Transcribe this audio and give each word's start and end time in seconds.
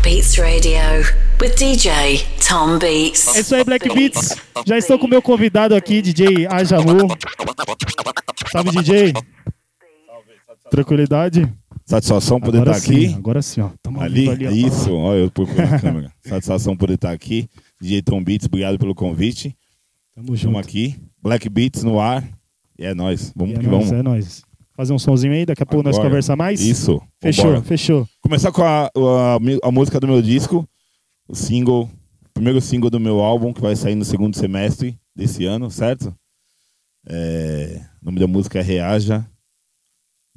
Black 0.00 0.16
Beats 0.16 0.38
Radio 0.38 0.80
with 1.40 1.56
DJ 1.56 2.24
Tom 2.48 2.78
Beats. 2.78 3.36
É 3.36 3.40
isso 3.40 3.54
aí, 3.54 3.64
Black 3.64 3.86
Beats. 3.88 4.36
Já 4.66 4.78
estou 4.78 4.98
com 4.98 5.06
o 5.06 5.10
meu 5.10 5.20
convidado 5.20 5.74
aqui, 5.74 6.00
DJ 6.00 6.46
Ajamu. 6.46 7.08
Salve, 8.50 8.70
DJ. 8.70 9.12
Tranquilidade? 10.70 11.52
Satisfação 11.84 12.40
poder 12.40 12.60
Agora 12.62 12.76
estar 12.76 12.86
sim, 12.86 13.04
aqui. 13.06 13.14
Agora 13.14 13.42
sim, 13.42 13.60
ó. 13.60 13.70
Tamo 13.82 14.00
Ali, 14.00 14.34
vivo 14.34 14.46
ó. 14.46 14.68
isso, 14.68 14.94
olha 14.94 15.18
eu 15.18 15.30
câmera. 15.80 16.10
Satisfação 16.24 16.76
poder 16.76 16.94
estar 16.94 17.12
aqui. 17.12 17.48
DJ 17.80 18.00
Tom 18.02 18.22
Beats, 18.22 18.46
obrigado 18.46 18.78
pelo 18.78 18.94
convite. 18.94 19.54
Tamo 20.14 20.28
junto. 20.28 20.36
Estamos 20.36 20.60
aqui. 20.60 20.96
Black 21.22 21.48
Beats 21.48 21.82
no 21.82 22.00
ar. 22.00 22.26
E 22.78 22.86
é 22.86 22.94
nóis. 22.94 23.32
Vamos 23.36 23.54
E 23.54 23.58
que 23.58 23.66
é 23.66 23.68
nóis, 23.68 23.84
vamos. 23.88 24.00
é 24.00 24.02
nóis. 24.02 24.49
Fazer 24.80 24.94
um 24.94 24.98
sonzinho 24.98 25.34
aí, 25.34 25.44
daqui 25.44 25.62
a 25.62 25.66
pouco 25.66 25.84
nós 25.84 25.94
Agora. 25.94 26.08
conversar 26.08 26.36
mais? 26.36 26.58
Isso. 26.58 27.02
Fechou, 27.20 27.44
vambora. 27.44 27.62
fechou. 27.62 28.08
Começar 28.22 28.50
com 28.50 28.62
a, 28.62 28.86
a, 28.86 29.38
a 29.62 29.70
música 29.70 30.00
do 30.00 30.08
meu 30.08 30.22
disco, 30.22 30.66
o 31.28 31.36
single, 31.36 31.82
o 31.82 32.28
primeiro 32.32 32.62
single 32.62 32.88
do 32.88 32.98
meu 32.98 33.20
álbum, 33.20 33.52
que 33.52 33.60
vai 33.60 33.76
sair 33.76 33.94
no 33.94 34.06
segundo 34.06 34.34
semestre 34.38 34.98
desse 35.14 35.44
ano, 35.44 35.70
certo? 35.70 36.16
É, 37.06 37.78
o 38.00 38.06
nome 38.06 38.20
da 38.20 38.26
música 38.26 38.58
é 38.58 38.62
Reaja. 38.62 39.22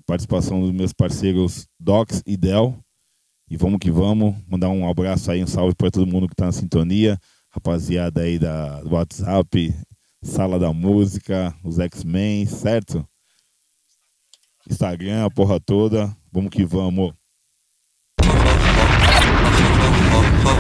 Participação 0.06 0.60
dos 0.60 0.74
meus 0.74 0.92
parceiros 0.92 1.66
Docs 1.80 2.22
e 2.28 2.36
Del. 2.36 2.78
E 3.50 3.56
vamos 3.56 3.80
que 3.80 3.90
vamos. 3.90 4.36
Mandar 4.46 4.68
um 4.68 4.90
abraço 4.90 5.32
aí, 5.32 5.42
um 5.42 5.48
salve 5.48 5.74
para 5.74 5.90
todo 5.90 6.06
mundo 6.06 6.28
que 6.28 6.36
tá 6.36 6.48
na 6.48 6.52
sintonia. 6.52 7.18
Rapaziada 7.50 8.20
aí 8.20 8.38
da, 8.38 8.82
do 8.82 8.94
WhatsApp, 8.94 9.74
Sala 10.22 10.60
da 10.60 10.74
Música, 10.74 11.56
os 11.64 11.80
X-Men, 11.80 12.46
certo? 12.46 13.08
Instagram, 14.70 15.26
a 15.26 15.30
porra 15.30 15.60
toda. 15.60 16.16
Vamos 16.32 16.50
que 16.52 16.66
vamos. 16.66 17.14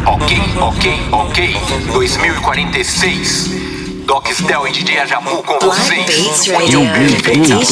Ok, 0.05 0.31
ok, 0.61 0.85
ok. 1.11 1.39
2046. 1.93 3.82
Doc 4.05 4.27
Stel 4.33 4.67
e 4.67 4.71
DJ 4.71 4.99
Ajamu 4.99 5.43
com 5.43 5.57
Black 5.59 5.81
vocês. 5.81 6.05
Beats 6.05 6.47
Radio 6.49 6.81
with 6.81 7.21
DJ 7.21 7.65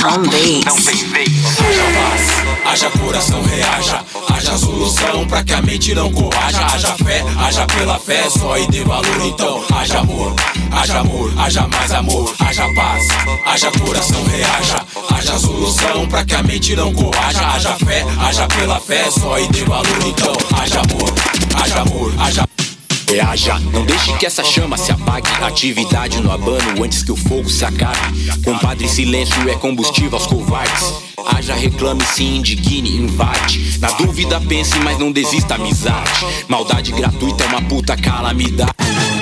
Tom 0.00 0.12
Não 0.12 0.30
Beats. 0.30 0.84
tem 0.84 1.08
vez. 1.08 1.30
Haja 1.58 1.84
paz, 1.98 2.66
haja 2.66 2.90
coração, 2.98 3.42
reaja. 3.42 4.04
Haja 4.28 4.58
solução 4.58 5.26
pra 5.26 5.42
que 5.42 5.52
a 5.52 5.62
mente 5.62 5.94
não 5.94 6.10
coaja. 6.12 6.64
Haja 6.66 6.94
fé, 7.04 7.24
haja 7.38 7.66
pela 7.66 7.98
fé, 7.98 8.30
só 8.30 8.56
e 8.58 8.66
dê 8.68 8.84
valor 8.84 9.26
então. 9.26 9.64
Haja 9.74 9.98
amor, 9.98 10.34
haja 10.70 10.98
amor, 11.00 11.32
haja 11.36 11.68
mais 11.68 11.92
amor. 11.92 12.34
Haja 12.38 12.66
paz, 12.74 13.08
haja 13.46 13.70
coração, 13.72 14.24
reaja. 14.24 14.86
Haja 15.10 15.38
solução 15.38 16.06
pra 16.06 16.24
que 16.24 16.34
a 16.34 16.42
mente 16.42 16.76
não 16.76 16.92
coaja. 16.92 17.46
Haja 17.54 17.76
fé, 17.84 18.04
haja 18.20 18.46
pela 18.46 18.78
fé, 18.80 19.10
só 19.10 19.38
e 19.38 19.48
dê 19.48 19.64
valor 19.64 20.06
então. 20.06 20.36
Haja 20.58 20.80
amor, 20.80 21.12
haja 21.60 21.80
amor, 21.80 22.12
haja. 22.18 22.44
Reaja, 23.12 23.58
não 23.74 23.84
deixe 23.84 24.10
que 24.16 24.24
essa 24.24 24.42
chama 24.42 24.78
se 24.78 24.90
apague. 24.90 25.28
Atividade 25.42 26.18
no 26.22 26.32
abano 26.32 26.82
antes 26.82 27.02
que 27.02 27.12
o 27.12 27.16
fogo 27.16 27.46
se 27.46 27.62
acabe. 27.62 28.00
Compadre, 28.42 28.88
silêncio 28.88 29.50
é 29.50 29.54
combustível 29.54 30.14
aos 30.14 30.26
covardes. 30.26 30.94
Haja, 31.26 31.54
reclame, 31.54 32.02
se 32.06 32.24
indigne, 32.24 32.96
invade. 32.96 33.78
Na 33.78 33.90
dúvida, 33.90 34.40
pense, 34.40 34.78
mas 34.78 34.98
não 34.98 35.12
desista, 35.12 35.56
amizade. 35.56 36.24
Maldade 36.48 36.90
gratuita 36.90 37.44
é 37.44 37.48
uma 37.48 37.60
puta 37.60 37.94
calamidade. 37.98 38.72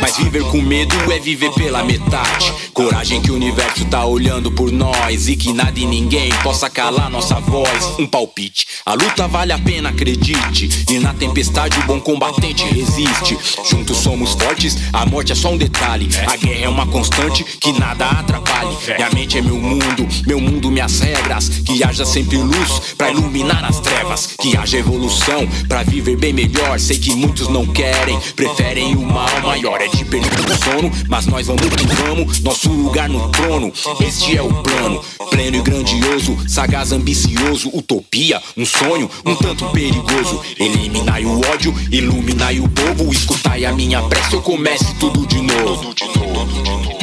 Mas 0.00 0.16
viver 0.16 0.44
com 0.44 0.62
medo 0.62 0.94
é 1.12 1.18
viver 1.18 1.50
pela 1.50 1.82
metade. 1.82 2.52
Coragem 2.80 3.20
que 3.20 3.30
o 3.30 3.34
universo 3.34 3.84
tá 3.84 4.06
olhando 4.06 4.50
por 4.50 4.72
nós. 4.72 5.28
E 5.28 5.36
que 5.36 5.52
nada 5.52 5.78
e 5.78 5.84
ninguém 5.84 6.30
possa 6.42 6.70
calar 6.70 7.10
nossa 7.10 7.34
voz. 7.34 7.98
Um 7.98 8.06
palpite. 8.06 8.66
A 8.86 8.94
luta 8.94 9.28
vale 9.28 9.52
a 9.52 9.58
pena, 9.58 9.90
acredite. 9.90 10.86
E 10.88 10.98
na 10.98 11.12
tempestade 11.12 11.78
o 11.78 11.82
bom 11.82 12.00
combatente 12.00 12.64
resiste. 12.64 13.36
Juntos 13.70 13.98
somos 13.98 14.32
fortes, 14.32 14.78
a 14.94 15.04
morte 15.04 15.30
é 15.30 15.34
só 15.34 15.50
um 15.50 15.58
detalhe. 15.58 16.08
A 16.26 16.36
guerra 16.36 16.64
é 16.64 16.68
uma 16.70 16.86
constante 16.86 17.44
que 17.44 17.70
nada 17.78 18.08
atrapalhe. 18.08 18.74
Minha 18.96 19.10
mente 19.10 19.36
é 19.36 19.42
meu 19.42 19.58
mundo, 19.58 20.08
meu 20.26 20.40
mundo, 20.40 20.70
minhas 20.70 21.00
regras. 21.00 21.50
Que 21.50 21.84
haja 21.84 22.06
sempre 22.06 22.38
luz 22.38 22.94
pra 22.96 23.10
iluminar 23.10 23.62
as 23.62 23.78
trevas. 23.80 24.34
Que 24.40 24.56
haja 24.56 24.78
evolução 24.78 25.46
pra 25.68 25.82
viver 25.82 26.16
bem 26.16 26.32
melhor. 26.32 26.80
Sei 26.80 26.98
que 26.98 27.14
muitos 27.14 27.46
não 27.48 27.66
querem, 27.66 28.18
preferem 28.34 28.96
o 28.96 29.02
mal 29.02 29.28
maior. 29.42 29.82
É 29.82 29.88
de 29.88 30.02
perder 30.02 30.40
o 30.40 30.64
sono, 30.64 30.90
mas 31.10 31.26
nós 31.26 31.46
vamos 31.46 31.68
que 31.68 31.86
vamos. 31.86 32.40
Nosso 32.40 32.69
lugar 32.72 33.08
no 33.08 33.28
trono, 33.30 33.72
este 34.00 34.36
é 34.36 34.42
o 34.42 34.52
plano. 34.62 35.02
Pleno 35.30 35.56
e 35.56 35.62
grandioso, 35.62 36.36
sagaz, 36.48 36.92
ambicioso. 36.92 37.70
Utopia, 37.72 38.40
um 38.56 38.64
sonho, 38.64 39.10
um 39.24 39.34
tanto 39.34 39.66
perigoso. 39.70 40.40
Eliminai 40.58 41.24
o 41.24 41.40
ódio, 41.52 41.74
iluminai 41.90 42.60
o 42.60 42.68
povo. 42.68 43.12
Escutai 43.12 43.64
a 43.64 43.72
minha 43.72 44.02
prece, 44.02 44.34
eu 44.34 44.42
comece 44.42 44.94
tudo 44.98 45.26
de 45.26 45.40
novo. 45.40 46.99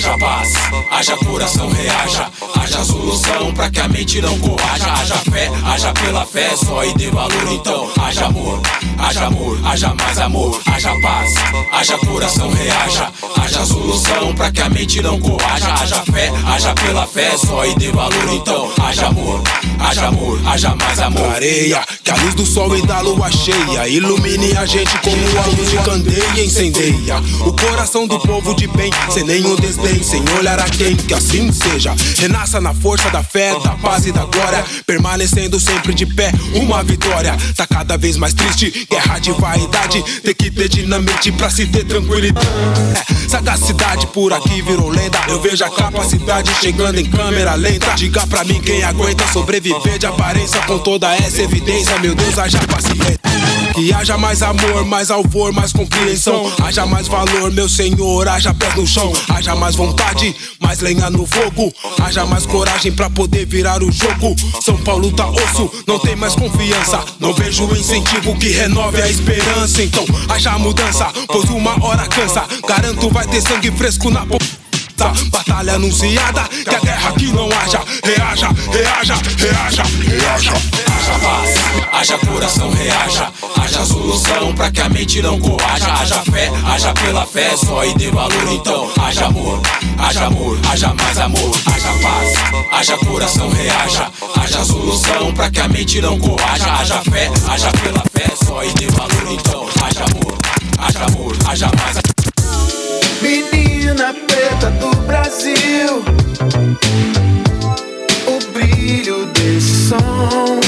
Haja 0.00 0.16
paz, 0.16 0.54
haja 0.90 1.16
coração, 1.18 1.68
reaja. 1.68 2.30
Haja 2.58 2.84
solução 2.86 3.52
pra 3.52 3.68
que 3.68 3.80
a 3.80 3.86
mente 3.86 4.18
não 4.22 4.38
coaja. 4.38 4.92
Haja 4.94 5.16
fé, 5.30 5.50
haja 5.62 5.92
pela 5.92 6.24
fé, 6.24 6.56
só 6.56 6.82
e 6.86 6.94
dê 6.94 7.10
valor 7.10 7.52
então. 7.52 7.86
Haja 8.02 8.24
amor, 8.24 8.62
haja 8.98 9.26
amor, 9.26 9.60
haja 9.62 9.94
mais 9.94 10.18
amor. 10.18 10.58
Haja 10.64 10.94
paz, 11.02 11.34
haja 11.70 11.98
coração, 11.98 12.50
reaja. 12.50 13.12
Haja 13.36 13.66
solução 13.66 14.34
pra 14.34 14.50
que 14.50 14.62
a 14.62 14.70
mente 14.70 15.02
não 15.02 15.20
coaja. 15.20 15.70
Haja 15.74 16.02
fé, 16.10 16.32
haja 16.46 16.72
pela 16.72 17.06
fé, 17.06 17.36
só 17.36 17.66
e 17.66 17.74
dê 17.74 17.92
valor 17.92 18.32
então. 18.32 18.72
Haja 18.82 19.06
amor, 19.06 19.42
haja 19.80 20.06
amor, 20.06 20.40
haja 20.46 20.74
mais 20.76 20.98
amor. 20.98 21.34
areia, 21.34 21.84
que 22.02 22.10
a 22.10 22.14
luz 22.14 22.34
do 22.34 22.46
sol 22.46 22.74
e 22.74 22.86
da 22.86 23.00
lua 23.00 23.30
cheia 23.30 23.86
ilumine 23.86 24.56
a 24.56 24.64
gente 24.64 24.96
como 25.00 25.38
a 25.38 25.46
luz 25.46 25.70
de 25.70 25.76
candeia 25.76 26.42
incendeia 26.42 27.20
o 27.44 27.52
coração 27.52 28.06
do 28.06 28.18
povo 28.20 28.54
de 28.54 28.66
bem, 28.68 28.90
sem 29.10 29.24
nenhum 29.24 29.56
desdém, 29.56 29.89
sem 30.02 30.22
olhar 30.38 30.58
a 30.58 30.64
quem, 30.64 30.94
que 30.94 31.14
assim 31.14 31.52
seja. 31.52 31.94
Renasça 32.18 32.60
na 32.60 32.72
força 32.72 33.10
da 33.10 33.22
fé, 33.22 33.58
da 33.60 33.70
paz 33.70 34.06
e 34.06 34.12
da 34.12 34.24
glória, 34.24 34.64
permanecendo 34.86 35.58
sempre 35.58 35.92
de 35.92 36.06
pé, 36.06 36.32
uma 36.54 36.82
vitória. 36.82 37.36
Tá 37.56 37.66
cada 37.66 37.96
vez 37.96 38.16
mais 38.16 38.32
triste, 38.32 38.86
guerra 38.90 39.18
de 39.18 39.32
vaidade, 39.32 40.02
tem 40.22 40.34
que 40.34 40.50
ter 40.50 40.68
dinamite 40.68 41.32
pra 41.32 41.50
se 41.50 41.66
ter 41.66 41.84
tranquilidade. 41.84 42.46
É, 42.94 43.28
sagacidade 43.28 44.06
por 44.08 44.32
aqui 44.32 44.62
virou 44.62 44.88
lenda, 44.88 45.18
eu 45.28 45.40
vejo 45.40 45.64
a 45.64 45.70
capacidade 45.70 46.52
chegando 46.60 46.98
em 46.98 47.06
câmera 47.06 47.54
lenta. 47.54 47.94
Diga 47.94 48.26
pra 48.26 48.44
mim 48.44 48.60
quem 48.60 48.82
aguenta 48.82 49.26
sobreviver 49.32 49.98
de 49.98 50.06
aparência 50.06 50.60
com 50.62 50.78
toda 50.78 51.14
essa 51.16 51.42
evidência, 51.42 51.98
meu 51.98 52.14
Deus, 52.14 52.38
haja 52.38 52.58
paciência. 52.66 53.39
Que 53.80 53.94
haja 53.94 54.18
mais 54.18 54.42
amor, 54.42 54.84
mais 54.84 55.10
alvor, 55.10 55.54
mais 55.54 55.72
compreensão. 55.72 56.52
Haja 56.62 56.84
mais 56.84 57.08
valor, 57.08 57.50
meu 57.50 57.66
senhor, 57.66 58.28
haja 58.28 58.52
pés 58.52 58.74
no 58.74 58.86
chão. 58.86 59.10
Haja 59.26 59.56
mais 59.56 59.74
vontade, 59.74 60.36
mais 60.60 60.80
lenha 60.80 61.08
no 61.08 61.24
fogo. 61.24 61.72
Haja 61.98 62.26
mais 62.26 62.44
coragem 62.44 62.92
pra 62.92 63.08
poder 63.08 63.46
virar 63.46 63.82
o 63.82 63.90
jogo. 63.90 64.36
São 64.62 64.76
Paulo 64.76 65.10
tá 65.12 65.30
osso, 65.30 65.72
não 65.86 65.98
tem 65.98 66.14
mais 66.14 66.34
confiança. 66.34 67.02
Não 67.18 67.32
vejo 67.32 67.64
incentivo 67.74 68.36
que 68.36 68.50
renove 68.50 69.00
a 69.00 69.08
esperança. 69.08 69.82
Então, 69.82 70.04
haja 70.28 70.58
mudança, 70.58 71.10
pois 71.26 71.48
uma 71.48 71.82
hora 71.82 72.06
cansa. 72.06 72.44
Garanto 72.68 73.08
vai 73.08 73.26
ter 73.28 73.40
sangue 73.40 73.70
fresco 73.70 74.10
na 74.10 74.26
boca. 74.26 74.59
Batalha 75.08 75.74
anunciada, 75.74 76.42
que 76.48 76.74
a 76.74 76.78
guerra 76.78 77.08
aqui 77.08 77.32
não 77.32 77.46
haja. 77.46 77.80
Reaja, 78.04 78.48
reaja, 78.70 79.14
reaja, 79.38 79.82
reaja. 80.06 80.52
Haja 80.52 81.18
paz, 81.18 81.54
haja 81.92 82.18
coração, 82.18 82.70
reaja. 82.70 83.32
Haja 83.56 83.84
solução 83.86 84.54
pra 84.54 84.70
que 84.70 84.80
a 84.80 84.88
mente 84.88 85.22
não 85.22 85.40
coaja. 85.40 85.92
Haja 85.94 86.22
fé, 86.30 86.50
haja 86.66 86.92
pela 86.92 87.26
fé, 87.26 87.56
só 87.56 87.84
e 87.84 87.94
dê 87.94 88.10
valor 88.10 88.52
então. 88.52 88.90
Haja 89.00 89.26
amor, 89.26 89.60
haja 89.98 90.26
amor, 90.26 90.58
haja 90.70 90.94
mais 90.94 91.18
amor. 91.18 91.56
Haja 91.66 91.92
paz, 92.02 92.32
haja 92.72 92.96
coração, 92.98 93.50
reaja. 93.50 94.10
Haja 94.36 94.64
solução 94.64 95.32
pra 95.32 95.50
que 95.50 95.60
a 95.60 95.68
mente 95.68 96.00
não 96.00 96.18
coaja. 96.18 96.72
Haja 96.74 97.00
fé, 97.10 97.30
haja 97.48 97.70
pela 97.72 98.04
fé, 98.12 98.34
só 98.44 98.62
e 98.62 98.72
dê 98.74 98.86
valor 98.88 99.32
então. 99.32 99.66
Haja 99.82 100.04
amor, 100.04 100.38
haja 100.78 101.04
amor, 101.04 101.36
haja 101.46 101.70
mais 101.76 101.96
amor. 101.96 103.59
Menina 104.00 104.14
preta 104.26 104.70
do 104.70 104.90
Brasil, 105.02 106.02
o 108.26 108.52
brilho 108.54 109.26
desse 109.26 109.88
som 109.88 110.60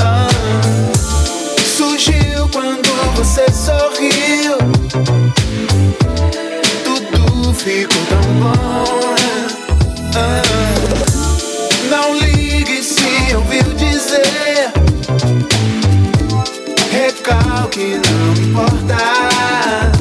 ah, 0.00 0.26
surgiu 1.64 2.48
quando 2.52 2.88
você 3.14 3.46
sorriu. 3.52 4.58
Tudo 6.82 7.54
ficou 7.54 8.02
tão 8.08 8.34
bom. 8.40 9.14
Ah, 10.16 10.42
não 11.88 12.18
ligue 12.18 12.82
se 12.82 13.36
ouviu 13.36 13.72
dizer. 13.74 14.72
Recalque, 16.90 18.00
não 18.04 18.32
importa. 18.42 19.91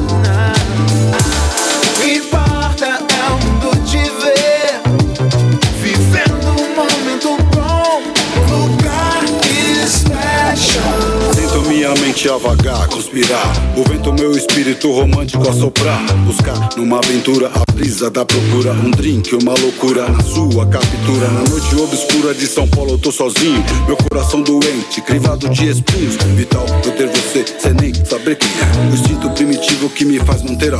Mente 12.12 12.30
a 12.30 12.36
vagar, 12.36 12.88
conspirar. 12.90 13.54
O 13.78 13.90
vento, 13.90 14.12
meu 14.12 14.32
espírito 14.34 14.92
romântico 14.92 15.48
a 15.48 15.54
soprar. 15.54 16.02
Buscar 16.26 16.70
numa 16.76 17.00
aventura 17.00 17.50
a 17.54 17.72
brisa 17.72 18.10
da 18.10 18.26
procura. 18.26 18.74
Um 18.74 18.92
drink, 18.92 19.34
uma 19.36 19.54
loucura 19.54 20.10
na 20.10 20.22
sua 20.22 20.66
captura. 20.66 21.28
Na 21.30 21.50
noite 21.50 21.74
obscura 21.76 22.34
de 22.34 22.48
São 22.48 22.68
Paulo 22.68 22.92
eu 22.92 22.98
tô 22.98 23.12
sozinho. 23.12 23.64
Meu 23.88 23.96
coração 23.96 24.42
doente, 24.42 25.02
crivado 25.02 25.48
de 25.50 25.70
espinhos. 25.70 26.16
Vital 26.36 26.66
eu 26.86 26.92
ter 26.92 27.08
você, 27.08 27.46
sem 27.58 27.74
nem 27.76 27.94
saber 27.94 28.36
quem 28.36 28.50
é. 28.50 28.90
O 28.90 28.94
instinto 28.94 29.30
primitivo 29.30 29.90
que 29.90 30.04
me 30.04 30.20
faz 30.20 30.42
manter 30.44 30.74
a. 30.74 30.80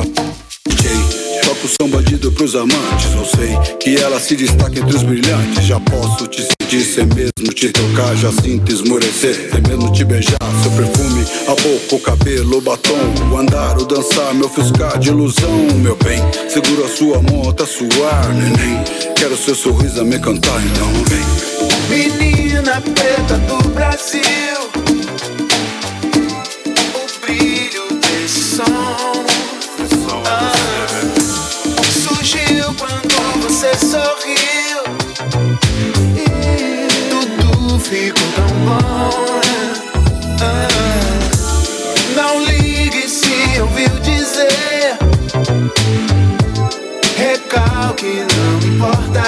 DJ. 0.68 1.21
Toco 1.52 1.68
som 1.68 1.86
bandido 1.86 2.32
pros 2.32 2.54
amantes. 2.54 3.12
Eu 3.14 3.26
sei 3.26 3.76
que 3.78 4.02
ela 4.02 4.18
se 4.18 4.34
destaca 4.34 4.78
entre 4.78 4.96
os 4.96 5.02
brilhantes. 5.02 5.66
Já 5.66 5.78
posso 5.80 6.26
te 6.26 6.40
sentir 6.40 6.82
sem 6.82 7.04
mesmo 7.04 7.52
te 7.52 7.70
tocar. 7.70 8.16
Já 8.16 8.32
sinto 8.32 8.72
esmorecer, 8.72 9.50
sem 9.52 9.60
mesmo 9.68 9.92
te 9.92 10.02
beijar. 10.02 10.38
Seu 10.62 10.70
perfume, 10.70 11.26
a 11.46 11.50
boca, 11.50 11.94
o 11.94 12.00
cabelo, 12.00 12.56
o 12.56 12.60
batom. 12.62 12.96
O 13.30 13.36
andar, 13.36 13.76
o 13.76 13.84
dançar, 13.84 14.34
me 14.34 14.44
ofuscar 14.44 14.98
de 14.98 15.10
ilusão. 15.10 15.68
Meu 15.76 15.96
bem, 15.96 16.22
segura 16.48 16.86
a 16.86 16.88
sua 16.88 17.20
mão 17.20 17.50
até 17.50 17.66
suar, 17.66 18.32
neném. 18.32 18.82
Quero 19.14 19.36
seu 19.36 19.54
sorriso 19.54 20.00
a 20.00 20.04
me 20.04 20.18
cantar, 20.18 20.58
então 20.64 20.90
vem. 21.04 22.08
Menina 22.08 22.80
preta 22.80 23.36
do 23.36 23.68
Brasil. 23.74 24.81
Você 33.62 33.78
sorriu. 33.86 34.82
E 36.16 36.88
tudo 37.08 37.78
ficou 37.78 38.26
tão 38.34 38.48
bom. 38.66 39.40
Ah, 40.40 40.68
não 42.16 42.44
ligue 42.44 43.08
se 43.08 43.60
ouviu 43.60 43.88
dizer. 44.00 44.98
Recalque, 47.16 48.26
não 48.34 48.58
importa. 48.68 49.22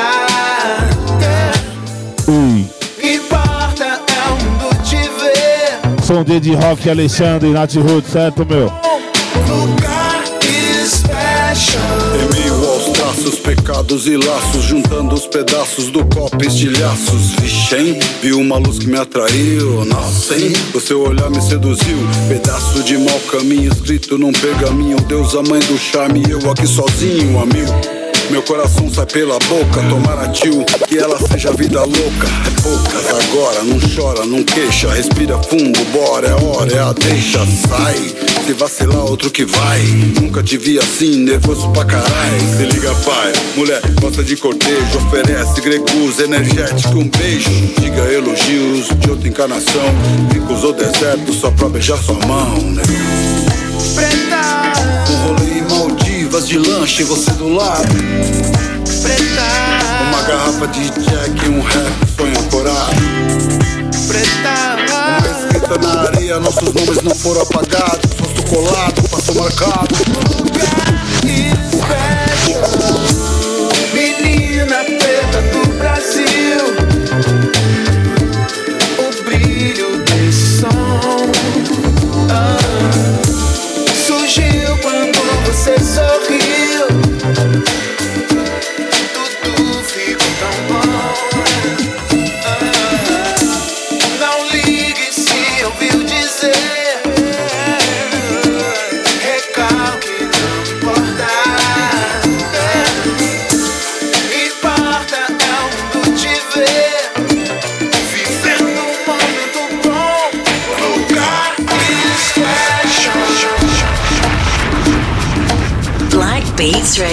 Importa 3.01 3.85
é 3.85 4.29
o 4.31 4.37
mundo 4.43 4.69
te 4.83 4.97
ver. 4.97 6.05
Som 6.05 6.25
de 6.25 6.55
rock 6.55 6.91
Alexandre, 6.91 7.51
Nath 7.51 7.77
Hood, 7.77 8.05
certo, 8.09 8.45
meu? 8.45 8.73
Lugar 9.47 10.25
special. 10.89 12.74
Traços, 13.15 13.39
pecados 13.39 14.07
e 14.09 14.17
laços, 14.17 14.65
juntando 14.65 15.15
os 15.15 15.25
pedaços 15.25 15.89
do 15.89 16.05
copo, 16.07 16.45
estilhaços. 16.45 17.31
Vichem, 17.41 17.97
vi 18.21 18.33
uma 18.33 18.59
luz 18.59 18.81
que 18.81 18.89
me 18.89 18.99
atraiu. 18.99 19.83
Hein? 19.83 20.53
O 20.75 20.81
seu 20.81 21.01
olhar 21.01 21.31
me 21.31 21.41
seduziu. 21.41 21.97
Pedaço 22.29 22.83
de 22.83 22.99
mau 22.99 23.21
caminho 23.31 23.73
escrito 23.73 24.19
num 24.19 24.33
pergaminho. 24.33 24.97
Deus, 25.03 25.33
a 25.37 25.43
mãe 25.43 25.61
do 25.61 25.79
charme, 25.79 26.25
eu 26.29 26.51
aqui 26.51 26.67
sozinho, 26.67 27.41
a 27.41 27.47
mil. 27.47 28.04
Meu 28.31 28.43
coração 28.43 28.93
sai 28.93 29.07
pela 29.07 29.39
boca, 29.41 29.83
tomara 29.89 30.29
tio, 30.29 30.65
que 30.89 30.99
ela 30.99 31.19
seja 31.29 31.53
vida 31.53 31.81
louca. 31.81 32.27
É 32.47 32.61
poucas 32.63 33.07
agora, 33.07 33.63
não 33.63 33.79
chora, 33.95 34.25
não 34.25 34.43
queixa, 34.43 34.91
respira 34.93 35.39
fundo, 35.43 35.79
bora, 35.93 36.29
é 36.29 36.35
hora, 36.43 36.73
é 36.73 36.79
a 36.81 36.93
deixa, 36.93 37.39
sai. 37.69 38.15
Se 38.47 38.53
vacilar, 38.53 39.05
outro 39.05 39.31
que 39.31 39.45
vai. 39.45 39.81
Nunca 40.21 40.43
te 40.43 40.59
vi 40.59 40.79
assim, 40.79 41.17
nervoso 41.17 41.71
pra 41.71 41.85
caralho. 41.85 42.41
Se 42.57 42.65
liga, 42.65 42.95
pai, 42.97 43.33
mulher, 43.57 43.81
gosta 44.01 44.23
de 44.23 44.37
cortejo, 44.37 44.99
oferece 45.07 45.61
gregos, 45.61 46.19
energético, 46.19 46.99
um 46.99 47.09
beijo. 47.09 47.51
Diga 47.79 48.03
elogios 48.13 48.89
de 48.99 49.11
outra 49.11 49.29
encarnação. 49.29 49.95
Ricos 50.33 50.65
ou 50.65 50.73
deserto, 50.73 51.33
só 51.33 51.51
pra 51.51 51.69
beijar 51.69 51.99
sua 51.99 52.19
mão, 52.27 52.59
né? 52.73 52.83
Preta, 53.95 55.04
Maldivas 56.45 56.49
de 56.49 56.59
lanche, 56.59 57.05
você 57.05 57.31
do 57.33 57.49
lado. 57.49 57.89
preta, 59.03 60.03
Uma 60.09 60.23
garrafa 60.23 60.67
de 60.69 60.91
Jack, 60.91 61.49
um 61.49 61.61
rap, 61.61 61.93
sonho 62.17 62.39
ancorado. 62.39 62.97
preta. 64.07 64.77
Uma 65.09 65.39
escrita 65.39 65.79
na 65.79 66.03
areia, 66.03 66.41
nossos 66.41 66.75
nomes 66.75 67.03
não 67.03 67.15
foram 67.15 67.43
apagados. 67.43 68.11
Rosto 68.21 68.43
colado, 68.51 69.09
passou 69.09 69.35
marcado. 69.37 70.84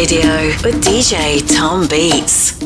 Radio 0.01 0.47
with 0.63 0.83
DJ 0.83 1.45
Tom 1.55 1.87
Beats. 1.87 2.59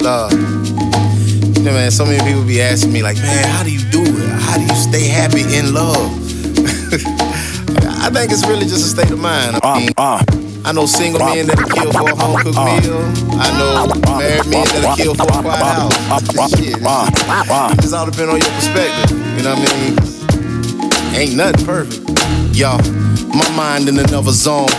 love. 0.00 0.32
You 0.32 1.64
know, 1.64 1.72
man, 1.72 1.90
so 1.90 2.04
many 2.04 2.22
people 2.24 2.44
be 2.44 2.62
asking 2.62 2.92
me, 2.92 3.02
like, 3.02 3.16
man, 3.16 3.48
how 3.48 3.64
do 3.64 3.72
you 3.72 3.80
do 3.90 4.00
it? 4.00 4.28
How 4.42 4.58
do 4.58 4.62
you 4.62 4.74
stay 4.76 5.08
happy 5.08 5.42
in 5.56 5.74
love? 5.74 5.96
I 8.00 8.10
think 8.10 8.30
it's 8.30 8.46
really 8.46 8.66
just 8.66 8.86
a 8.86 9.02
state 9.02 9.10
of 9.10 9.18
mind. 9.18 9.56
I 9.56 9.72
uh, 9.72 9.78
mean, 9.80 9.90
uh. 9.96 10.41
I 10.64 10.72
know 10.72 10.86
single 10.86 11.18
men 11.18 11.46
that'll 11.46 11.68
kill 11.68 11.92
for 11.92 12.08
a 12.08 12.14
home 12.14 12.38
cooked 12.38 12.56
uh, 12.56 12.62
uh, 12.62 12.80
meal. 12.80 13.02
I 13.34 13.50
know 13.58 13.90
uh, 13.90 14.18
married 14.18 14.46
men 14.46 14.64
that'll 14.70 14.96
kill 14.96 15.14
for 15.14 15.26
a 15.26 15.42
quiet 15.42 15.58
house. 15.58 16.54
Shit, 16.54 16.78
it 16.78 17.80
just 17.82 17.94
all 17.94 18.06
depends 18.06 18.32
on 18.32 18.38
your 18.38 18.54
perspective. 18.54 19.10
You 19.36 19.42
know 19.42 19.54
what 19.54 19.66
I 19.66 19.78
mean? 19.82 21.18
Ain't 21.18 21.36
nothing 21.36 21.66
perfect. 21.66 22.08
Y'all, 22.54 22.78
my 23.34 23.48
mind 23.56 23.88
in 23.88 23.98
another 23.98 24.30
zone. 24.32 24.70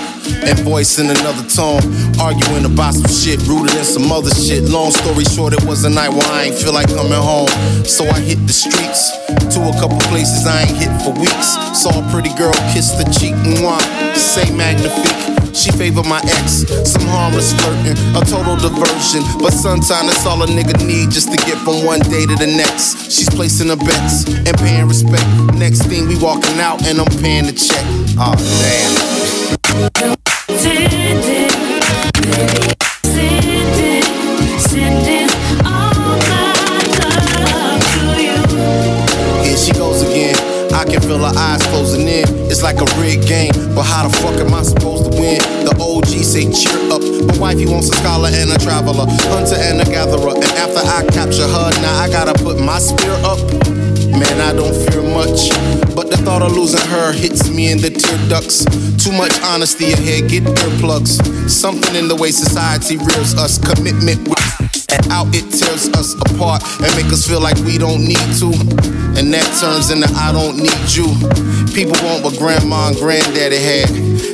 And 0.46 0.60
voice 0.60 1.00
in 1.00 1.10
another 1.10 1.44
tone, 1.50 1.84
arguing 2.20 2.64
about 2.64 2.94
some 2.94 3.12
shit 3.12 3.40
rooted 3.48 3.76
in 3.76 3.84
some 3.84 4.10
other 4.12 4.30
shit. 4.30 4.64
Long 4.64 4.92
story 4.92 5.26
short, 5.26 5.54
it 5.54 5.64
was 5.66 5.84
a 5.84 5.90
night 5.90 6.10
where 6.10 6.28
I 6.32 6.46
ain't 6.46 6.56
feel 6.56 6.74
like 6.74 6.88
coming 6.88 7.12
home. 7.14 7.50
So 7.84 8.06
I 8.08 8.20
hit 8.20 8.40
the 8.48 8.54
streets 8.54 9.12
to 9.56 9.60
a 9.68 9.74
couple 9.80 10.00
places 10.08 10.48
I 10.48 10.64
ain't 10.64 10.78
hit 10.78 10.92
for 11.04 11.12
weeks. 11.20 11.56
Saw 11.76 11.92
a 11.92 12.12
pretty 12.12 12.34
girl 12.36 12.54
kiss 12.72 12.92
the 12.92 13.04
cheek, 13.20 13.36
and 13.44 13.60
mwah, 13.60 14.16
say 14.16 14.50
magnifique. 14.56 15.23
She 15.54 15.72
favored 15.72 16.06
my 16.06 16.20
ex, 16.24 16.66
some 16.90 17.06
harmless 17.08 17.54
flirting, 17.54 17.98
a 18.18 18.22
total 18.26 18.58
diversion. 18.58 19.22
But 19.40 19.54
sometimes 19.54 20.12
that's 20.12 20.26
all 20.26 20.42
a 20.42 20.48
nigga 20.48 20.86
need 20.86 21.12
just 21.12 21.32
to 21.32 21.38
get 21.38 21.58
from 21.60 21.86
one 21.86 22.00
day 22.00 22.26
to 22.26 22.36
the 22.36 22.48
next. 22.48 23.12
She's 23.12 23.30
placing 23.30 23.70
her 23.70 23.78
bets 23.78 24.28
and 24.28 24.58
paying 24.58 24.88
respect. 24.88 25.26
Next 25.56 25.84
thing 25.84 26.08
we 26.08 26.18
walking 26.18 26.60
out 26.60 26.86
and 26.88 27.00
I'm 27.00 27.08
paying 27.22 27.46
the 27.46 27.54
check. 27.54 27.86
Ah, 28.18 28.34
oh 28.36 30.02
damn. 30.02 30.23
Feel 41.14 41.26
her 41.26 41.38
eyes 41.38 41.62
closing 41.68 42.08
in. 42.08 42.26
It's 42.50 42.64
like 42.64 42.82
a 42.82 42.88
rigged 42.98 43.28
game, 43.28 43.54
but 43.76 43.84
how 43.84 44.08
the 44.08 44.14
fuck 44.18 44.34
am 44.42 44.54
I 44.54 44.64
supposed 44.64 45.12
to 45.12 45.14
win? 45.14 45.38
The 45.66 45.74
OG 45.78 46.10
say 46.26 46.50
cheer 46.50 46.90
up, 46.90 47.02
but 47.28 47.38
wifey 47.38 47.66
wants 47.66 47.90
a 47.90 47.96
scholar 47.96 48.30
and 48.34 48.50
a 48.50 48.58
traveler, 48.58 49.06
hunter 49.30 49.58
and 49.58 49.82
a 49.82 49.86
gatherer. 49.86 50.34
And 50.34 50.52
after 50.58 50.82
I 50.82 51.06
capture 51.14 51.46
her, 51.46 51.70
now 51.82 52.02
I 52.02 52.10
gotta 52.10 52.34
put 52.44 52.60
my 52.60 52.80
spear 52.80 53.14
up. 53.22 53.40
Man, 54.10 54.42
I 54.42 54.54
don't 54.54 54.74
fear 54.90 55.02
much, 55.02 55.50
but 55.94 56.10
the 56.10 56.18
thought 56.18 56.42
of 56.42 56.54
losing 56.54 56.86
her 56.90 57.12
hits 57.12 57.50
me 57.50 57.72
in 57.72 57.78
the 57.80 57.90
tear 57.90 58.18
ducts. 58.30 58.66
Too 58.98 59.12
much 59.12 59.34
honesty 59.42 59.94
ahead, 59.94 60.30
get 60.30 60.44
earplugs. 60.44 61.22
Something 61.50 61.96
in 61.96 62.08
the 62.08 62.16
way 62.16 62.32
society 62.32 62.98
rears 62.98 63.36
us, 63.36 63.58
commitment 63.58 64.28
out 65.12 65.28
it 65.30 65.46
tears 65.52 65.90
us 65.94 66.14
apart 66.30 66.64
and 66.82 66.90
make 66.96 67.12
us 67.12 67.28
feel 67.28 67.42
like 67.42 67.58
we 67.66 67.78
don't 67.78 68.02
need 68.02 68.30
to. 68.40 69.03
And 69.18 69.34
that 69.34 69.46
turns 69.60 69.92
into 69.92 70.10
I 70.16 70.32
don't 70.32 70.58
need 70.58 70.86
you. 70.94 71.08
People 71.74 71.98
want 72.06 72.24
what 72.24 72.38
grandma 72.38 72.90
and 72.90 72.98
granddaddy 72.98 73.58
had, 73.58 73.90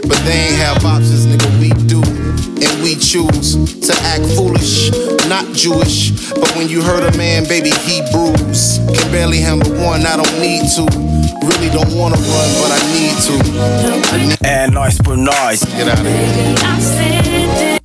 but 0.07 0.17
they 0.23 0.49
ain't 0.49 0.59
have 0.59 0.83
options, 0.85 1.25
nigga. 1.25 1.47
We 1.59 1.69
do. 1.87 2.01
And 2.59 2.83
we 2.83 2.95
choose 2.95 3.55
to 3.87 3.93
act 4.03 4.25
foolish, 4.35 4.91
not 5.27 5.45
Jewish. 5.55 6.11
But 6.31 6.55
when 6.55 6.67
you 6.67 6.81
hurt 6.81 7.03
a 7.03 7.17
man, 7.17 7.47
baby, 7.47 7.71
Hebrews. 7.71 8.79
Can 8.93 9.11
barely 9.11 9.39
handle 9.39 9.71
one, 9.79 10.05
I 10.05 10.15
don't 10.17 10.39
need 10.39 10.67
to. 10.75 10.83
Really 11.45 11.69
don't 11.71 11.91
wanna 11.95 12.17
run, 12.17 12.49
but 12.59 12.71
I 12.71 12.81
need 12.95 13.15
to. 13.27 13.35
É 14.43 14.67
nós 14.67 14.97
por 14.97 15.15
nós. 15.17 15.63
Get 15.77 15.87
out 15.87 15.99
of 15.99 16.05
here. 16.05 17.79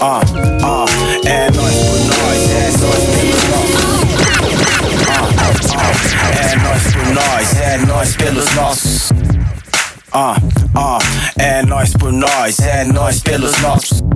Ah, 0.00 0.20
ah, 0.62 0.84
é 1.26 1.50
nós 1.50 1.74
por 1.74 1.98
nós, 2.06 2.50
é 2.50 2.68
nós 2.68 3.04
pelos 3.04 3.34
nossos. 3.34 4.22
Ah, 5.12 5.26
ah, 5.94 6.28
é 6.46 6.56
nós 6.56 6.92
por 6.92 7.12
nós, 7.12 7.50
é 7.50 7.78
nós 7.78 8.14
pelos 8.14 8.54
nossos. 8.54 9.12
Ah, 10.12 10.36
ah, 10.74 10.98
é 11.36 11.62
nós 11.62 11.92
por 11.94 12.12
nós, 12.12 12.60
é 12.60 12.84
nós 12.84 13.20
pelos 13.20 13.60
nossos. 13.60 14.07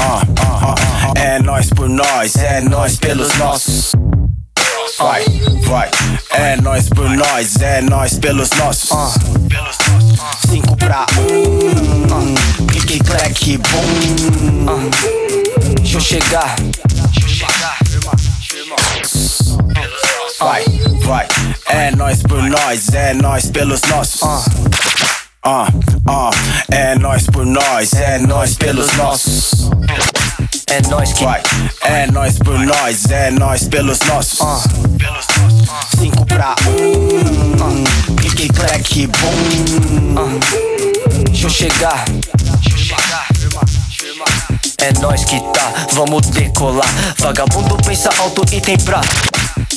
Ah, 0.00 0.22
ah, 0.62 0.74
é 1.20 1.38
nós 1.40 1.68
por 1.70 1.88
nós, 1.88 2.36
é 2.36 2.60
nós 2.60 2.96
pelos 2.96 3.36
nossos. 3.38 3.92
Vai, 4.98 5.24
vai, 5.66 5.90
é 6.30 6.56
nós 6.60 6.88
por 6.88 7.08
nós, 7.10 7.56
é 7.60 7.80
nós 7.80 8.18
pelos 8.18 8.50
nossos. 8.50 8.90
Cinco 10.48 10.76
pra 10.76 11.06
um, 11.18 12.34
clique, 12.66 12.98
clack, 13.00 13.58
bum. 13.58 14.66
Ah, 14.68 15.74
deixa 15.78 15.96
eu 15.96 16.00
chegar. 16.00 16.56
Vai, 20.38 20.64
vai, 21.02 21.28
é 21.66 21.90
nós 21.96 22.22
por 22.22 22.42
nós, 22.42 22.88
é 22.94 23.14
nós 23.14 23.50
pelos 23.50 23.80
nossos. 23.82 24.20
Ah, 25.50 25.66
ah, 26.06 26.30
é 26.70 26.94
nós 26.96 27.24
por 27.24 27.46
nós, 27.46 27.94
é 27.94 28.18
nós 28.18 28.54
pelos 28.54 28.94
nossos. 28.98 29.70
É 30.66 30.82
nós 30.90 31.14
que 31.14 31.24
vai, 31.24 31.40
é 31.86 32.06
nós 32.08 32.38
por 32.38 32.58
nós, 32.58 33.06
é 33.10 33.30
nós 33.30 33.66
pelos 33.66 33.98
nossos. 34.00 34.40
Cinco 35.98 36.26
pra 36.26 36.54
um, 36.68 38.14
clique, 38.16 38.48
clack, 38.48 39.06
bum. 39.06 40.38
Deixa 41.30 41.46
eu 41.46 41.50
chegar. 41.50 42.04
É 44.76 44.92
nós 45.00 45.24
que 45.24 45.40
tá, 45.54 45.72
vamos 45.94 46.26
decolar. 46.26 46.92
Vagabundo 47.16 47.74
pensa 47.86 48.10
alto 48.18 48.42
e 48.52 48.60
tem 48.60 48.76
pra. 48.76 49.00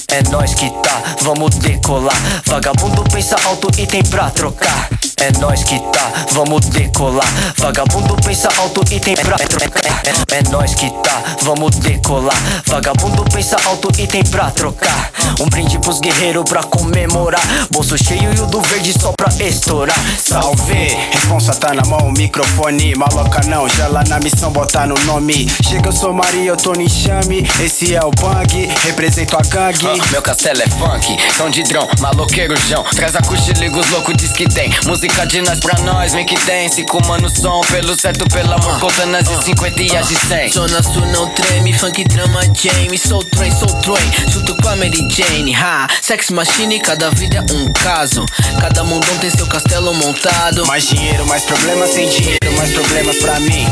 É 0.09 0.21
nós 0.29 0.53
que 0.53 0.69
tá, 0.83 1.01
vamos 1.21 1.55
decolar. 1.55 2.21
Vagabundo 2.45 3.05
pensa 3.05 3.37
alto 3.45 3.69
e 3.77 3.87
tem 3.87 4.03
pra 4.03 4.29
trocar. 4.31 4.89
É 5.21 5.31
nós 5.37 5.63
que 5.63 5.79
tá, 5.91 6.11
vamos 6.31 6.65
decolar. 6.65 7.31
Vagabundo 7.57 8.15
pensa 8.25 8.49
alto 8.57 8.83
e 8.91 8.99
tem 8.99 9.15
pra 9.15 9.37
trocar. 9.37 10.01
É, 10.03 10.39
é 10.39 10.49
nós 10.49 10.73
que 10.73 10.89
tá, 11.03 11.21
vamos 11.43 11.75
decolar. 11.75 12.35
Vagabundo 12.65 13.23
pensa 13.25 13.55
alto 13.67 13.87
e 13.99 14.07
tem 14.07 14.23
pra 14.23 14.49
trocar. 14.49 15.11
Um 15.39 15.47
brinde 15.47 15.77
pros 15.77 15.99
guerreiros 15.99 16.43
pra 16.45 16.63
comemorar. 16.63 17.39
Bolso 17.69 17.95
cheio 18.03 18.33
e 18.35 18.39
o 18.39 18.47
do 18.47 18.61
verde 18.61 18.99
só 18.99 19.11
pra 19.11 19.29
estourar. 19.45 19.95
Salve! 20.17 20.97
Responsa 21.11 21.53
tá 21.53 21.71
na 21.71 21.83
mão, 21.85 22.11
microfone. 22.11 22.95
Maloca 22.95 23.41
não, 23.45 23.69
já 23.69 23.87
lá 23.89 24.03
na 24.07 24.19
missão 24.19 24.51
botar 24.51 24.87
no 24.87 24.95
nome. 25.05 25.47
Chega, 25.63 25.89
eu 25.89 25.93
sou 25.93 26.11
Maria, 26.11 26.49
eu 26.49 26.57
tô 26.57 26.73
no 26.73 26.81
enxame. 26.81 27.47
Esse 27.63 27.93
é 27.93 28.03
o 28.03 28.09
Bang, 28.09 28.67
represento 28.85 29.37
a 29.37 29.41
gangue. 29.43 29.85
Ah, 29.85 30.11
meu 30.11 30.21
castelo 30.23 30.63
é 30.63 30.67
funk, 30.67 31.15
som 31.37 31.51
de 31.51 31.61
drão, 31.61 31.87
maloqueiro 31.99 32.59
chão. 32.67 32.83
Traz 32.95 33.15
a 33.15 33.21
cuxa 33.21 33.51
e 33.51 33.59
liga 33.59 33.77
os 33.77 33.87
loucos, 33.91 34.17
diz 34.17 34.31
que 34.31 34.49
tem. 34.49 34.71
Música 34.87 35.10
de 35.27 35.41
nós 35.41 35.59
pra 35.59 35.79
nós, 35.81 36.13
vem 36.13 36.25
que 36.25 36.35
dance. 36.45 36.83
Comando 36.83 37.29
som, 37.29 37.61
pelo 37.71 37.99
certo, 37.99 38.25
pelo 38.29 38.53
amor. 38.53 38.79
Contando 38.79 39.15
as 39.15 39.23
de 39.23 39.43
50 39.43 39.81
e 39.81 39.95
as 39.95 40.07
de 40.07 40.15
100. 40.15 40.51
Zona 40.51 40.81
Sul 40.83 41.05
não 41.07 41.29
treme, 41.29 41.73
funk 41.73 42.03
trama 42.05 42.41
James 42.53 43.01
Sou 43.01 43.23
train, 43.23 43.51
sou 43.51 43.67
train, 43.81 44.11
junto 44.29 44.55
com 44.55 44.69
a 44.69 44.75
Mary 44.75 45.07
Jane 45.09 45.53
Ha, 45.55 45.87
sex 46.01 46.29
machine, 46.29 46.79
cada 46.79 47.09
vida 47.11 47.37
é 47.37 47.53
um 47.53 47.71
caso 47.73 48.25
Cada 48.59 48.83
mundão 48.83 49.17
tem 49.19 49.29
seu 49.29 49.45
castelo 49.47 49.93
montado 49.93 50.65
Mais 50.65 50.87
dinheiro, 50.87 51.25
mais 51.27 51.43
problemas, 51.43 51.91
sem 51.91 52.09
dinheiro, 52.09 52.51
mais 52.57 52.71
problemas 52.71 53.17
pra 53.17 53.39
mim. 53.39 53.67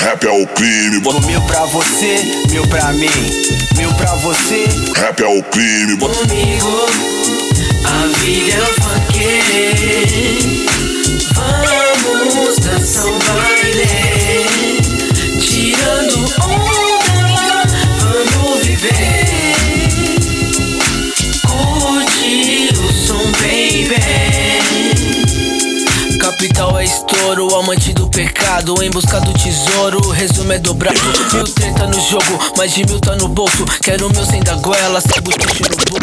Rap 0.00 0.24
é 0.24 0.30
o 0.30 0.46
crime, 0.46 1.00
bota 1.00 1.26
Mil 1.26 1.40
pra 1.42 1.64
você, 1.66 2.44
mil 2.50 2.66
pra 2.68 2.92
mim. 2.92 3.08
Mil 3.76 3.92
pra 3.94 4.14
você, 4.14 4.66
rap 4.96 5.22
é 5.22 5.26
o 5.26 5.42
crime, 5.42 5.96
Comigo, 5.96 7.47
a 7.84 8.06
vida 8.18 8.52
é 8.52 8.62
um 8.62 8.68
Vamos 12.04 12.58
dançar 12.58 13.06
um 13.06 13.18
baile 13.18 14.07
Estouro, 27.18 27.52
amante 27.56 27.92
do 27.92 28.06
pecado 28.06 28.80
Em 28.80 28.90
busca 28.92 29.20
do 29.20 29.32
tesouro, 29.32 29.98
o 30.06 30.10
resumo 30.12 30.52
é 30.52 30.58
dobrado 30.60 31.00
Mil 31.34 31.48
treta 31.48 31.84
no 31.88 32.00
jogo, 32.00 32.54
mais 32.56 32.72
de 32.72 32.86
mil 32.86 33.00
tá 33.00 33.16
no 33.16 33.26
bolso 33.26 33.64
Quero 33.82 34.08
meu 34.12 34.24
sem 34.24 34.40
da 34.40 34.54
goela, 34.54 35.00
sem 35.00 35.20
butuche 35.20 35.64
no 35.64 35.76
bolso 35.76 35.98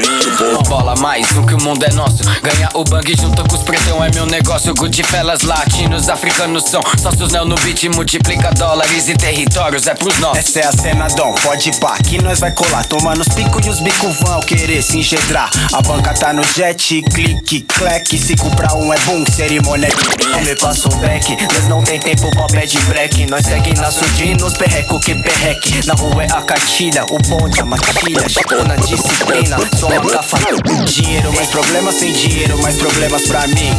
Bola 0.67 0.95
mais 0.95 1.27
do 1.33 1.45
que 1.45 1.53
o 1.53 1.61
mundo 1.61 1.83
é 1.83 1.91
nosso. 1.93 2.23
Ganhar 2.41 2.69
o 2.73 2.83
bang 2.83 3.15
junto 3.15 3.43
com 3.47 3.55
os 3.55 3.63
pretão 3.63 4.03
é 4.03 4.09
meu 4.11 4.25
negócio. 4.25 4.73
Goodfellas, 4.73 5.41
latinos, 5.41 6.09
africanos 6.09 6.63
são 6.65 6.81
sócios, 7.01 7.31
não 7.31 7.45
no 7.45 7.55
beat. 7.55 7.83
Multiplica 7.83 8.51
dólares 8.51 9.07
e 9.07 9.13
territórios, 9.15 9.87
é 9.87 9.93
pros 9.93 10.17
nossos. 10.19 10.39
essa 10.39 10.59
é 10.59 10.67
a 10.67 10.71
cena, 10.71 11.07
Dom. 11.09 11.33
Pode 11.43 11.71
pá, 11.79 11.97
que 11.97 12.21
nós 12.21 12.39
vai 12.39 12.51
colar. 12.51 12.85
Tomando 12.85 13.21
os 13.21 13.27
picos 13.29 13.65
e 13.65 13.69
os 13.69 13.79
bicos 13.79 14.19
vão 14.19 14.39
querer 14.41 14.81
se 14.81 14.97
engendrar. 14.97 15.49
A 15.73 15.81
banca 15.81 16.13
tá 16.13 16.33
no 16.33 16.43
jet, 16.43 17.01
clique, 17.13 17.61
clack. 17.61 18.17
Cinco 18.17 18.49
pra 18.55 18.73
um 18.73 18.93
é 18.93 18.99
boom, 18.99 19.25
cerimônia. 19.31 19.89
Não 20.31 20.41
me 20.41 20.55
passa 20.55 20.89
um 20.89 20.99
back, 21.05 21.37
nós 21.53 21.67
não 21.67 21.83
tem 21.83 21.99
tempo 21.99 22.29
pra 22.31 22.47
pé 22.47 22.65
de 22.65 22.77
break. 22.85 23.27
Nós 23.27 23.45
segue 23.45 23.73
na 23.79 23.91
surdina, 23.91 24.43
nos 24.43 24.53
perreco 24.53 24.99
que 24.99 25.13
perreque. 25.15 25.85
Na 25.85 25.93
rua 25.93 26.23
é 26.23 26.27
a 26.31 26.41
cartilha, 26.41 27.05
o 27.05 27.17
bonde, 27.29 27.59
a 27.59 27.65
matilha. 27.65 28.27
Chegou 28.27 28.63
na 28.65 28.75
disciplina, 28.75 29.57
sou 29.79 29.89
uma 29.89 30.11
gafa. 30.11 30.37
Dinheiro, 30.85 31.33
mais 31.33 31.49
problemas, 31.49 31.95
sem 31.95 32.11
dinheiro, 32.11 32.61
mais 32.61 32.75
problemas 32.75 33.21
pra 33.27 33.47
mim. 33.47 33.71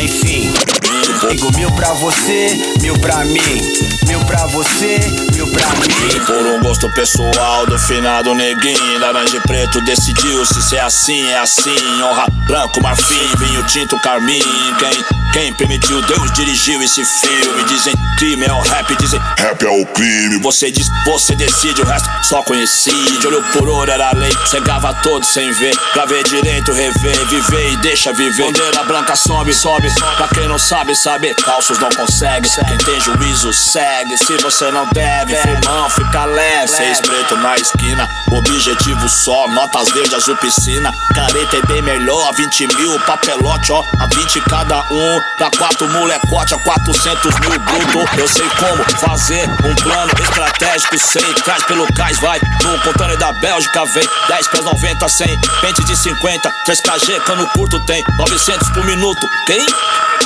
Enfim, 0.00 0.50
digo 1.28 1.56
mil 1.56 1.70
pra 1.72 1.92
você, 1.94 2.58
mil 2.80 2.98
pra 2.98 3.24
mim. 3.24 3.60
Mil 4.06 4.20
pra 4.20 4.46
você, 4.46 4.98
mil 5.34 5.46
pra 5.48 5.66
mim. 5.70 5.88
Por 6.26 6.46
um 6.46 6.60
gosto 6.62 6.88
pessoal 6.90 7.66
do 7.66 7.78
finado 7.78 8.34
neguinho 8.34 8.98
Laranja 8.98 9.36
e 9.36 9.40
preto 9.40 9.80
decidiu 9.82 10.44
se 10.46 10.62
ser 10.62 10.80
assim, 10.80 11.26
é 11.30 11.38
assim 11.38 12.02
Honra 12.02 12.26
branco, 12.46 12.82
marfim, 12.82 13.36
vinho 13.38 13.62
tinto, 13.64 13.98
carmim 14.00 14.40
Quem, 14.78 15.04
quem 15.38 15.54
permitiu, 15.54 16.02
Deus 16.02 16.32
dirigiu 16.32 16.82
esse 16.82 17.04
filme. 17.04 17.62
Dizem 17.68 17.94
crime 18.18 18.44
é 18.44 18.52
o 18.52 18.60
rap, 18.60 18.96
dizem 18.96 19.20
rap 19.38 19.64
é 19.64 19.68
o 19.68 19.86
crime. 19.86 20.38
Você 20.42 20.68
diz, 20.68 20.88
você 21.06 21.36
decide, 21.36 21.80
o 21.80 21.84
resto 21.84 22.08
só 22.24 22.42
conheci 22.42 22.90
De 22.90 23.26
olho 23.28 23.42
por 23.52 23.68
olho 23.68 23.90
era 23.90 24.10
lei, 24.16 24.32
cegava 24.46 24.92
todo 24.94 25.24
sem 25.24 25.50
ver. 25.52 25.72
Gravei 25.94 26.24
direito, 26.24 26.72
rever, 26.72 27.26
viver 27.26 27.72
e 27.72 27.76
deixa 27.76 28.12
viver. 28.12 28.46
Bandeira 28.46 28.82
branca 28.82 29.14
sobe, 29.14 29.54
sobe, 29.54 29.88
pra 30.16 30.26
quem 30.28 30.48
não 30.48 30.58
sabe, 30.58 30.96
saber 30.96 31.36
Falsos 31.44 31.78
não 31.78 31.90
consegue, 31.90 32.48
quem 32.66 32.78
tem 32.78 33.00
juízo 33.00 33.52
segue. 33.52 34.18
Se 34.18 34.36
você 34.38 34.72
não 34.72 34.88
deve, 34.92 35.34
irmão, 35.34 35.88
fica 35.90 36.24
leve. 36.24 36.68
Seis 36.68 37.00
preto 37.00 37.36
na 37.36 37.54
esquina, 37.54 38.08
objetivo 38.32 39.08
só 39.08 39.46
Notas 39.48 39.88
verdes, 39.90 40.14
azul 40.14 40.36
piscina. 40.36 40.92
Careta 41.14 41.56
é 41.56 41.62
bem 41.66 41.82
melhor, 41.82 42.32
20 42.34 42.66
mil 42.76 42.98
papelote, 43.00 43.70
ó. 43.70 43.84
A 44.00 44.06
20 44.06 44.40
cada 44.42 44.84
um, 44.90 45.27
pra 45.36 45.50
quatro 45.50 45.88
molecote 45.90 46.54
A 46.54 46.58
400 46.58 47.40
mil 47.40 47.58
bruto 47.60 48.18
Eu 48.18 48.28
sei 48.28 48.48
como 48.50 48.84
fazer 48.98 49.48
um 49.64 49.74
plano 49.74 50.12
estratégico 50.22 50.98
Sei, 50.98 51.34
traz 51.44 51.64
pelo 51.64 51.86
cais, 51.94 52.18
vai 52.20 52.40
No 52.62 52.78
container 52.80 53.16
da 53.18 53.32
Bélgica 53.32 53.84
vem 53.86 54.08
10 54.28 54.48
pés 54.48 54.64
90, 54.64 55.08
100 55.08 55.40
Pente 55.60 55.84
de 55.84 55.96
50, 55.96 56.52
3KG, 56.66 57.20
cano 57.24 57.46
curto 57.48 57.78
tem 57.86 58.02
900 58.18 58.68
por 58.70 58.84
minuto, 58.84 59.28
quem? 59.46 59.64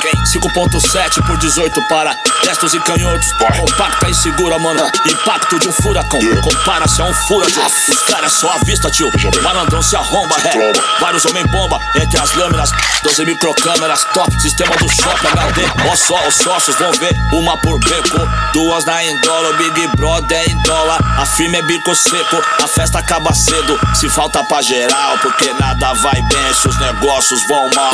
Quem? 0.01 0.11
5.7 0.11 1.25
por 1.25 1.37
18 1.37 1.81
para 1.87 2.13
destros 2.43 2.73
e 2.73 2.79
canhotos. 2.81 3.31
Compacta 3.57 4.09
e 4.09 4.13
segura, 4.13 4.59
mano. 4.59 4.81
Impacto 5.05 5.57
de 5.59 5.69
um 5.69 5.71
furacão. 5.71 6.19
Compara-se 6.41 7.01
a 7.01 7.05
um 7.05 7.13
furacão. 7.13 7.65
Os 7.65 8.01
caras 8.03 8.33
só 8.33 8.51
à 8.51 8.57
vista, 8.65 8.91
tio. 8.91 9.09
Malandrão 9.41 9.81
se 9.81 9.95
arromba, 9.95 10.35
ré. 10.37 10.73
Vários 10.99 11.25
homem 11.25 11.45
bomba 11.47 11.79
entre 11.95 12.19
as 12.19 12.35
lâminas. 12.35 12.71
12 13.01 13.25
microcâmeras, 13.25 14.03
top. 14.13 14.29
Sistema 14.41 14.75
do 14.83 14.89
shopping 14.89 15.27
HD. 15.27 15.61
Ó 15.89 15.95
só, 15.95 16.27
os 16.27 16.35
sócios 16.35 16.75
vão 16.77 16.91
ver. 16.93 17.15
Uma 17.31 17.57
por 17.61 17.79
beco. 17.79 18.19
Duas 18.53 18.85
na 18.85 19.03
Indola. 19.03 19.49
O 19.49 19.57
Big 19.57 19.87
Brother 19.95 20.49
em 20.49 20.57
dólar. 20.63 20.99
A 21.17 21.25
firma 21.25 21.57
é 21.57 21.61
bico 21.61 21.95
seco. 21.95 22.41
A 22.61 22.67
festa 22.67 22.99
acaba 22.99 23.33
cedo. 23.33 23.79
Se 23.95 24.09
falta 24.09 24.43
pra 24.43 24.61
geral, 24.61 25.17
porque 25.21 25.51
nada 25.59 25.93
vai 25.93 26.21
bem 26.21 26.53
se 26.53 26.67
os 26.67 26.77
negócios 26.79 27.41
vão 27.47 27.69
mal. 27.75 27.93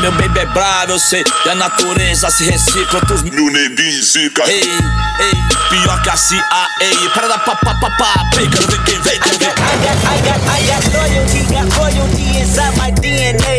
Meu 0.00 0.12
baby 0.12 0.40
é 0.40 0.46
bravo, 0.46 0.92
eu 0.92 0.98
sei. 0.98 1.24
E 1.46 1.48
a 1.50 1.54
natureza 1.54 2.30
se 2.30 2.44
recicla. 2.44 3.00
Outros 3.00 3.22
mil 3.22 3.50
neguinhos 3.50 4.12
zica. 4.12 4.44
Ei, 4.48 4.60
ei, 4.60 5.32
pior 5.70 6.02
que 6.02 6.10
a 6.10 6.16
CIA. 6.16 6.68
Para 7.14 7.28
da 7.28 7.38
papapá, 7.38 8.14
quero 8.32 8.66
ver 8.66 8.84
quem 8.84 9.00
vem, 9.00 9.20
quero 9.20 9.38
ver. 9.38 9.44
I 9.46 9.76
got, 9.82 9.98
I 10.04 10.20
got, 10.22 10.40
I 10.48 10.66
got 10.66 10.84
loyalty, 10.94 11.42
got 11.52 11.76
royalty 11.78 12.38
inside 12.40 12.76
my 12.76 12.90
DNA. 13.00 13.53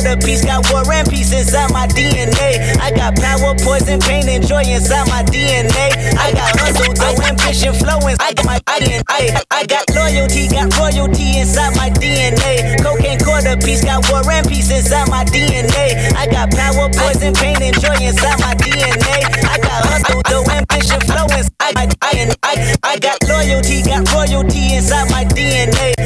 Cocaine 0.00 0.16
quarter 0.16 0.26
piece, 0.26 0.44
got 0.44 0.72
war 0.72 0.92
and 0.92 1.08
peace 1.08 1.32
inside 1.32 1.72
my 1.72 1.86
DNA. 1.88 2.78
I 2.80 2.90
got 2.90 3.16
power, 3.16 3.54
poison, 3.60 4.00
pain, 4.00 4.28
and 4.28 4.46
joy 4.46 4.62
inside 4.62 5.06
my 5.08 5.22
DNA. 5.22 6.16
I 6.16 6.32
got 6.32 6.58
hustle, 6.58 6.94
though 6.94 7.20
ambition, 7.28 7.74
flowing. 7.74 8.16
I 8.20 8.32
got 8.32 8.46
my, 8.46 8.60
I, 8.66 9.02
I, 9.08 9.42
I 9.50 9.66
got 9.66 9.84
loyalty, 9.94 10.48
got 10.48 10.72
royalty 10.78 11.38
inside 11.38 11.76
my 11.76 11.90
DNA. 11.90 12.80
Cocaine 12.82 13.20
quarter 13.20 13.56
piece, 13.58 13.84
got 13.84 14.08
war 14.10 14.24
and 14.30 14.48
peace 14.48 14.70
inside 14.70 15.08
my 15.10 15.24
DNA. 15.24 16.16
I 16.16 16.26
got 16.26 16.50
power, 16.50 16.88
poison, 16.96 17.34
pain, 17.34 17.60
and 17.60 17.78
joy 17.80 17.96
inside 18.00 18.40
my 18.40 18.54
DNA. 18.56 19.28
I 19.44 19.58
got 19.60 19.84
hustle, 19.84 20.22
though 20.28 20.44
ambition, 20.48 21.00
flowing. 21.04 21.44
I, 21.60 21.72
I, 21.76 21.88
I, 22.00 22.34
I, 22.42 22.76
I 22.82 22.98
got 22.98 23.20
loyalty, 23.28 23.82
got 23.82 24.08
royalty 24.12 24.76
inside 24.76 25.10
my 25.10 25.24
DNA. 25.24 25.99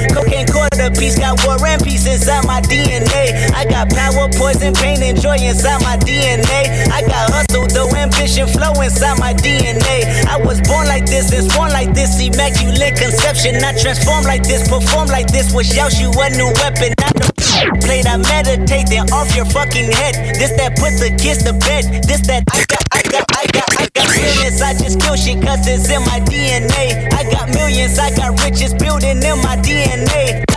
Quarter 0.84 1.16
got 1.16 1.40
war 1.48 1.56
and 1.64 1.82
peace 1.82 2.04
inside 2.04 2.44
my 2.44 2.60
DNA. 2.60 3.32
I 3.56 3.64
got 3.64 3.88
power, 3.88 4.28
poison, 4.36 4.74
pain, 4.74 5.00
and 5.00 5.16
joy 5.18 5.40
inside 5.40 5.80
my 5.80 5.96
DNA. 5.96 6.92
I 6.92 7.00
got 7.00 7.32
hustle, 7.32 7.64
though 7.72 7.88
ambition, 7.96 8.46
flow 8.46 8.76
inside 8.84 9.18
my 9.18 9.32
DNA. 9.32 10.04
I 10.28 10.36
was 10.36 10.60
born 10.60 10.84
like 10.86 11.06
this, 11.06 11.32
and 11.32 11.48
born 11.56 11.72
like 11.72 11.94
this, 11.94 12.20
immaculate 12.20 13.00
conception. 13.00 13.64
I 13.64 13.72
transform 13.80 14.24
like 14.24 14.42
this, 14.44 14.68
perform 14.68 15.08
like 15.08 15.32
this, 15.32 15.54
wish 15.54 15.72
out 15.78 15.96
you 15.96 16.12
a 16.12 16.28
new 16.36 16.52
weapon. 16.60 16.92
I 17.00 17.08
know 17.16 17.32
Played, 17.80 18.04
I 18.04 18.20
meditate, 18.20 18.92
then 18.92 19.08
off 19.08 19.34
your 19.34 19.46
fucking 19.46 19.88
head. 19.88 20.36
This 20.36 20.52
that 20.60 20.76
put 20.76 21.00
the 21.00 21.16
kids 21.16 21.48
to 21.48 21.56
bed. 21.64 22.04
This 22.04 22.20
that 22.28 22.44
I 22.52 22.60
got, 22.68 22.84
I 22.92 23.00
got, 23.08 23.24
I 23.32 23.44
got, 23.56 23.68
I 23.80 23.88
got 23.88 24.08
feelings. 24.12 24.60
I 24.60 24.76
just 24.76 25.00
kill 25.00 25.16
shit 25.16 25.40
cause 25.40 25.64
it's 25.64 25.88
in 25.88 26.04
my 26.04 26.20
DNA. 26.28 27.08
I 27.08 27.24
got 27.32 27.48
millions, 27.56 27.98
I 27.98 28.14
got 28.14 28.36
riches 28.44 28.74
building 28.74 29.24
in 29.24 29.38
my 29.40 29.56
DNA. 29.64 30.53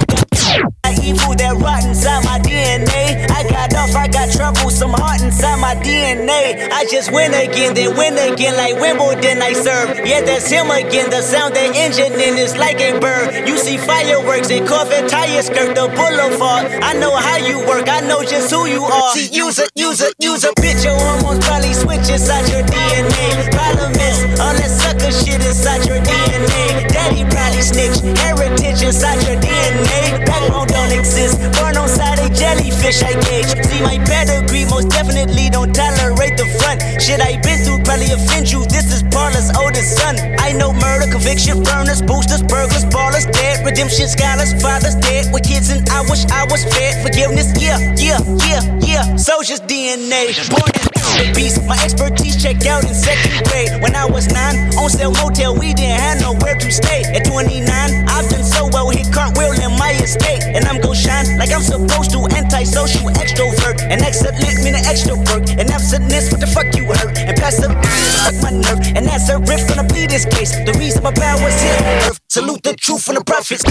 I 1.08 1.16
evil 1.16 1.36
that 1.40 1.56
rot 1.64 1.88
inside 1.88 2.20
my 2.28 2.36
DNA. 2.44 3.24
I 3.32 3.48
got 3.48 3.72
off, 3.80 3.96
I 3.96 4.12
got 4.12 4.28
trouble, 4.28 4.68
some 4.70 4.92
heart 4.92 5.24
inside 5.24 5.56
my 5.56 5.76
DNA. 5.80 6.68
I 6.68 6.84
just 6.92 7.16
win 7.16 7.32
again, 7.32 7.74
then 7.76 7.96
win 7.96 8.20
again, 8.20 8.60
like 8.60 8.76
Wimbledon 8.76 9.40
I 9.40 9.54
serve. 9.54 10.04
Yeah, 10.04 10.20
that's 10.28 10.52
him 10.52 10.68
again. 10.68 11.10
The 11.10 11.24
sound 11.24 11.56
that 11.56 11.72
engine 11.80 12.12
in 12.20 12.36
is 12.36 12.58
like 12.58 12.84
a 12.84 13.00
bird. 13.00 13.48
You 13.48 13.58
see 13.58 13.78
fireworks 13.78 14.52
and 14.52 14.68
Corvette 14.68 15.08
tires 15.08 15.48
skirt 15.48 15.80
the 15.80 15.88
boulevard. 15.96 16.76
I 16.84 16.92
know 17.00 17.16
how 17.16 17.40
you 17.40 17.64
work, 17.64 17.88
I 17.88 18.02
know 18.04 18.24
just 18.28 18.52
who 18.52 18.68
you 18.68 18.84
are. 18.84 19.16
See, 19.16 19.32
use 19.32 19.60
a, 19.60 19.68
use 19.76 20.04
a, 20.04 20.12
use 20.20 20.44
a 20.44 20.52
bitch, 20.60 20.84
your 20.84 21.00
hormones 21.00 21.40
probably 21.48 21.72
switch 21.72 22.12
inside 22.12 22.52
your 22.52 22.68
DNA. 22.68 23.48
Problem 23.56 23.97
all 24.40 24.54
that 24.54 24.70
sucker 24.70 25.12
shit 25.12 25.42
inside 25.42 25.86
your 25.86 25.98
DNA. 26.02 26.86
Daddy 26.90 27.26
probably 27.26 27.62
snitch, 27.62 28.02
heritage 28.22 28.82
inside 28.82 29.22
your 29.26 29.38
DNA. 29.42 30.26
Backbone 30.26 30.68
don't 30.68 30.94
exist, 30.94 31.42
born 31.58 31.78
on 31.78 31.90
side 31.90 32.20
a 32.20 32.30
jellyfish, 32.30 33.02
I 33.04 33.14
gauge. 33.26 33.52
See 33.66 33.82
my 33.82 33.98
pedigree, 34.06 34.66
most 34.66 34.90
definitely 34.90 35.50
don't 35.50 35.74
tolerate 35.74 36.38
the 36.38 36.46
front. 36.62 36.82
Shit 37.02 37.22
I 37.22 37.42
been 37.42 37.64
through 37.66 37.82
probably 37.84 38.12
offend 38.14 38.52
you. 38.52 38.66
This 38.70 38.94
is 38.94 39.02
Paula's 39.10 39.50
oldest 39.58 39.98
son. 39.98 40.18
I 40.40 40.54
know 40.54 40.74
murder, 40.74 41.10
conviction, 41.10 41.64
burners, 41.64 42.02
boosters, 42.02 42.44
burglars, 42.44 42.86
ballers, 42.86 43.26
dead, 43.32 43.66
redemption, 43.66 44.08
scholars, 44.08 44.54
fathers 44.62 44.96
dead 44.96 45.34
with 45.34 45.44
kids, 45.44 45.70
and 45.70 45.88
I 45.90 46.02
wish 46.10 46.26
I 46.30 46.46
was 46.50 46.64
fed. 46.64 47.02
Forgiveness, 47.02 47.50
yeah, 47.58 47.80
yeah, 47.98 48.20
yeah, 48.46 48.62
yeah. 48.82 49.16
Soldier's 49.16 49.62
DNA, 49.62 50.36
born 50.50 50.72
in 50.76 50.87
beast. 51.34 51.64
My 51.66 51.78
expertise 51.84 52.42
checked 52.42 52.66
out 52.66 52.84
in 52.84 52.94
second 52.94 53.46
grade. 53.48 53.82
When 53.82 53.96
I 53.96 54.06
was 54.06 54.28
nine, 54.32 54.56
on 54.78 54.90
sale 54.90 55.12
motel, 55.12 55.56
we 55.56 55.74
didn't 55.74 56.00
have 56.00 56.22
nowhere 56.22 56.56
to 56.56 56.72
stay. 56.72 57.04
At 57.16 57.26
29, 57.26 57.64
I've 58.08 58.30
done 58.30 58.44
so 58.44 58.70
well, 58.72 58.90
hit 58.90 59.12
cartwheel 59.12 59.54
in 59.54 59.78
my 59.78 59.92
estate. 60.02 60.44
And 60.44 60.66
I'm 60.66 60.82
gon' 60.82 60.96
shine 60.96 61.38
like 61.38 61.52
I'm 61.52 61.62
supposed 61.62 62.12
to. 62.12 62.20
Antisocial 62.36 63.10
extrovert. 63.18 63.82
And 63.82 64.02
excellent 64.02 64.38
meaning 64.64 64.86
extra 64.86 65.16
work. 65.16 65.50
And 65.50 65.70
absentness, 65.70 66.32
what 66.32 66.42
the 66.42 66.48
fuck 66.48 66.76
you 66.76 66.86
hurt? 66.86 67.18
And 67.18 67.36
passive, 67.38 67.72
fuck 67.72 68.36
my 68.44 68.52
nerve. 68.52 68.80
And 68.96 69.06
that's 69.06 69.30
a 69.30 69.40
riff 69.40 69.68
gonna 69.68 69.88
be 69.88 70.08
this 70.08 70.26
case. 70.26 70.56
The 70.66 70.74
reason 70.78 71.04
my 71.04 71.14
power's 71.14 71.62
here 71.62 71.78
on 71.78 72.10
earth. 72.10 72.20
Salute 72.30 72.64
the 72.64 72.76
truth 72.76 73.04
from 73.04 73.16
the 73.16 73.24
prophets. 73.24 73.64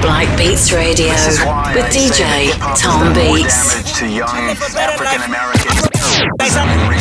Black 0.00 0.28
Beats 0.36 0.72
Radio 0.72 1.10
with 1.74 1.86
DJ 1.94 2.50
Tom 2.78 3.12
Beats. 3.14 3.98
to 3.98 4.06
young 4.06 4.28
African 4.28 5.22
Americans. 5.22 5.80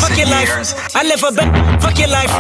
Fuck 0.02 0.17
your 0.17 0.28
life. 0.28 0.95
I 0.95 1.04
live 1.04 1.24
a 1.24 1.32
better. 1.32 1.80
Fuck 1.80 1.97
your 1.97 2.10
life. 2.10 2.32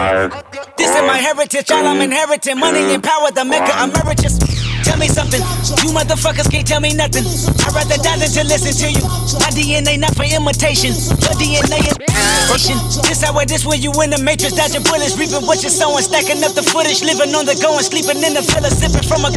This 0.77 0.89
is 0.95 1.01
my 1.03 1.17
heritage. 1.17 1.71
All 1.71 1.85
I'm 1.87 2.01
inheriting. 2.01 2.59
Money 2.59 2.93
and 2.93 3.03
power. 3.03 3.31
The 3.31 3.45
maker 3.45 3.73
emeritus. 3.83 4.37
Tell 4.83 4.97
me 4.97 5.07
something. 5.07 5.41
You 5.83 5.93
motherfuckers 5.93 6.49
can't 6.49 6.65
tell 6.65 6.81
me 6.81 6.93
nothing. 6.93 7.25
I'd 7.25 7.73
rather 7.73 7.97
die 8.01 8.17
than 8.17 8.29
to 8.29 8.43
listen 8.45 8.73
to 8.81 8.87
you. 8.89 9.03
My 9.39 9.49
DNA 9.53 9.99
not 9.99 10.15
for 10.17 10.25
imitation. 10.25 10.93
Your 11.21 11.35
DNA 11.37 11.79
is 11.85 11.97
imitation. 11.97 12.77
This 13.05 13.21
how 13.21 13.37
it 13.39 13.51
is 13.51 13.65
when 13.65 13.81
you 13.81 13.93
in 14.01 14.09
the 14.11 14.19
matrix. 14.21 14.55
Dodging 14.57 14.83
bullets. 14.83 15.17
Reaping 15.17 15.45
what 15.45 15.61
you're 15.61 15.73
sowing. 15.73 16.03
Stacking 16.03 16.41
up 16.43 16.53
the 16.57 16.63
footage. 16.63 17.01
Living 17.05 17.33
on 17.35 17.45
the 17.45 17.55
go 17.61 17.77
and 17.77 17.85
sleeping 17.85 18.21
in 18.21 18.33
the 18.33 18.41
villa. 18.41 18.69
Sipping 18.69 19.05
from 19.05 19.25
a. 19.25 19.29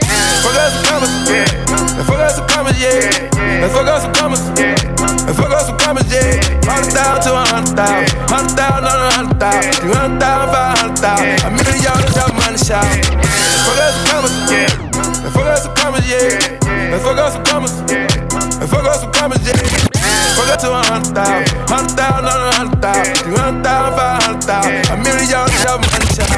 Fuck 0.45 0.57
us 0.57 0.73
some 0.75 0.85
commas, 0.89 1.13
yeah. 1.29 1.45
And 1.99 2.05
fuck 2.07 2.19
us 2.19 2.35
some 2.37 2.47
commas, 2.49 2.79
yeah. 2.81 3.69
Fuck 3.69 3.89
us 3.89 4.03
some 4.03 4.13
commas, 4.15 4.43
yeah. 4.59 4.75
Fuck 5.35 5.53
us 5.53 5.67
some 5.67 5.79
commas, 5.79 6.07
yeah. 6.13 6.41
Hundred 6.65 6.93
thousand 6.93 7.23
to 7.25 7.31
a 7.37 7.43
hundred 7.45 7.77
thousand, 7.77 8.09
hundred 8.31 8.57
thousand 8.57 8.85
on 8.85 8.99
a 8.99 9.11
hundred 9.15 9.39
thousand, 9.41 9.73
three 9.81 9.95
hundred 9.95 10.21
thousand, 10.21 10.51
five 10.55 10.79
hundred 10.79 10.99
thousand. 10.99 11.45
A 11.45 11.51
million 11.53 11.83
dollars 11.85 12.17
out 12.19 12.33
money 12.35 12.59
shot. 12.59 12.85
Fuck 13.65 13.79
us 13.79 13.95
some 13.95 14.07
commas, 14.09 14.35
yeah. 14.51 14.94
And 15.25 15.33
fuck 15.33 15.49
us 15.49 15.65
some 15.65 15.75
commas, 15.75 16.05
yeah. 16.05 16.37
And 16.69 17.01
fuck 17.01 17.17
us 17.17 17.33
some 17.33 17.45
commas. 17.45 17.73
And 17.81 18.69
fuck 18.69 18.85
us 18.85 19.01
some 19.01 19.13
commas, 19.13 19.41
yeah. 19.41 19.57
Fuck 20.37 20.53
us 20.53 20.61
to 20.63 20.69
a 20.69 20.83
hundred 20.85 21.17
thousand, 21.17 21.49
hundred 21.65 21.97
thousand 21.97 22.29
a 22.29 22.53
hundred 22.53 22.81
thousand, 22.85 23.17
three 23.25 23.35
hundred 23.35 23.65
thousand, 23.65 23.97
five 23.97 24.23
hundred 24.23 24.45
thousand. 24.45 24.85
A 24.93 24.97
million 25.01 25.49
out 25.65 25.81
money 25.81 26.09
shot. 26.13 26.29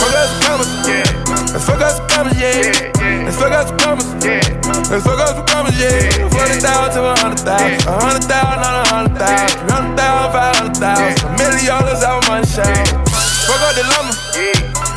Fuck 0.00 0.14
us 0.16 0.32
some 0.32 0.40
commas, 0.40 0.72
yeah. 0.88 1.04
And 1.52 1.60
fuck 1.60 1.82
us 1.84 2.00
some 2.00 2.08
commas, 2.08 2.32
yeah. 2.40 3.28
And 3.28 3.34
fuck 3.36 3.52
us 3.52 3.68
some 3.68 3.76
commas, 3.76 4.08
yeah. 4.24 4.40
And 4.88 5.02
fuck 5.04 5.20
us 5.20 5.36
some 5.36 5.44
commas, 5.44 5.76
yeah. 5.76 6.32
Forty 6.32 6.56
thousand 6.64 6.96
to 6.96 7.00
a 7.04 7.12
hundred 7.12 7.44
thousand, 7.44 7.84
a 7.84 7.92
hundred 7.92 8.24
thousand 8.24 8.60
on 8.64 8.72
a 8.72 8.88
hundred 8.88 9.20
thousand, 9.20 9.52
three 9.52 9.68
hundred 9.68 9.96
thousand, 10.00 10.32
five 10.32 10.56
hundred 10.56 10.80
thousand, 10.80 11.12
a 11.12 11.36
million 11.36 11.66
dollars 11.68 12.02
out 12.02 12.24
money 12.24 12.48
shot. 12.48 12.72
Fuck 13.44 13.60
up 13.68 13.76
the 13.76 13.84
lumber, 13.84 14.16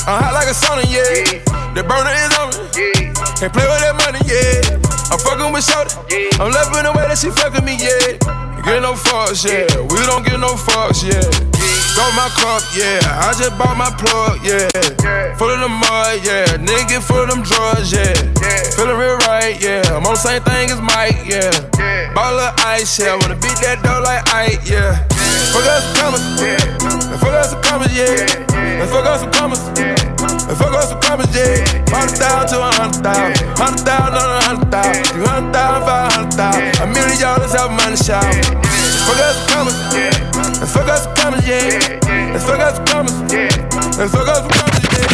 I'm 0.07 0.15
hot 0.15 0.31
like 0.31 0.47
a 0.47 0.55
sauna, 0.55 0.87
yeah. 0.87 1.43
The 1.75 1.83
burner 1.83 2.11
is 2.11 2.31
on 2.35 2.51
me, 2.51 2.60
can't 2.71 3.51
play 3.51 3.67
with 3.67 3.81
that 3.83 3.95
money, 3.99 4.21
yeah. 4.23 4.79
I'm 5.11 5.19
fucking 5.19 5.51
with 5.51 5.67
Shorty, 5.67 6.31
I'm 6.39 6.51
loving 6.51 6.87
the 6.87 6.93
way 6.95 7.03
that 7.07 7.17
she 7.19 7.29
fucking 7.31 7.65
me, 7.65 7.75
yeah. 7.75 8.15
Get 8.63 8.81
no 8.85 8.93
fucks, 8.93 9.43
yeah. 9.43 9.65
We 9.89 9.99
don't 10.05 10.23
get 10.23 10.39
no 10.39 10.53
fucks, 10.53 11.03
yeah. 11.03 11.25
Got 11.97 12.13
my 12.15 12.29
cup, 12.37 12.63
yeah. 12.77 13.01
I 13.19 13.33
just 13.35 13.57
bought 13.57 13.75
my 13.75 13.89
plug, 13.97 14.39
yeah. 14.45 14.69
Full 15.35 15.49
of 15.49 15.59
the 15.59 15.67
mud, 15.67 16.21
yeah. 16.23 16.45
Nigga 16.61 17.01
full 17.01 17.25
of 17.25 17.29
them 17.29 17.41
drugs, 17.41 17.91
yeah. 17.91 18.13
Feeling 18.77 18.97
real 18.97 19.17
right, 19.27 19.57
yeah. 19.59 19.81
I'm 19.89 20.05
on 20.05 20.13
the 20.13 20.15
same 20.15 20.41
thing 20.43 20.69
as 20.69 20.79
Mike, 20.79 21.25
yeah. 21.25 21.51
Ball 22.13 22.39
of 22.39 22.53
ice, 22.63 22.99
yeah. 22.99 23.17
Wanna 23.17 23.35
beat 23.35 23.57
that 23.65 23.81
dough 23.83 24.01
like 24.05 24.23
Ike, 24.29 24.61
yeah. 24.69 25.20
Fuck 25.53 25.67
us 25.67 25.83
some 25.83 25.95
commas. 25.99 26.23
And 27.11 27.19
fuck 27.19 27.33
us 27.35 27.49
some 27.51 27.61
commas, 27.61 27.91
yeah. 27.95 28.15
And 28.81 28.89
fuck 28.89 29.05
us 29.05 29.21
some 29.21 29.31
commas, 29.31 29.61
and 29.67 30.57
fuck 30.57 30.73
us 30.73 30.89
some 30.89 31.01
commas, 31.01 31.29
yeah. 31.35 31.63
Hundred 31.91 32.17
thousand 32.17 32.47
to 32.49 32.63
a 32.63 32.71
hundred 32.71 33.03
thousand, 33.03 33.35
hundred 33.59 33.83
thousand 33.85 34.15
on 34.15 34.29
a 34.31 34.41
hundred 34.45 34.71
thousand, 34.71 35.03
three 35.11 35.25
hundred 35.25 35.53
thousand, 35.53 35.83
five 35.85 36.11
hundred 36.13 36.33
thousand, 36.33 36.81
a 36.81 36.85
million 36.87 37.19
dollars 37.19 37.53
out 37.55 37.71
money 37.71 37.97
shop. 37.97 38.23
Fuck 39.05 39.19
us 39.19 39.35
some 39.37 39.47
commas, 39.51 39.77
and 40.61 40.69
fuck 40.69 40.87
us 40.87 41.03
some 41.03 41.15
commas, 41.15 41.47
yeah. 41.47 41.79
And 42.09 42.41
fuck 42.41 42.59
us 42.59 42.75
some 42.77 42.85
commas, 42.85 43.13
and 43.21 44.09
fuck 44.09 44.27
us 44.27 44.39
some 44.39 44.49
commas, 44.49 44.83
yeah. 44.91 45.09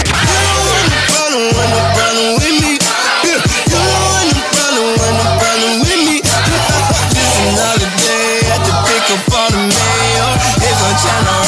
Shalom. 11.07 11.46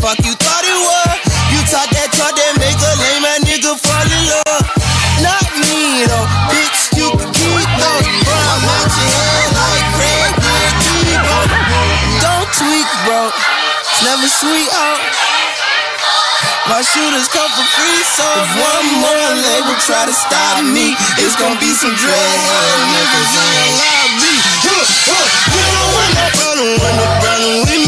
fuck 0.00 0.18
you 0.22 0.34
thought 0.38 0.64
it 0.64 0.78
was. 0.78 1.16
You 1.50 1.60
taught 1.66 1.90
that 1.90 2.10
talk 2.14 2.34
that 2.34 2.52
make 2.62 2.78
a 2.78 2.92
lame 3.02 3.26
ass 3.26 3.42
nigga 3.42 3.74
fall 3.74 4.06
in 4.06 4.22
love. 4.30 4.64
Not 5.22 5.46
me 5.58 6.06
though, 6.06 6.28
bitch, 6.50 6.94
you 6.94 7.08
can 7.18 7.30
keep 7.34 7.68
those. 7.78 8.06
but 8.22 8.38
I'm 8.38 8.62
out 8.62 8.90
your 8.94 9.10
head 9.10 9.48
like 9.58 9.86
Craig 9.98 10.32
Tebow. 10.82 11.42
Don't 12.22 12.48
tweak, 12.54 12.88
bro. 13.06 13.30
Never 14.06 14.28
sweet 14.30 14.70
out. 14.78 15.02
My 16.70 16.84
shooters 16.84 17.26
come 17.32 17.48
for 17.56 17.64
free, 17.74 18.00
so 18.12 18.28
if 18.44 18.50
one 18.60 18.86
more 19.00 19.30
label 19.40 19.74
try 19.88 20.04
to 20.04 20.12
stop 20.12 20.60
me, 20.62 20.92
it's 21.16 21.34
gonna 21.34 21.58
be 21.58 21.72
some 21.72 21.96
dread 21.96 22.38
niggas 22.92 23.32
in 23.34 23.48
the 23.56 23.66
lobby. 23.80 24.34
Huh, 24.68 24.84
huh, 25.08 25.26
you 25.48 25.64
know 25.64 25.86
when 25.96 26.12
I'm 26.12 26.30
running, 26.44 26.74
when 26.76 26.94
I'm 27.00 27.14
running 27.24 27.56
with 27.64 27.82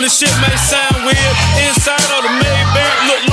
Of 0.00 0.04
this 0.04 0.16
shit 0.16 0.32
may 0.40 0.56
sound 0.56 1.04
weird. 1.04 1.36
Inside 1.68 2.08
of 2.16 2.24
the 2.24 2.32
Maybach, 2.40 3.06
look 3.06 3.29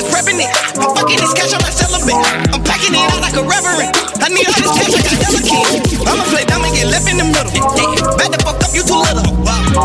just 0.00 0.16
repping 0.16 0.40
it. 0.40 0.48
I'm 0.80 0.96
fucking 0.96 1.20
this 1.20 1.32
cash 1.36 1.52
on 1.52 1.60
my 1.60 1.68
celibate. 1.68 2.16
I'm 2.56 2.64
packing 2.64 2.96
it 2.96 3.04
out 3.12 3.20
like 3.20 3.36
a 3.36 3.44
reverend. 3.44 3.92
I 4.24 4.32
need 4.32 4.48
all 4.48 4.56
this 4.56 4.72
cash 4.72 4.92
like 4.96 5.04
a 5.04 5.14
delicate. 5.20 6.08
I'ma 6.08 6.24
play 6.32 6.44
dumb 6.48 6.64
and 6.64 6.72
get 6.72 6.88
left 6.88 7.04
in 7.04 7.20
the 7.20 7.28
middle. 7.28 7.52
Bad 8.16 8.32
the 8.32 8.40
fuck 8.40 8.56
up, 8.64 8.72
you 8.72 8.80
too 8.80 8.96
little. 8.96 9.28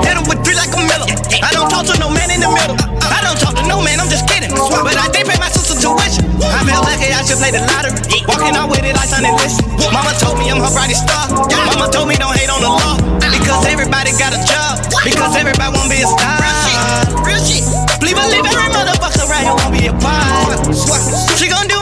Hit 0.08 0.16
him 0.16 0.24
with 0.32 0.40
three 0.48 0.56
like 0.56 0.72
a 0.72 0.80
miller. 0.80 1.08
I 1.44 1.52
don't 1.52 1.68
talk 1.68 1.84
to 1.92 1.96
no 2.00 2.08
man 2.08 2.32
in 2.32 2.40
the 2.40 2.48
middle. 2.48 2.80
I 3.04 3.20
don't 3.28 3.36
talk 3.44 3.60
to 3.60 3.64
no 3.68 3.84
man, 3.84 4.00
I'm 4.00 4.08
just 4.08 4.24
kidding. 4.32 4.56
But 4.56 4.96
I 4.96 5.12
did 5.12 5.28
pay 5.28 5.36
my 5.36 5.52
sister 5.52 5.76
tuition. 5.76 6.24
I 6.48 6.64
feel 6.64 6.80
lucky 6.80 7.12
I 7.12 7.20
should 7.28 7.40
play 7.44 7.52
the 7.52 7.60
lottery. 7.68 8.00
Walking 8.24 8.56
out 8.56 8.72
with 8.72 8.88
it 8.88 8.96
like 8.96 9.12
Sunday 9.12 9.36
listen. 9.36 9.68
Mama 9.92 10.16
told 10.16 10.40
me 10.40 10.48
I'm 10.48 10.64
her 10.64 10.72
brightest 10.72 11.04
star. 11.04 11.28
Mama 11.68 11.92
told 11.92 12.08
me 12.08 12.16
don't 12.16 12.36
hate 12.40 12.48
on 12.48 12.64
the 12.64 12.72
law. 12.72 12.96
Because 13.20 13.68
everybody 13.68 14.16
got 14.16 14.32
a 14.32 14.40
job. 14.48 14.80
Because 15.04 15.36
everybody 15.36 15.76
won't 15.76 15.92
be 15.92 16.00
a 16.00 16.08
star. 16.08 16.40
Real 17.28 17.42
shit. 17.44 17.68
Believe 18.00 18.16
I 18.16 18.32
live 18.32 18.48
it 18.48 18.65
around, 19.36 19.46
you 19.46 19.56
won't 19.56 19.80
be 19.80 19.88
a 19.88 19.94
part. 19.94 20.76
She 21.38 21.50
gon' 21.50 21.68
do 21.68 21.75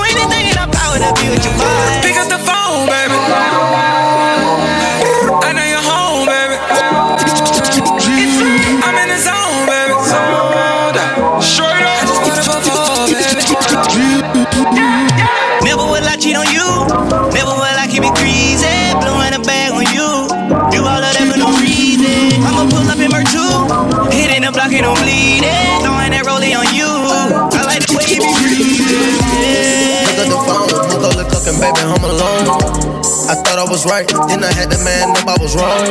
I 33.34 33.42
thought 33.42 33.58
I 33.58 33.66
was 33.66 33.82
right, 33.90 34.06
then 34.30 34.46
I 34.46 34.54
had 34.54 34.70
the 34.70 34.78
man 34.86 35.10
up, 35.10 35.26
I 35.26 35.34
was 35.42 35.58
wrong. 35.58 35.90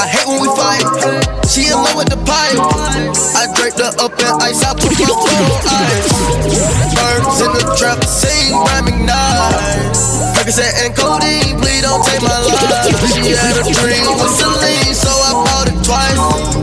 I 0.00 0.08
hate 0.08 0.24
when 0.24 0.40
we 0.40 0.48
fight, 0.56 0.80
she 1.44 1.68
in 1.68 1.76
love 1.76 1.92
with 1.92 2.08
the 2.08 2.16
pipe. 2.24 2.56
I 3.36 3.52
draped 3.52 3.84
her 3.84 3.92
up 4.00 4.16
in 4.16 4.32
ice, 4.40 4.64
I 4.64 4.72
put 4.72 4.88
my 4.96 5.04
phone 5.04 5.44
on 5.44 5.60
ice. 5.60 6.08
Birds 6.96 7.36
in 7.44 7.52
the 7.52 7.64
trap, 7.76 8.00
sing 8.08 8.56
rhyming 8.56 9.04
nights. 9.04 10.24
Percocet 10.32 10.88
and 10.88 10.96
Cody, 10.96 11.52
please 11.60 11.84
don't 11.84 12.00
take 12.00 12.24
my 12.24 12.32
life. 12.32 12.96
She 13.12 13.36
had 13.36 13.60
a 13.60 13.64
dream 13.68 14.08
with 14.16 14.32
Celine, 14.32 14.96
so 14.96 15.12
I 15.12 15.36
bought 15.44 15.68
it 15.68 15.76
twice. 15.84 16.16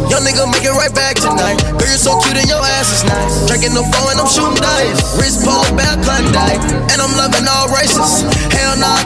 Young 0.09 0.25
nigga, 0.25 0.49
make 0.49 0.65
it 0.65 0.73
right 0.73 0.89
back 0.97 1.21
tonight. 1.21 1.61
Girl, 1.77 1.85
you're 1.85 2.01
so 2.01 2.17
cute 2.25 2.41
and 2.41 2.49
your 2.49 2.57
ass 2.57 2.89
is 2.89 3.05
nice. 3.05 3.45
Drinking 3.45 3.77
the 3.77 3.85
phone 3.93 4.17
and 4.17 4.19
I'm 4.19 4.25
shooting 4.25 4.57
dice. 4.57 4.97
Wrist 5.21 5.45
pole, 5.45 5.61
bad 5.77 6.01
Klondike, 6.01 6.57
and 6.89 6.97
I'm 6.97 7.13
loving 7.21 7.45
all 7.45 7.69
races 7.69 8.25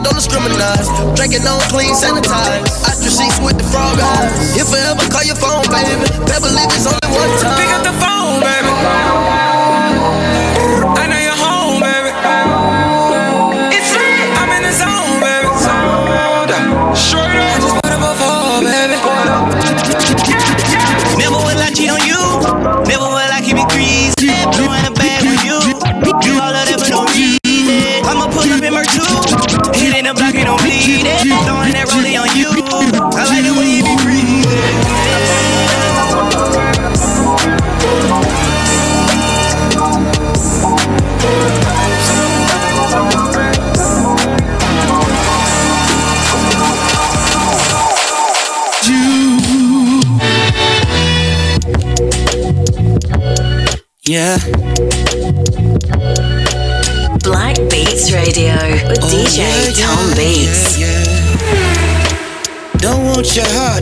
don't 0.06 0.16
discriminate. 0.16 0.86
Drinking 1.18 1.48
on 1.50 1.60
clean, 1.74 1.94
sanitized. 1.94 2.70
Ostrich 2.86 3.12
seats 3.12 3.40
with 3.42 3.58
the 3.58 3.66
frog 3.66 3.98
eyes. 3.98 4.56
If 4.56 4.70
ever 4.70 5.10
call 5.10 5.26
your 5.26 5.36
phone, 5.36 5.66
baby. 5.74 6.06
never 6.30 6.50
leave, 6.54 6.70
it's 6.78 6.86
only 6.86 7.10
one 7.10 7.32
time. 7.42 7.58
Pick 7.58 7.74
up 7.74 7.84
the 7.84 7.94
phone. 8.00 8.15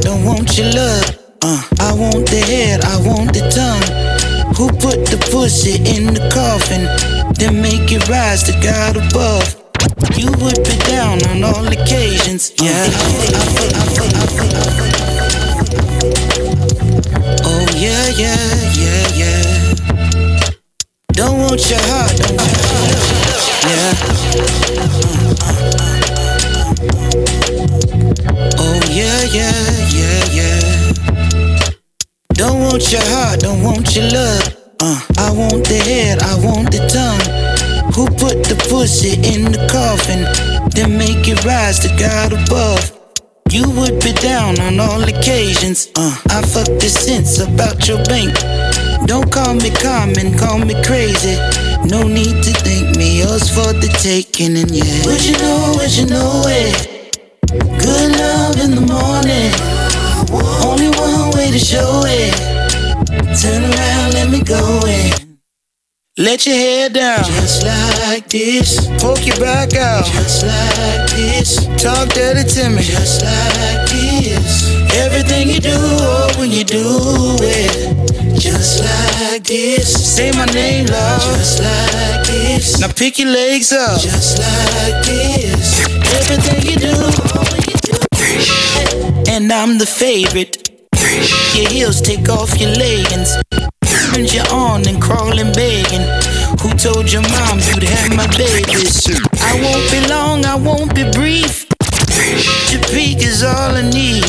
Don't 0.03 0.25
want 0.25 0.57
your 0.57 0.71
love. 0.73 1.17
Uh, 1.41 1.63
I 1.79 1.93
want 1.93 2.29
the 2.29 2.39
head, 2.39 2.81
I 2.81 2.97
want 3.07 3.33
the 3.33 3.41
tongue. 3.49 4.55
Who 4.55 4.67
put 4.67 5.05
the 5.07 5.17
pussy 5.31 5.75
in 5.95 6.13
the 6.13 6.29
coffin? 6.33 6.83
Then 7.39 7.61
make 7.61 7.91
it 7.91 8.07
rise 8.09 8.43
to 8.43 8.53
God 8.61 8.97
above. 8.97 9.62
Want 32.73 32.91
your 32.91 33.05
heart, 33.05 33.39
don't 33.39 33.61
want 33.61 33.95
your 33.95 34.09
love. 34.09 34.57
Uh, 34.81 34.99
I 35.19 35.29
want 35.29 35.61
the 35.69 35.77
head, 35.77 36.17
I 36.17 36.33
want 36.41 36.71
the 36.71 36.81
tongue. 36.89 37.21
Who 37.93 38.07
put 38.17 38.41
the 38.49 38.57
pussy 38.67 39.13
in 39.21 39.51
the 39.51 39.61
coffin? 39.69 40.25
Then 40.73 40.97
make 40.97 41.27
it 41.29 41.45
rise 41.45 41.77
to 41.85 41.89
God 42.01 42.33
above. 42.33 42.81
You 43.51 43.69
would 43.77 44.01
be 44.01 44.11
down 44.13 44.59
on 44.59 44.79
all 44.79 45.03
occasions. 45.03 45.91
Uh, 45.95 46.17
I 46.33 46.41
fuck 46.41 46.65
the 46.81 46.89
sense 46.89 47.37
about 47.37 47.87
your 47.87 48.01
bank. 48.05 48.33
Don't 49.05 49.31
call 49.31 49.53
me 49.53 49.69
common, 49.69 50.35
call 50.35 50.57
me 50.57 50.73
crazy. 50.81 51.37
No 51.85 52.01
need 52.01 52.41
to 52.41 52.53
thank 52.65 52.97
me, 52.97 53.21
yours 53.21 53.53
for 53.53 53.69
the 53.69 53.93
taking, 54.01 54.57
and 54.57 54.71
yeah. 54.73 55.05
Would 55.05 55.21
you 55.21 55.37
know, 55.37 55.77
would 55.77 55.93
you 55.93 56.07
know 56.07 56.41
it? 56.49 57.21
Good 57.53 58.17
love 58.17 58.57
in 58.65 58.73
the 58.73 58.81
morning. 58.81 59.53
Only 60.65 60.89
one 60.97 61.37
way 61.37 61.51
to 61.51 61.59
show 61.59 62.01
it. 62.07 62.52
Turn 63.41 63.63
around, 63.63 64.13
let 64.13 64.29
me 64.29 64.41
go 64.41 64.81
in. 64.85 65.39
Let 66.17 66.45
your 66.45 66.55
hair 66.55 66.89
down, 66.89 67.23
just 67.23 67.63
like 67.63 68.29
this. 68.29 68.87
Poke 69.01 69.25
your 69.25 69.37
back 69.39 69.73
out, 69.73 70.05
just 70.05 70.45
like 70.45 71.09
this. 71.09 71.65
Talk 71.81 72.09
dirty 72.09 72.47
to 72.47 72.69
me, 72.69 72.83
just 72.83 73.23
like 73.23 73.89
this. 73.89 74.69
Everything 74.93 75.49
you 75.49 75.59
do, 75.59 75.73
oh, 75.73 76.31
when 76.37 76.51
you 76.51 76.63
do 76.63 76.85
it, 77.41 78.39
just 78.39 78.83
like 78.83 79.43
this. 79.43 79.89
Say 80.15 80.31
my 80.31 80.45
name 80.45 80.85
loud, 80.85 81.19
just 81.21 81.59
like 81.59 82.27
this. 82.27 82.79
Now 82.79 82.91
pick 82.91 83.17
your 83.17 83.29
legs 83.29 83.73
up, 83.73 83.99
just 83.99 84.37
like 84.37 85.03
this. 85.05 85.89
Everything 86.13 86.71
you 86.71 86.77
do, 86.77 86.93
oh, 86.93 87.43
when 87.51 87.61
you 87.67 87.77
do 87.81 87.97
it. 88.13 89.29
And 89.29 89.51
I'm 89.51 89.79
the 89.79 89.87
favorite. 89.87 90.72
Your 91.55 91.69
heels 91.69 92.01
take 92.01 92.29
off 92.29 92.59
your 92.59 92.71
leggings. 92.71 93.37
Turns 94.13 94.33
you 94.33 94.41
on 94.51 94.87
and 94.87 95.01
crawling 95.01 95.51
begging. 95.53 96.05
Who 96.61 96.69
told 96.77 97.11
your 97.11 97.23
mom 97.29 97.59
you'd 97.59 97.83
have 97.83 98.15
my 98.15 98.27
babies? 98.37 99.09
I 99.41 99.53
won't 99.61 99.85
be 99.91 99.99
long, 100.07 100.45
I 100.45 100.55
won't 100.55 100.95
be 100.95 101.03
brief. 101.11 101.65
Your 102.71 102.81
peak 102.93 103.19
is 103.21 103.43
all 103.43 103.75
I 103.75 103.81
need 103.81 104.23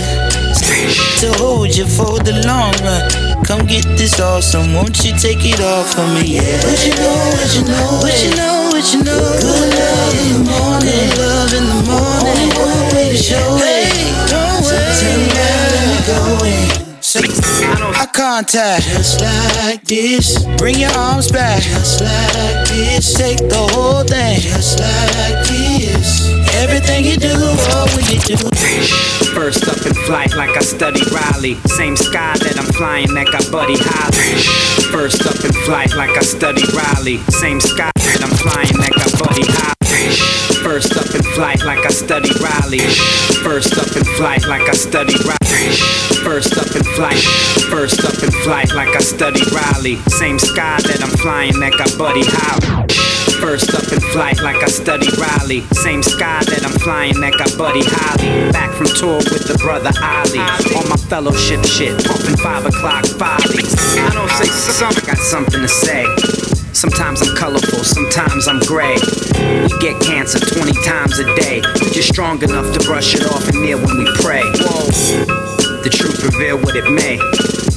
to 1.21 1.33
hold 1.39 1.75
you 1.77 1.87
for 1.87 2.19
the 2.21 2.43
long 2.47 2.75
run. 2.85 3.45
Come 3.45 3.67
get 3.67 3.85
this 3.97 4.21
awesome, 4.21 4.75
won't 4.75 5.05
you 5.05 5.13
take 5.17 5.45
it 5.45 5.61
off 5.61 5.99
of 5.99 6.09
me? 6.15 6.37
Yeah. 6.37 6.43
What 6.65 6.81
you 6.85 6.95
know, 6.97 7.17
what 7.33 7.55
you 7.55 7.63
know, 7.65 7.89
what 8.03 8.17
you 8.25 8.31
know, 8.37 8.69
what 8.73 8.87
you 8.93 9.01
know. 9.05 9.21
Good 9.41 9.75
love 9.79 10.15
in 10.21 10.33
the 10.33 10.51
morning, 10.51 11.09
good 11.13 11.29
love 11.29 11.53
in 11.53 11.65
the 11.73 11.81
morning. 11.89 12.29
Only 12.29 12.49
one 12.57 12.95
way 12.95 13.11
to 13.11 13.17
show 13.17 13.57
it. 13.61 13.74
Eye 17.17 18.09
contact, 18.13 18.83
just 18.83 19.21
like 19.21 19.85
this. 19.85 20.45
Bring 20.57 20.81
your 20.81 20.91
arms 20.99 21.31
back, 21.31 21.63
just 21.63 22.01
like 22.01 22.67
this. 22.67 23.15
Take 23.15 23.39
the 23.39 23.69
whole 23.71 24.03
thing, 24.03 24.41
just 24.41 24.81
like 24.81 25.47
this. 25.47 26.27
Everything 26.55 27.05
you 27.05 27.17
do, 27.17 27.31
oh, 27.31 27.87
when 27.95 28.05
you 28.11 28.19
do. 28.19 28.37
First 29.31 29.69
up 29.69 29.87
in 29.87 29.95
flight 30.07 30.35
like 30.35 30.57
I 30.57 30.61
study 30.61 31.03
Riley. 31.15 31.55
Same 31.67 31.97
sky 31.97 32.35
that 32.39 32.59
I'm 32.59 32.73
flying 32.73 33.15
that 33.15 33.31
got 33.31 33.49
Buddy 33.53 33.77
Holly. 33.79 34.91
First 34.91 35.25
up 35.25 35.45
in 35.45 35.53
flight 35.63 35.95
like 35.95 36.17
I 36.19 36.23
study 36.23 36.65
Riley. 36.75 37.19
Same 37.31 37.61
sky 37.61 37.93
that 37.95 38.23
I'm 38.25 38.35
flying 38.43 38.77
that 38.79 38.91
got 38.91 39.29
Buddy 39.29 39.47
Holly. 39.47 39.74
Flight 41.35 41.65
like 41.65 41.85
I 41.85 41.89
study 41.89 42.31
Riley. 42.39 42.79
First 43.43 43.77
up 43.77 43.91
in 43.97 44.05
flight 44.15 44.47
like 44.47 44.69
I 44.69 44.73
study 44.73 45.15
Riley. 45.27 45.75
First 46.23 46.57
up 46.57 46.71
in 46.77 46.85
flight. 46.95 47.19
First 47.71 48.05
up 48.05 48.23
in 48.23 48.31
flight 48.47 48.73
like 48.73 48.95
I 48.95 49.01
study 49.01 49.43
Riley. 49.51 49.97
Same 50.07 50.39
sky 50.39 50.79
that 50.87 51.03
I'm 51.03 51.11
flying 51.19 51.59
that 51.59 51.75
got 51.77 51.91
Buddy 51.99 52.23
Holly. 52.23 52.87
First 53.43 53.75
up 53.75 53.83
in 53.93 53.99
flight 54.15 54.41
like 54.43 54.63
I 54.63 54.67
study 54.67 55.09
Riley. 55.19 55.63
Same 55.75 56.05
sky 56.05 56.39
that 56.47 56.63
I'm 56.65 56.79
flying 56.79 57.19
that 57.21 57.35
got 57.35 57.51
Buddy 57.59 57.83
Holly. 57.83 58.53
Back 58.53 58.71
from 58.71 58.87
tour 58.95 59.19
with 59.19 59.51
the 59.51 59.59
brother 59.59 59.91
Ali. 60.01 60.39
On 60.79 60.89
my 60.89 60.97
fellowship 61.11 61.65
shit, 61.67 61.99
pumping 62.07 62.39
five 62.39 62.65
o'clock 62.65 63.07
follies. 63.19 63.75
I 63.99 64.11
don't 64.15 64.31
say 64.39 64.47
something, 64.47 65.03
I 65.03 65.07
got 65.07 65.19
something 65.19 65.61
to 65.61 65.69
say. 65.69 66.54
Sometimes 66.75 67.23
I'm 67.23 67.37
colorful, 67.37 67.85
sometimes 67.85 68.49
I'm 68.49 68.59
gray. 68.59 68.97
We 69.63 69.71
get 69.79 69.95
cancer 70.03 70.41
20 70.41 70.73
times 70.83 71.19
a 71.21 71.25
day. 71.37 71.63
Just 71.95 72.09
strong 72.09 72.43
enough 72.43 72.75
to 72.75 72.81
brush 72.85 73.15
it 73.15 73.25
off 73.31 73.49
and 73.49 73.63
kneel 73.63 73.79
when 73.79 73.97
we 73.97 74.07
pray. 74.19 74.43
Whoa, 74.43 74.91
the 75.83 75.91
truth 75.91 76.25
reveal 76.25 76.59
what 76.59 76.75
it 76.75 76.91
may. 76.91 77.17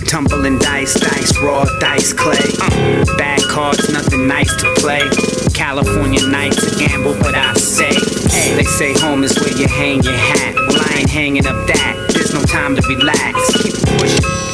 Tumbling 0.09 0.57
dice, 0.57 0.99
dice 0.99 1.37
raw, 1.37 1.63
dice 1.79 2.11
clay. 2.11 2.41
Uh, 2.59 3.05
bad 3.17 3.41
cards, 3.43 3.87
nothing 3.93 4.27
nice 4.27 4.53
to 4.57 4.73
play. 4.81 5.05
California 5.53 6.25
nights, 6.27 6.63
a 6.65 6.79
gamble, 6.79 7.13
but 7.19 7.35
I 7.35 7.53
say, 7.53 7.93
hey, 8.33 8.55
they 8.55 8.63
say 8.63 8.93
home 8.93 9.23
is 9.23 9.37
where 9.39 9.55
you 9.55 9.67
hang 9.67 10.01
your 10.01 10.17
hat. 10.17 10.55
Well, 10.55 10.81
I 10.81 10.99
ain't 11.01 11.09
hanging 11.09 11.45
up 11.45 11.67
that. 11.67 12.09
There's 12.13 12.33
no 12.33 12.41
time 12.41 12.75
to 12.75 12.81
relax. 12.89 13.61
Keep 13.61 13.75
pushing 13.99 14.47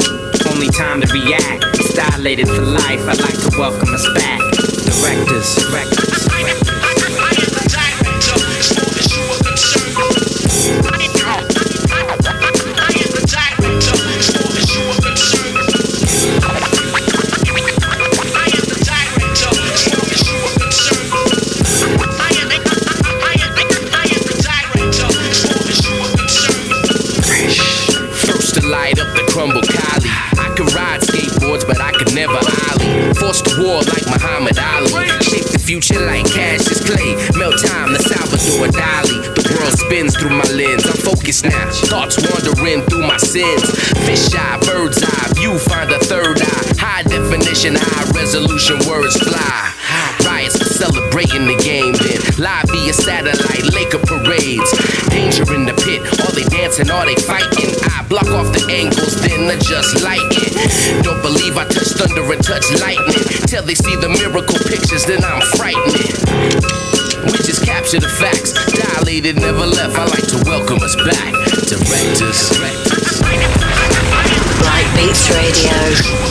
only 0.53 0.67
time 0.67 1.01
to 1.01 1.07
react. 1.13 1.72
Dilated 1.93 2.47
for 2.47 2.61
life. 2.65 3.01
I'd 3.07 3.21
like 3.21 3.39
to 3.39 3.55
welcome 3.57 3.93
us 3.93 4.07
back. 4.15 4.39
Directors, 4.85 5.55
directors. 5.55 6.22
Thoughts 41.93 42.17
wandering 42.25 42.81
through 42.89 43.05
my 43.05 43.21
sins. 43.21 43.61
Fish 44.01 44.33
eye, 44.33 44.57
bird's 44.65 44.97
eye. 45.05 45.29
You 45.37 45.61
find 45.61 45.93
a 45.93 46.01
third 46.01 46.41
eye. 46.41 46.65
High 46.81 47.03
definition, 47.05 47.77
high 47.77 48.09
resolution 48.17 48.81
words 48.89 49.13
fly. 49.21 49.61
Riots 50.25 50.57
for 50.57 50.65
celebrating 50.73 51.45
the 51.45 51.53
game, 51.61 51.93
then 51.93 52.17
live 52.41 52.65
via 52.73 52.93
satellite, 52.97 53.69
Laker 53.77 54.01
parades. 54.09 54.65
Danger 55.13 55.45
in 55.53 55.69
the 55.69 55.77
pit, 55.85 56.01
are 56.17 56.33
they 56.33 56.41
dancing, 56.49 56.89
are 56.89 57.05
they 57.05 57.13
fighting? 57.13 57.69
I 57.93 58.01
block 58.09 58.25
off 58.33 58.49
the 58.49 58.65
angles, 58.73 59.13
then 59.21 59.53
adjust 59.53 60.01
lighting. 60.01 60.49
Don't 61.05 61.21
believe 61.21 61.61
I 61.61 61.69
touch 61.69 61.93
thunder 61.93 62.25
and 62.25 62.41
touch 62.41 62.73
lightning. 62.81 63.21
Till 63.45 63.61
they 63.61 63.77
see 63.77 63.93
the 64.01 64.09
miracle 64.09 64.57
pictures, 64.65 65.05
then 65.05 65.21
I'm 65.21 65.45
frightening. 65.61 66.09
We 67.29 67.37
just 67.45 67.61
capture 67.61 68.01
the 68.01 68.09
facts, 68.09 68.57
dilated, 68.73 69.37
never 69.37 69.69
left. 69.69 69.93
I 69.93 70.09
like 70.09 70.25
to 70.33 70.41
welcome 70.49 70.81
us 70.81 70.97
back. 71.05 71.42
Directors, 71.79 72.51
Black 74.59 74.95
Beats 74.95 75.29
Radio 75.31 75.73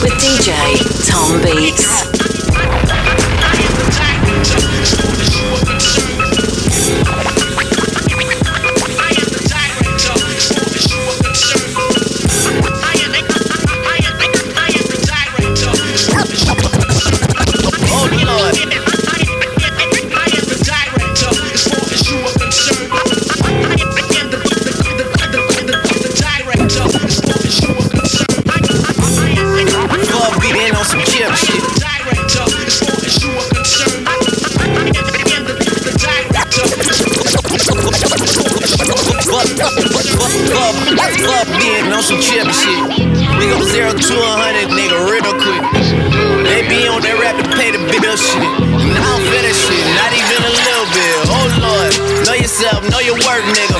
with 0.01 0.13
DJ 0.13 0.55
Tom 1.05 1.41
Beats. 1.41 2.12
Fuck, 40.95 41.13
fuck 41.19 41.47
being 41.59 41.91
on 41.91 42.03
some 42.03 42.21
chip 42.21 42.47
shit. 42.47 42.79
We 43.39 43.49
go 43.51 43.59
zero 43.65 43.91
to 43.91 44.15
a 44.15 44.31
hundred, 44.39 44.71
nigga, 44.71 44.97
real 45.09 45.33
quick. 45.35 45.63
They 46.47 46.63
be 46.69 46.87
on 46.87 47.01
that 47.03 47.17
rap 47.19 47.35
to 47.41 47.45
pay 47.57 47.71
the 47.71 47.81
bill 47.89 48.15
shit. 48.15 48.39
And 48.39 48.95
I 48.95 49.03
don't 49.03 49.25
feel 49.27 49.43
that 49.43 49.57
shit, 49.57 49.83
not 49.97 50.11
even 50.13 50.39
a 50.43 50.53
little 50.53 50.87
bit. 50.93 51.15
Oh 51.27 51.47
lord, 51.59 51.93
know 52.27 52.35
yourself, 52.37 52.85
know 52.87 53.01
your 53.03 53.17
worth, 53.19 53.47
nigga. 53.51 53.79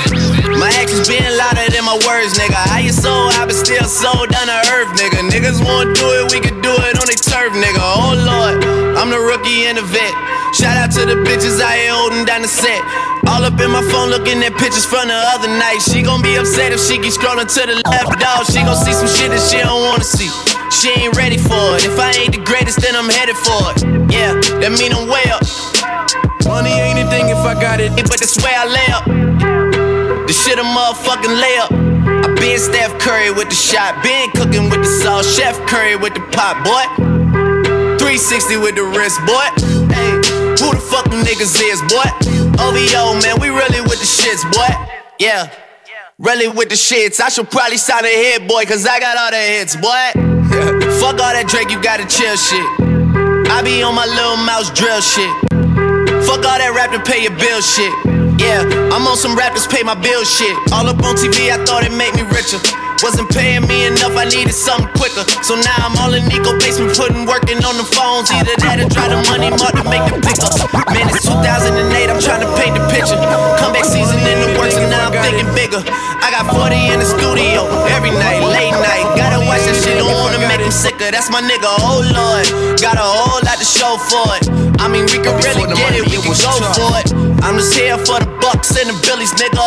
My 0.59 0.71
actions 0.79 1.07
being 1.07 1.27
louder 1.37 1.67
than 1.71 1.85
my 1.85 1.97
words, 2.03 2.35
nigga. 2.35 2.57
How 2.71 2.79
you 2.79 2.91
sold, 2.91 3.35
I 3.37 3.45
been 3.45 3.55
still 3.55 3.85
sold 3.85 4.29
down 4.33 4.47
to 4.47 4.59
earth, 4.75 4.91
nigga. 4.97 5.23
Niggas 5.29 5.63
won't 5.63 5.95
do 5.95 6.05
it, 6.19 6.31
we 6.33 6.39
can 6.41 6.59
do 6.61 6.71
it 6.71 6.95
on 6.99 7.05
they 7.07 7.19
turf, 7.19 7.53
nigga. 7.53 7.79
Oh 7.79 8.15
lord, 8.17 8.57
I'm 9.03 9.11
the 9.11 9.19
rookie 9.19 9.67
and 9.67 9.75
the 9.75 9.83
vet. 9.83 10.15
Shout 10.55 10.79
out 10.79 10.87
to 10.95 11.03
the 11.03 11.19
bitches 11.27 11.59
I 11.59 11.75
here 11.75 11.91
holding 11.91 12.23
down 12.23 12.39
the 12.39 12.47
set. 12.47 12.79
All 13.27 13.43
up 13.43 13.59
in 13.59 13.67
my 13.67 13.83
phone 13.91 14.07
looking 14.07 14.39
at 14.39 14.55
pictures 14.55 14.87
from 14.87 15.11
the 15.11 15.19
other 15.35 15.51
night. 15.51 15.83
She 15.83 15.99
gon' 15.99 16.23
be 16.23 16.39
upset 16.39 16.71
if 16.71 16.79
she 16.79 16.95
keep 17.03 17.11
scrolling 17.11 17.51
to 17.51 17.61
the 17.67 17.83
left, 17.83 18.15
dog. 18.15 18.47
She 18.47 18.63
gon' 18.63 18.79
see 18.79 18.95
some 18.95 19.11
shit 19.11 19.27
that 19.35 19.43
she 19.43 19.59
don't 19.59 19.83
wanna 19.91 20.07
see. 20.07 20.31
She 20.71 20.95
ain't 20.95 21.19
ready 21.19 21.35
for 21.35 21.75
it. 21.75 21.83
If 21.83 21.99
I 21.99 22.15
ain't 22.15 22.31
the 22.31 22.39
greatest, 22.47 22.79
then 22.79 22.95
I'm 22.95 23.11
headed 23.11 23.35
for 23.35 23.75
it. 23.75 23.83
Yeah, 24.07 24.39
that 24.63 24.71
mean 24.71 24.95
I'm 24.95 25.11
way 25.11 25.27
up. 25.35 25.43
Money 26.47 26.71
ain't 26.71 27.03
a 27.03 27.07
thing 27.11 27.27
if 27.27 27.43
I 27.43 27.59
got 27.59 27.83
it, 27.83 27.91
but 28.07 28.23
that's 28.23 28.39
where 28.39 28.55
I 28.55 28.63
lay 28.71 28.87
up. 28.87 29.03
The 29.03 30.31
shit 30.31 30.55
a 30.55 30.63
motherfucking 30.63 31.35
layup. 31.43 31.75
I 32.23 32.31
been 32.39 32.55
Steph 32.55 32.95
Curry 33.03 33.35
with 33.35 33.51
the 33.51 33.59
shot, 33.59 33.99
been 33.99 34.31
cooking 34.31 34.71
with 34.71 34.79
the 34.79 34.91
sauce, 35.03 35.27
Chef 35.35 35.59
Curry 35.67 35.99
with 35.99 36.15
the 36.15 36.23
pot, 36.31 36.63
boy. 36.63 37.22
360 38.13 38.61
with 38.61 38.75
the 38.77 38.85
wrist, 38.85 39.17
boy. 39.25 39.41
Hey, 39.89 40.13
who 40.61 40.69
the 40.69 40.77
fuck 40.77 41.09
them 41.09 41.25
niggas 41.25 41.57
is, 41.57 41.81
boy? 41.89 42.05
OVO, 42.61 43.17
man, 43.25 43.41
we 43.41 43.49
really 43.49 43.81
with 43.81 43.97
the 43.97 44.05
shits, 44.05 44.45
boy. 44.53 44.69
Yeah, 45.17 45.49
really 46.19 46.45
with 46.45 46.69
the 46.69 46.77
shits. 46.77 47.17
I 47.19 47.29
should 47.29 47.49
probably 47.49 47.77
sign 47.77 48.05
a 48.05 48.13
hit, 48.13 48.47
boy, 48.47 48.65
cause 48.69 48.85
I 48.85 48.99
got 48.99 49.17
all 49.17 49.33
the 49.33 49.41
hits, 49.41 49.73
boy. 49.73 50.13
fuck 51.01 51.17
all 51.17 51.33
that 51.33 51.49
Drake, 51.49 51.73
you 51.73 51.81
gotta 51.81 52.05
chill 52.05 52.37
shit. 52.37 52.61
I 53.49 53.65
be 53.65 53.81
on 53.81 53.97
my 53.97 54.05
Lil 54.05 54.37
Mouse 54.45 54.69
drill 54.69 55.01
shit. 55.01 55.33
Fuck 56.29 56.45
all 56.45 56.61
that 56.61 56.69
rap 56.77 56.93
to 56.93 57.01
pay 57.01 57.25
your 57.25 57.33
bill 57.41 57.65
shit. 57.65 57.89
Yeah, 58.37 58.61
I'm 58.93 59.09
on 59.09 59.17
some 59.17 59.33
rappers 59.33 59.65
pay 59.65 59.81
my 59.81 59.97
bill 59.97 60.21
shit. 60.21 60.53
All 60.69 60.85
up 60.85 61.01
on 61.01 61.17
TV, 61.17 61.49
I 61.49 61.57
thought 61.65 61.81
it 61.81 61.89
made 61.89 62.13
me 62.13 62.21
richer. 62.29 62.61
Wasn't 63.03 63.27
paying 63.35 63.67
me 63.67 63.83
enough, 63.83 64.15
I 64.15 64.23
needed 64.31 64.55
something 64.55 64.87
quicker. 64.95 65.27
So 65.43 65.59
now 65.59 65.75
I'm 65.83 65.91
all 65.99 66.15
in 66.15 66.23
Nico 66.31 66.55
basement, 66.55 66.95
putting 66.95 67.27
working 67.27 67.59
on 67.59 67.75
the 67.75 67.83
phones. 67.83 68.31
Either 68.31 68.55
that 68.63 68.79
or 68.79 68.87
try 68.87 69.11
the 69.11 69.19
money 69.27 69.51
mark 69.51 69.75
to 69.75 69.83
make 69.83 70.07
the 70.07 70.23
pickups. 70.23 70.63
Man, 70.87 71.11
it's 71.11 71.27
2008, 71.27 71.83
I'm 72.07 72.23
trying 72.23 72.47
to 72.47 72.49
paint 72.55 72.79
the 72.79 72.83
picture. 72.87 73.19
Comeback 73.59 73.83
season 73.83 74.23
in 74.23 74.39
the 74.39 74.55
works, 74.55 74.79
and 74.79 74.87
now 74.87 75.11
I'm 75.11 75.15
thinking 75.19 75.51
bigger. 75.51 75.83
I 75.83 76.31
got 76.31 76.47
40 76.47 76.95
in 76.95 77.03
the 77.03 77.09
studio 77.19 77.67
every 77.91 78.15
night, 78.15 78.39
late 78.39 78.71
night. 78.71 79.03
Gotta 79.19 79.43
watch 79.43 79.67
that 79.67 79.75
shit, 79.75 79.99
don't 79.99 80.07
wanna 80.07 80.39
make 80.47 80.63
him 80.63 80.71
sicker. 80.71 81.11
That's 81.11 81.27
my 81.27 81.43
nigga, 81.43 81.67
oh 81.83 81.99
lord. 82.07 82.47
Got 82.79 82.95
a 82.95 83.03
whole 83.03 83.43
lot 83.43 83.59
to 83.59 83.67
show 83.67 83.99
for 83.99 84.31
it. 84.39 84.47
I 84.79 84.87
mean, 84.87 85.11
we 85.11 85.19
can 85.19 85.35
really 85.43 85.67
get 85.75 85.91
it, 85.91 86.07
we 86.07 86.23
can 86.23 86.31
go 86.39 86.55
for 86.71 86.95
it. 87.03 87.22
I'm 87.43 87.59
just 87.59 87.75
here 87.75 87.99
for 87.99 88.23
the 88.23 88.29
bucks 88.39 88.71
and 88.79 88.87
the 88.87 88.95
billies, 89.03 89.35
nigga. 89.35 89.59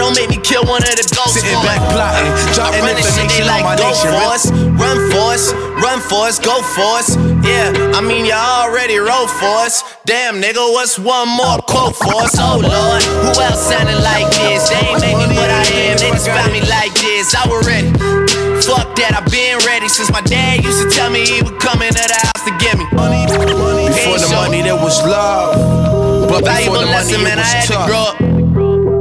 Don't 0.00 0.16
make 0.16 0.32
me 0.32 0.40
kill 0.40 0.64
one 0.64 0.80
of 0.80 0.96
the 0.96 1.04
ghosts. 1.12 1.36
Sitting 1.36 1.60
back 1.60 1.84
plotting, 1.92 2.32
dropping 2.56 2.80
run 2.80 2.96
this 2.96 3.04
shit, 3.12 3.28
they 3.28 3.44
information 3.44 3.44
on 3.44 3.52
like 3.52 3.64
my 3.68 3.76
go 3.76 3.92
nation. 3.92 4.08
for 4.08 4.24
us, 4.32 4.44
run 4.80 4.98
for 5.12 5.26
us, 5.36 5.44
run 5.84 5.98
for 6.00 6.22
us, 6.24 6.36
go 6.40 6.56
for 6.72 6.96
us. 6.96 7.12
Yeah, 7.44 7.76
I 7.92 8.00
mean 8.00 8.24
you 8.24 8.32
already 8.32 8.96
wrote 8.96 9.28
for 9.28 9.68
us. 9.68 9.84
Damn 10.08 10.40
nigga, 10.40 10.64
what's 10.72 10.96
one 10.96 11.28
more 11.28 11.60
quote 11.68 11.92
for 11.92 12.24
us? 12.24 12.32
Oh 12.40 12.56
lord, 12.56 13.04
who 13.04 13.36
else 13.36 13.68
sounding 13.68 14.00
like 14.00 14.32
this? 14.32 14.72
They 14.72 14.80
ain't 14.88 15.04
make 15.04 15.20
me 15.20 15.36
what 15.36 15.52
I 15.52 15.68
am, 15.92 16.00
they 16.00 16.08
just 16.08 16.24
found 16.24 16.56
me 16.56 16.64
like 16.72 16.96
this. 16.96 17.36
I 17.36 17.44
was 17.52 17.68
ready. 17.68 17.92
Fuck 18.64 18.96
that, 18.96 19.12
I've 19.12 19.28
been 19.28 19.60
ready 19.68 19.92
since 19.92 20.08
my 20.10 20.24
dad 20.24 20.64
used 20.64 20.80
to 20.82 20.88
tell 20.88 21.12
me 21.12 21.20
he 21.24 21.44
would 21.44 21.60
come 21.60 21.84
into 21.84 22.00
the 22.00 22.16
house 22.16 22.42
to 22.48 22.52
get 22.56 22.80
me. 22.80 22.88
Before 22.88 24.16
the 24.16 24.32
money, 24.32 24.62
there 24.64 24.76
was 24.76 25.04
love. 25.04 25.87
Before 26.38 26.54
Valuable 26.54 26.86
lesson, 26.86 27.22
man, 27.26 27.38
I 27.38 27.42
had 27.42 27.66
to 27.66 27.78
grow 27.90 28.04
up. 28.14 28.16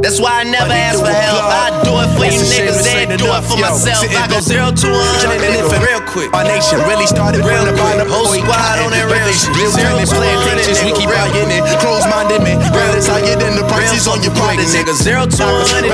That's 0.02 0.17
why 0.21 0.41
I 0.41 0.43
never 0.45 0.73
ask 0.73 0.97
for 1.02 1.10
help. 1.10 1.41
I 1.45 1.69
do 1.86 1.93
it 2.02 2.10
for 2.17 2.26
you 2.26 2.34
a 2.34 2.45
shame 2.45 2.69
niggas, 2.69 2.82
they 2.86 3.06
do 3.17 3.30
it 3.30 3.43
for 3.50 3.58
yo. 3.62 3.65
myself. 3.69 4.02
Sitting 4.02 4.17
I 4.17 4.26
go 4.30 4.39
zero 4.41 4.69
to 4.73 4.88
a 4.89 4.97
hundred, 4.97 5.41
And 5.45 5.54
if 5.58 5.69
it- 5.69 5.82
real 5.86 6.02
quick. 6.06 6.30
Our 6.34 6.45
nation 6.45 6.82
really 6.89 7.06
started 7.06 7.41
Real 7.45 7.65
quick. 7.65 8.08
Whole 8.10 8.30
squad 8.30 8.78
on 8.82 8.89
that 8.93 9.06
real 9.10 9.21
Real 9.21 9.34
shit. 9.34 9.54
Zero 9.73 9.97
to 9.97 10.06
hundred, 10.06 10.10
plantations, 10.10 10.82
we 10.86 10.91
keep 10.97 11.10
real 11.10 11.17
buying 11.30 11.50
it. 11.54 11.62
Close-minded 11.82 12.41
men, 12.45 12.58
real 12.73 12.93
as 12.97 13.10
I 13.10 13.21
get 13.21 13.41
in 13.41 13.54
the 13.58 13.65
prices 13.69 14.08
on 14.08 14.21
your 14.26 14.34
products. 14.38 14.73
nigga. 14.73 14.93
Zero 14.97 15.26
to 15.26 15.43
a 15.45 15.62
hundred, 15.65 15.93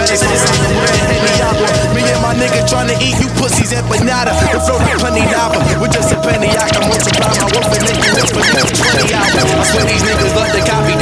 Me 1.96 2.02
and 2.08 2.22
my 2.24 2.34
nigga 2.36 2.64
tryna 2.68 2.96
eat 3.04 3.18
you 3.20 3.28
pussies 3.40 3.72
empanada. 3.76 4.32
The 4.52 4.60
flow 4.64 4.78
like 4.80 5.00
plenty 5.00 5.24
lava. 5.32 5.60
With 5.80 5.92
just 5.92 6.12
a 6.12 6.18
penny, 6.24 6.52
I 6.56 6.68
can 6.72 6.88
multiply 6.88 7.32
my 7.40 7.48
work 7.56 7.72
and 7.72 7.84
make 7.88 8.00
you 8.04 8.12
live 8.16 8.30
for 8.32 8.42
the 8.44 8.52
next 8.62 8.78
20 8.80 9.14
hours. 9.16 9.36
I 9.44 9.64
swear 9.72 9.86
these 9.88 10.04
niggas 10.04 10.34
love 10.36 10.52
to 10.54 10.62
copy, 10.70 10.94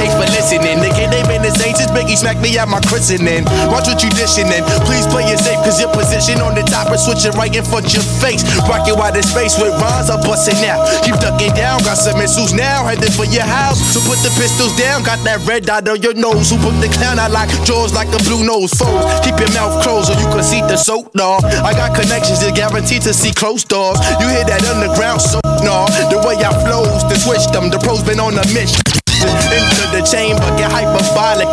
they 0.51 0.59
listening. 0.59 0.83
Nigga, 0.83 1.07
they 1.11 1.23
been 1.27 1.43
same 1.55 1.75
since 1.75 1.91
Biggie 1.91 2.17
smacked 2.17 2.41
me 2.41 2.57
at 2.57 2.67
my 2.67 2.81
christening. 2.87 3.45
Watch 3.71 3.87
what 3.87 4.03
you 4.03 4.09
dishing 4.11 4.51
in. 4.51 4.63
Please 4.83 5.07
play 5.07 5.23
it 5.23 5.39
safe, 5.39 5.59
cause 5.63 5.79
your 5.79 5.91
position 5.93 6.41
on 6.41 6.55
the 6.55 6.63
top 6.67 6.91
is 6.91 7.03
switching 7.05 7.31
right 7.39 7.53
in 7.53 7.63
front 7.63 7.93
your 7.93 8.03
face. 8.19 8.43
Rockin' 8.67 8.97
wide 8.97 9.15
in 9.15 9.23
space 9.23 9.55
with 9.59 9.71
rhymes, 9.79 10.09
I'm 10.09 10.19
busting 10.25 10.59
out. 10.67 10.83
Keep 11.03 11.21
ducking 11.23 11.53
down, 11.55 11.79
got 11.83 11.95
some 11.95 12.17
missiles 12.17 12.53
now, 12.53 12.83
headed 12.83 13.13
for 13.13 13.25
your 13.25 13.47
house. 13.47 13.79
So 13.93 13.99
put 14.03 14.19
the 14.23 14.31
pistols 14.35 14.75
down, 14.75 15.03
got 15.03 15.23
that 15.23 15.45
red 15.47 15.65
dot 15.65 15.87
on 15.87 16.01
your 16.01 16.13
nose. 16.13 16.49
Who 16.49 16.57
put 16.59 16.75
the 16.81 16.89
clown 16.91 17.19
out 17.19 17.31
like 17.31 17.49
jaws 17.63 17.93
like 17.93 18.11
a 18.11 18.19
blue 18.27 18.43
nose 18.43 18.73
foes? 18.73 19.03
Keep 19.23 19.39
your 19.39 19.51
mouth 19.55 19.83
closed 19.83 20.11
so 20.11 20.13
you 20.19 20.27
can 20.31 20.43
see 20.43 20.61
the 20.65 20.77
soap, 20.77 21.13
dog. 21.13 21.43
I 21.45 21.73
got 21.73 21.95
connections 21.95 22.41
that 22.41 22.55
guaranteed 22.55 23.03
to 23.03 23.13
see 23.13 23.31
close 23.31 23.63
doors. 23.63 23.99
You 24.19 24.27
hear 24.27 24.45
that 24.45 24.63
underground 24.67 25.21
soap, 25.21 25.45
nah. 25.63 25.87
The 26.11 26.19
way 26.25 26.35
I 26.41 26.51
flows, 26.65 27.03
the 27.07 27.15
switch 27.15 27.45
them, 27.51 27.69
the 27.69 27.79
pros 27.79 28.03
been 28.03 28.19
on 28.19 28.35
a 28.35 28.45
mission. 28.53 28.81
Into 29.21 29.85
the 29.93 30.01
chamber. 30.01 30.40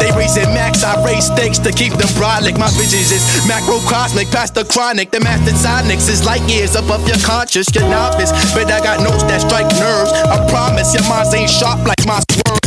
They 0.01 0.11
raising 0.16 0.51
max, 0.55 0.82
I 0.84 0.99
raise 1.05 1.26
stakes 1.26 1.59
to 1.61 1.72
keep 1.72 1.92
them 1.92 2.09
brolic. 2.18 2.59
My 2.59 2.70
bitches 2.78 3.11
is 3.11 3.22
macrocosmic, 3.46 4.30
past 4.30 4.55
the 4.55 4.64
chronic. 4.64 5.11
The 5.11 5.20
master 5.20 5.53
sonics 5.53 6.09
is 6.09 6.24
light 6.24 6.42
years 6.49 6.74
above 6.74 7.07
your 7.07 7.18
conscious, 7.24 7.68
your 7.74 7.88
novice. 7.88 8.32
But 8.55 8.70
I 8.70 8.80
got 8.80 9.01
notes 9.01 9.22
that 9.24 9.42
strike 9.42 9.68
nerves. 9.78 10.12
I 10.12 10.38
promise 10.49 10.94
your 10.94 11.07
minds 11.09 11.34
ain't 11.34 11.51
sharp 11.51 11.84
like 11.86 12.03
my 12.07 12.20
swerve. 12.30 12.59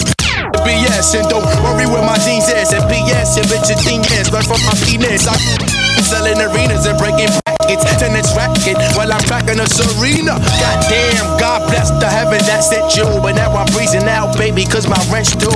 BS 0.62 1.18
and 1.20 1.28
don't 1.30 1.46
worry 1.64 1.88
where 1.88 2.06
my 2.06 2.18
jeans 2.20 2.48
is. 2.50 2.74
And 2.74 2.84
BS, 2.86 3.38
your 3.38 3.46
bitch, 3.46 3.70
your 3.70 3.80
thing 3.80 4.02
is. 4.20 4.32
Learn 4.32 4.44
from 4.44 4.62
my 4.66 4.76
penis. 4.86 5.28
I 5.28 5.81
selling 6.00 6.40
arenas 6.40 6.86
and 6.86 6.98
breaking 6.98 7.32
brackets. 7.44 7.84
Tenants 8.00 8.34
racket 8.36 8.78
while 8.98 9.12
I'm 9.12 9.24
cracking 9.28 9.60
a 9.60 9.68
serena. 9.68 10.40
Goddamn, 10.60 11.38
God 11.38 11.68
bless 11.70 11.92
the 12.02 12.08
heaven 12.08 12.40
that 12.48 12.62
sent 12.64 12.96
you. 12.96 13.06
But 13.22 13.36
now 13.36 13.54
I'm 13.54 13.68
freezing 13.72 14.08
out, 14.08 14.38
baby, 14.38 14.66
cause 14.66 14.88
my 14.88 15.00
rent's 15.12 15.36
due. 15.36 15.54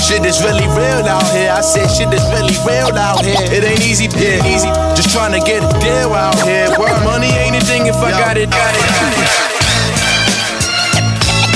Shit 0.00 0.24
is 0.26 0.42
really 0.42 0.66
real 0.74 1.06
out 1.06 1.26
here. 1.30 1.52
I 1.52 1.60
said 1.60 1.86
shit 1.86 2.10
is 2.12 2.24
really 2.34 2.56
real 2.66 2.90
out 2.98 3.24
here. 3.24 3.38
It 3.54 3.62
ain't 3.62 3.84
easy, 3.84 4.08
yeah, 4.18 4.42
easy. 4.42 4.70
Just 4.96 5.14
trying 5.14 5.32
to 5.32 5.42
get 5.44 5.62
a 5.62 5.70
deal 5.78 6.12
out 6.14 6.34
here. 6.42 6.72
Word 6.78 6.98
money 7.04 7.30
ain't 7.30 7.54
a 7.56 7.62
thing 7.64 7.86
if 7.86 7.96
I 7.96 8.10
got 8.10 8.36
it, 8.36 8.50
got 8.50 8.74
it, 8.74 8.86
got 8.90 9.12
it. 9.14 9.50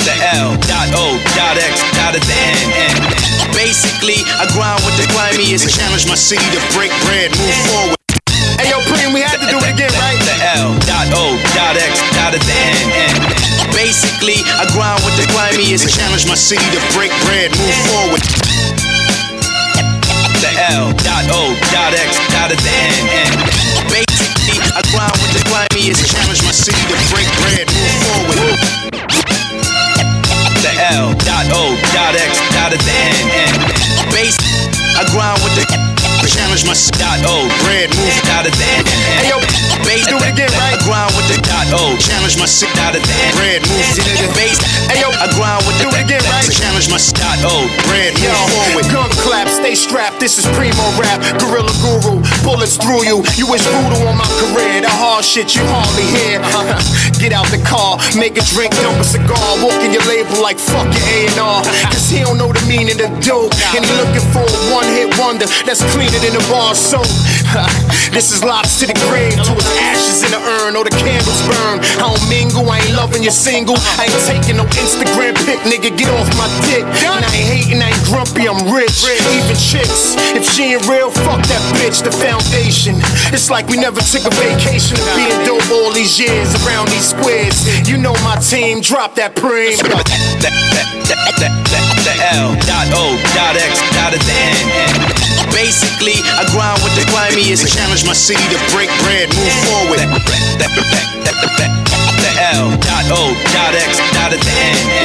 The 0.05 0.15
L 0.39 0.55
dot 0.63 0.89
O 0.95 1.19
dot 1.35 1.57
X 1.57 1.81
dot 1.97 2.13
the 2.13 2.21
end. 2.31 3.14
End. 3.55 3.67
Basically, 3.67 4.19
I 4.35 4.45
grind 4.51 4.83
with 4.83 4.95
the 4.99 5.07
grimiest. 5.11 5.67
Challenge 5.71 6.05
my 6.07 6.15
city 6.15 6.43
to 6.51 6.61
break 6.75 6.91
bread, 7.07 7.31
move 7.31 7.57
forward. 7.71 7.99
Hey 8.59 8.71
yo, 8.71 8.79
Preem, 8.87 9.13
we 9.13 9.21
had 9.21 9.39
to 9.39 9.47
do 9.47 9.57
it 9.59 9.69
again, 9.75 9.91
right? 9.99 10.19
The 10.23 10.35
L 10.59 10.75
dot 10.83 11.07
O 11.15 11.35
dot 11.55 11.75
X 11.75 11.93
dot 12.15 12.35
at 12.35 12.43
the 12.43 12.55
end. 12.55 12.91
end. 12.91 13.17
Basically, 13.75 14.39
I 14.55 14.67
grind 14.71 14.99
with 15.03 15.15
the 15.19 15.27
grimiest. 15.31 15.87
Challenge 15.91 16.25
my 16.27 16.35
city 16.35 16.63
to 16.75 16.79
break 16.95 17.11
bread, 17.27 17.51
move 17.55 17.77
forward. 17.87 18.23
The 20.39 20.51
L 20.75 20.91
dot 21.03 21.25
O 21.31 21.55
dot 21.71 21.91
X 21.95 22.11
dot 22.31 22.51
at 22.51 22.59
the 22.59 22.75
end. 22.75 23.07
end. 23.11 23.35
Basically, 23.91 24.59
I 24.75 24.81
grind 24.91 25.15
with 25.19 25.31
the 25.35 25.43
grimiest. 25.47 26.03
Challenge 26.11 26.41
my 26.43 26.55
city 26.55 26.83
to 26.91 26.97
break 27.11 27.27
bread, 27.43 27.67
move 27.71 27.95
forward. 28.03 29.24
The 30.75 30.83
L 30.91 31.15
dot 31.23 31.47
O 31.55 31.71
dot 31.95 32.19
X 32.19 32.35
dot 32.51 32.75
at 32.75 32.83
the 32.83 32.91
end. 32.91 33.31
end. 33.31 33.55
Base, 34.11 34.35
I 34.99 35.07
grind 35.15 35.39
with 35.39 35.55
the 35.55 35.63
Challenge 36.27 36.67
my 36.67 36.75
dot 36.99 37.23
O 37.23 37.47
bread, 37.63 37.87
move 37.95 38.11
dot 38.27 38.43
at 38.43 38.51
the 38.51 38.67
end. 38.75 38.83
Hey 39.23 39.31
yo, 39.31 39.39
Base, 39.87 40.03
do 40.11 40.19
it 40.19 40.35
again, 40.35 40.51
right? 40.59 40.75
I 40.75 40.83
grind 40.83 41.15
with 41.15 41.31
the 41.31 41.39
dot 41.47 41.71
O. 41.71 41.95
Challenge 41.95 42.35
my 42.35 42.43
out 42.83 42.91
of 42.91 42.99
that. 42.99 43.31
Bread, 43.39 43.63
move. 43.71 44.35
Base. 44.35 44.59
Hey, 44.91 44.99
yo, 44.99 45.15
I 45.15 45.31
grind 45.31 45.63
with 45.63 45.79
the 45.79 45.87
do 45.87 45.95
it 45.95 46.03
again, 46.11 46.23
right? 46.27 46.43
Challenge 46.51 46.91
my 46.91 46.99
out 46.99 47.39
O. 47.47 47.71
Bread, 47.87 48.11
move 48.19 48.35
forward. 48.51 48.87
gun 48.91 49.09
clap, 49.23 49.47
stay 49.47 49.79
strapped. 49.79 50.19
This 50.19 50.35
is 50.35 50.43
primo 50.59 50.83
rap, 50.99 51.23
gorilla 51.39 51.71
guru. 51.79 52.14
Bullets 52.45 52.77
through 52.77 53.01
you. 53.09 53.25
You 53.41 53.49
wish 53.49 53.65
voodoo 53.65 54.05
on 54.05 54.21
my 54.21 54.29
career. 54.37 54.85
The 54.85 54.93
hard 54.93 55.25
shit 55.25 55.57
you 55.57 55.65
hardly 55.65 56.05
hear. 56.13 56.37
Get 57.17 57.33
out 57.33 57.49
the 57.49 57.57
car, 57.65 57.97
make 58.13 58.37
a 58.37 58.45
drink, 58.53 58.69
dump 58.85 59.01
a 59.01 59.03
cigar. 59.03 59.41
Walk 59.65 59.81
in 59.81 59.89
your 59.89 60.05
label 60.05 60.37
like 60.45 60.61
fuck 60.61 60.85
your 60.85 61.33
A&R. 61.33 61.65
Cause 61.89 62.05
he 62.05 62.21
don't 62.21 62.37
know 62.37 62.53
the 62.53 62.61
meaning 62.69 63.01
of 63.01 63.09
dope. 63.25 63.49
And 63.73 63.81
he 63.81 63.91
looking 63.97 64.21
for 64.29 64.45
a 64.45 64.59
one 64.69 64.85
hit 64.93 65.09
wonder 65.17 65.49
that's 65.65 65.81
cleaner 65.89 66.21
than 66.21 66.37
a 66.37 66.43
bar 66.53 66.77
soap. 66.77 67.09
this 68.13 68.29
is 68.29 68.45
lots 68.45 68.77
to 68.77 68.85
the 68.85 68.97
grave, 69.09 69.33
to 69.33 69.53
his 69.57 69.69
ashes 69.81 70.21
in 70.21 70.29
the 70.29 70.41
urn 70.61 70.77
or 70.77 70.85
the 70.85 70.93
candles 71.01 71.41
burn. 71.49 71.81
I 71.97 72.13
don't 72.13 72.21
mingle, 72.29 72.69
I 72.69 72.77
ain't 72.85 72.93
loving 72.93 73.25
you 73.25 73.33
single. 73.33 73.79
I 73.97 74.05
ain't 74.05 74.23
taking 74.29 74.61
no 74.61 74.69
Instagram 74.77 75.33
pic, 75.49 75.57
nigga. 75.65 75.89
Get 75.97 76.13
off 76.13 76.29
my 76.37 76.45
dick. 76.69 76.85
And 77.09 77.25
I 77.25 77.31
ain't 77.33 77.49
hating, 77.49 77.81
I 77.81 77.89
ain't 77.89 78.05
grumpy, 78.05 78.45
I'm 78.45 78.69
rich. 78.69 79.01
Even 79.33 79.57
chicks, 79.57 80.13
if 80.37 80.45
she 80.45 80.77
ain't 80.77 80.85
real, 80.85 81.09
fuck 81.09 81.41
that 81.49 81.63
bitch. 81.81 82.05
The 82.05 82.13
foundation. 82.35 82.95
It's 83.31 83.49
like 83.49 83.67
we 83.67 83.77
never 83.77 84.01
took 84.01 84.25
a 84.27 84.33
vacation 84.35 84.97
being 85.15 85.39
dope 85.47 85.63
all 85.71 85.91
these 85.91 86.19
years 86.19 86.51
around 86.65 86.89
these 86.89 87.07
squares. 87.15 87.55
You 87.87 87.97
know 87.97 88.13
my 88.23 88.35
team, 88.37 88.81
drop 88.81 89.15
that 89.15 89.35
preem. 89.35 89.79
That, 89.79 90.03
that, 90.43 90.55
that, 90.75 90.87
that, 91.07 91.31
that, 91.39 91.53
that, 91.71 91.85
the 92.03 92.13
L, 92.35 92.51
dot 92.67 92.87
O, 92.91 93.15
dot 93.31 93.55
X, 93.55 93.79
dot 93.95 94.11
at 94.11 94.19
the 94.19 94.35
end. 94.35 94.67
Basically, 95.55 96.19
I 96.35 96.43
grind 96.51 96.83
with 96.83 96.95
the 96.99 97.07
grimiest. 97.07 97.71
Challenge 97.71 98.03
my 98.05 98.13
city 98.13 98.43
to 98.51 98.59
break 98.75 98.91
bread, 98.99 99.31
move 99.31 99.55
forward. 99.63 100.03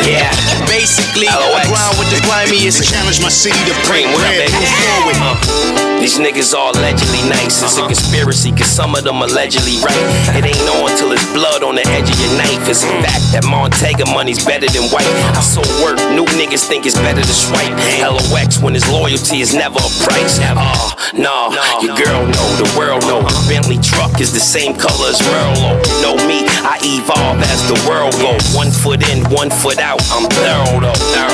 Yeah. 0.04 0.28
Basically, 0.68 1.28
I 1.28 1.64
grind 1.64 1.96
with 1.96 2.12
the 2.12 2.20
grimiest. 2.28 2.84
Challenge 2.84 3.20
my 3.22 3.32
city 3.32 3.56
to 3.64 3.74
break 3.88 4.04
bread, 4.12 4.50
move 4.52 4.68
forward. 4.76 5.90
These 6.00 6.16
niggas 6.16 6.56
all 6.56 6.72
allegedly 6.72 7.20
nice. 7.28 7.60
It's 7.60 7.76
a 7.76 7.84
conspiracy, 7.84 8.52
cause 8.52 8.72
some 8.72 8.94
of 8.94 9.04
them 9.04 9.20
allegedly 9.20 9.76
right. 9.84 10.00
It 10.32 10.48
ain't 10.48 10.68
on 10.80 10.96
till 10.96 11.12
it's 11.12 11.24
blood 11.36 11.62
on 11.62 11.76
the 11.76 11.84
edge 11.92 12.08
of 12.08 12.16
your 12.20 12.32
knife. 12.40 12.64
It's 12.68 12.84
a 12.84 12.92
fact 13.04 13.20
that 13.36 13.44
Montega 13.44 14.08
money's 14.08 14.40
better 14.44 14.64
than 14.72 14.88
white. 14.88 15.08
I 15.36 15.44
sold 15.44 15.68
work, 15.84 16.00
new 16.16 16.24
niggas 16.40 16.64
think 16.64 16.88
it's 16.88 16.96
better 16.96 17.20
to 17.20 17.36
swipe. 17.36 17.72
LOX 18.00 18.64
when 18.64 18.72
his 18.72 18.88
loyalty 18.88 19.44
is 19.44 19.52
never 19.52 19.76
a 19.76 19.92
price. 20.00 20.40
Oh, 20.40 20.56
uh, 20.56 21.12
no, 21.12 21.52
your 21.84 21.92
girl 22.00 22.24
know, 22.24 22.48
the 22.56 22.68
world 22.80 23.04
know. 23.04 23.20
Bentley 23.44 23.76
truck 23.84 24.20
is 24.20 24.32
the 24.32 24.40
same 24.40 24.72
color 24.72 25.12
as 25.12 25.20
Merlot. 25.20 25.84
Know 26.00 26.16
me, 26.24 26.48
I 26.64 26.80
evolve 26.80 27.29
as 27.38 27.62
the 27.68 27.78
world 27.88 28.12
go. 28.18 28.34
One 28.56 28.70
foot 28.70 29.06
in, 29.10 29.22
one 29.30 29.50
foot 29.50 29.78
out. 29.78 30.00
I'm 30.10 30.26
thorough 30.30 30.80
though. 30.84 31.30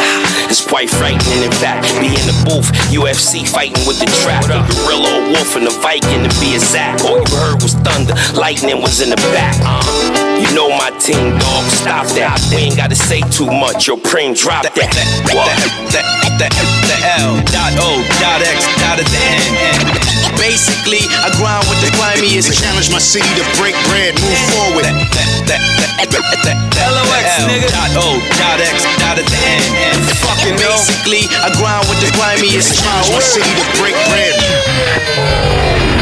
It's 0.51 0.65
quite 0.65 0.91
frightening, 0.91 1.43
in 1.43 1.53
fact. 1.53 1.87
Be 2.01 2.09
in 2.09 2.27
the 2.27 2.37
booth, 2.45 2.69
UFC 2.93 3.47
fighting 3.49 3.87
with 3.87 3.99
the 4.01 4.07
trap. 4.23 4.45
The 4.45 4.61
gorilla, 4.85 5.25
a 5.25 5.33
wolf, 5.33 5.57
and 5.57 5.67
a 5.67 5.75
Viking 5.81 6.23
to 6.27 6.31
be 6.41 6.55
exact. 6.55 7.03
All 7.05 7.19
you 7.19 7.37
heard 7.37 7.63
was 7.63 7.75
thunder, 7.87 8.15
lightning 8.35 8.83
was 8.83 9.01
in 9.01 9.11
the 9.11 9.17
back. 9.33 9.55
Uh, 9.63 10.26
you 10.37 10.49
know 10.55 10.69
my 10.69 10.91
team, 11.01 11.37
dog. 11.39 11.65
Stop 11.73 12.07
that. 12.17 12.37
We 12.53 12.69
ain't 12.69 12.77
gotta 12.77 12.97
say 12.97 13.21
too 13.33 13.49
much. 13.49 13.89
Your 13.89 13.97
preem 13.97 14.37
drop 14.37 14.65
that. 14.65 14.93
What? 15.33 15.49
The, 15.89 16.01
the, 16.37 16.49
the 16.49 16.97
L, 17.25 17.41
dot 17.49 17.73
O, 17.81 18.01
dot 18.21 18.45
X, 18.45 18.69
dot 18.81 19.01
at 19.01 19.09
the 19.09 19.21
end. 19.25 19.89
Basically, 20.37 21.01
I 21.25 21.33
grind 21.41 21.65
with 21.69 21.81
the 21.81 21.91
grimiest. 21.97 22.53
Challenge 22.53 22.93
my 22.93 23.01
city 23.01 23.29
to 23.41 23.45
break 23.57 23.75
bread, 23.89 24.13
move 24.21 24.41
forward. 24.53 24.85
That, 24.85 24.97
that, 25.49 25.61
that, 25.97 26.09
that, 26.13 26.25
that, 26.45 26.59
that, 26.77 26.89
LOX, 26.93 27.25
L, 27.41 27.49
nigga. 27.49 27.69
dot 27.73 27.93
O, 27.97 28.21
dot 28.37 28.61
X, 28.61 28.85
dot 29.01 29.17
at 29.17 29.25
the 29.25 29.41
end. 29.41 30.05
Fucking 30.21 30.57
basically, 30.61 31.25
I 31.41 31.49
grind 31.57 31.89
with 31.89 32.01
the 32.05 32.13
grimiest. 32.13 32.77
Challenge 32.77 33.11
my 33.17 33.23
city 33.25 33.49
to 33.49 33.65
break 33.81 33.97
bread. 34.13 35.96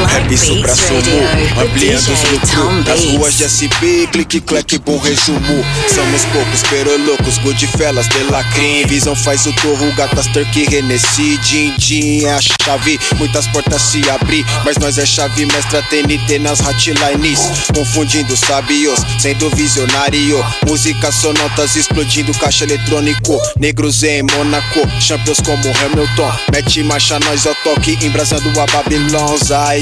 Black 0.00 0.34
Isso 0.34 0.56
pra 0.60 0.74
Beats 0.74 0.86
sumo, 0.86 1.62
ampliando 1.62 2.08
lucros 2.08 2.50
Tom 2.50 2.72
Nas 2.86 3.04
ruas 3.04 3.34
de 3.36 3.44
SP, 3.44 4.08
clique, 4.10 4.40
claque, 4.40 4.78
bom 4.78 4.98
resumo. 4.98 5.64
Somos 5.94 6.24
poucos, 6.32 6.62
pero 6.70 6.96
loucos, 6.96 7.38
Goodfellas, 7.38 8.08
de 8.08 8.22
lacrim. 8.30 8.86
Visão 8.86 9.14
faz 9.14 9.46
o 9.46 9.52
torro, 9.54 9.92
gatas, 9.94 10.26
turkey, 10.28 10.66
Renesci 10.66 11.38
Din, 11.38 11.74
din, 11.76 12.24
é 12.24 12.34
a 12.34 12.40
chave, 12.40 12.98
muitas 13.18 13.46
portas 13.48 13.82
se 13.82 14.08
abrir 14.10 14.44
Mas 14.64 14.78
nós 14.78 14.98
é 14.98 15.06
chave. 15.06 15.46
Mestra, 15.46 15.82
TNT 15.82 16.38
nas 16.38 16.60
hotlines. 16.60 17.40
Confundindo 17.74 18.36
sabios, 18.36 19.00
sendo 19.18 19.50
visionário. 19.50 20.44
Música 20.66 21.10
sonotas 21.12 21.76
explodindo, 21.76 22.32
caixa 22.38 22.64
eletrônico. 22.64 23.38
Negros 23.58 24.02
em 24.02 24.22
Monaco, 24.22 24.80
champions 25.00 25.40
como 25.40 25.72
Hamilton. 25.78 26.32
Mete 26.52 26.82
marcha, 26.82 27.18
nós 27.20 27.46
ao 27.46 27.54
toque, 27.56 27.98
embrasando 28.02 28.48
a 28.60 28.66
Babilão 28.66 29.36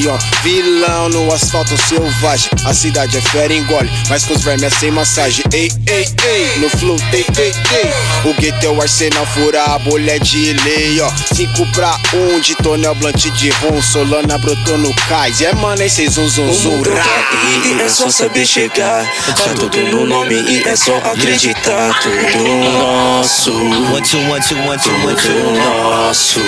Zion, 0.09 0.19
vilão 0.43 1.09
no 1.11 1.33
asfalto 1.33 1.77
selvagem. 1.77 2.51
A 2.65 2.73
cidade 2.73 3.19
é 3.19 3.21
fera, 3.21 3.53
engole, 3.53 3.91
mas 4.09 4.25
com 4.25 4.35
os 4.35 4.43
vermes 4.43 4.73
é 4.73 4.79
sem 4.79 4.91
massagem. 4.91 5.45
Ei, 5.53 5.71
ei, 5.87 6.07
ei, 6.27 6.59
no 6.59 6.69
flow, 6.71 6.97
ei, 7.13 7.27
ei, 7.37 7.53
ei. 7.73 8.31
O 8.31 8.35
gueto 8.35 8.67
é 8.67 8.71
o 8.71 8.81
arsenal, 8.81 9.27
fura 9.27 9.63
a 9.63 9.79
bolha 9.79 10.17
é 10.17 10.19
de 10.19 10.53
lei, 10.53 11.01
ó 11.01 11.11
5 11.35 11.67
pra 11.73 11.97
1 12.15 12.37
um, 12.37 12.41
de 12.41 12.55
tonel 12.57 12.95
blunt 12.95 13.17
de 13.17 13.51
rum. 13.51 13.83
Solana 13.83 14.39
brotou 14.39 14.79
no 14.79 14.93
cais, 15.09 15.41
é 15.43 15.53
mano, 15.55 15.83
esse 15.83 16.09
zum 16.09 16.29
zum 16.29 16.53
zum 16.53 16.83
E 16.83 17.83
é 17.83 17.89
só 17.89 18.09
saber 18.09 18.47
chegar, 18.47 19.05
tá 19.27 19.55
tudo 19.55 19.79
no 19.79 20.07
nome 20.07 20.35
e 20.35 20.63
é 20.67 20.77
só 20.77 20.97
acreditar. 20.99 21.99
Tudo 22.01 22.45
nosso. 22.73 23.53
One, 23.53 24.03
two, 24.03 24.19
one, 24.31 24.41
two, 24.41 24.59
one, 24.59 24.79
two, 24.79 24.93
one, 25.05 25.17
two. 25.17 25.33
Tudo 25.33 25.53
nosso. 25.53 26.41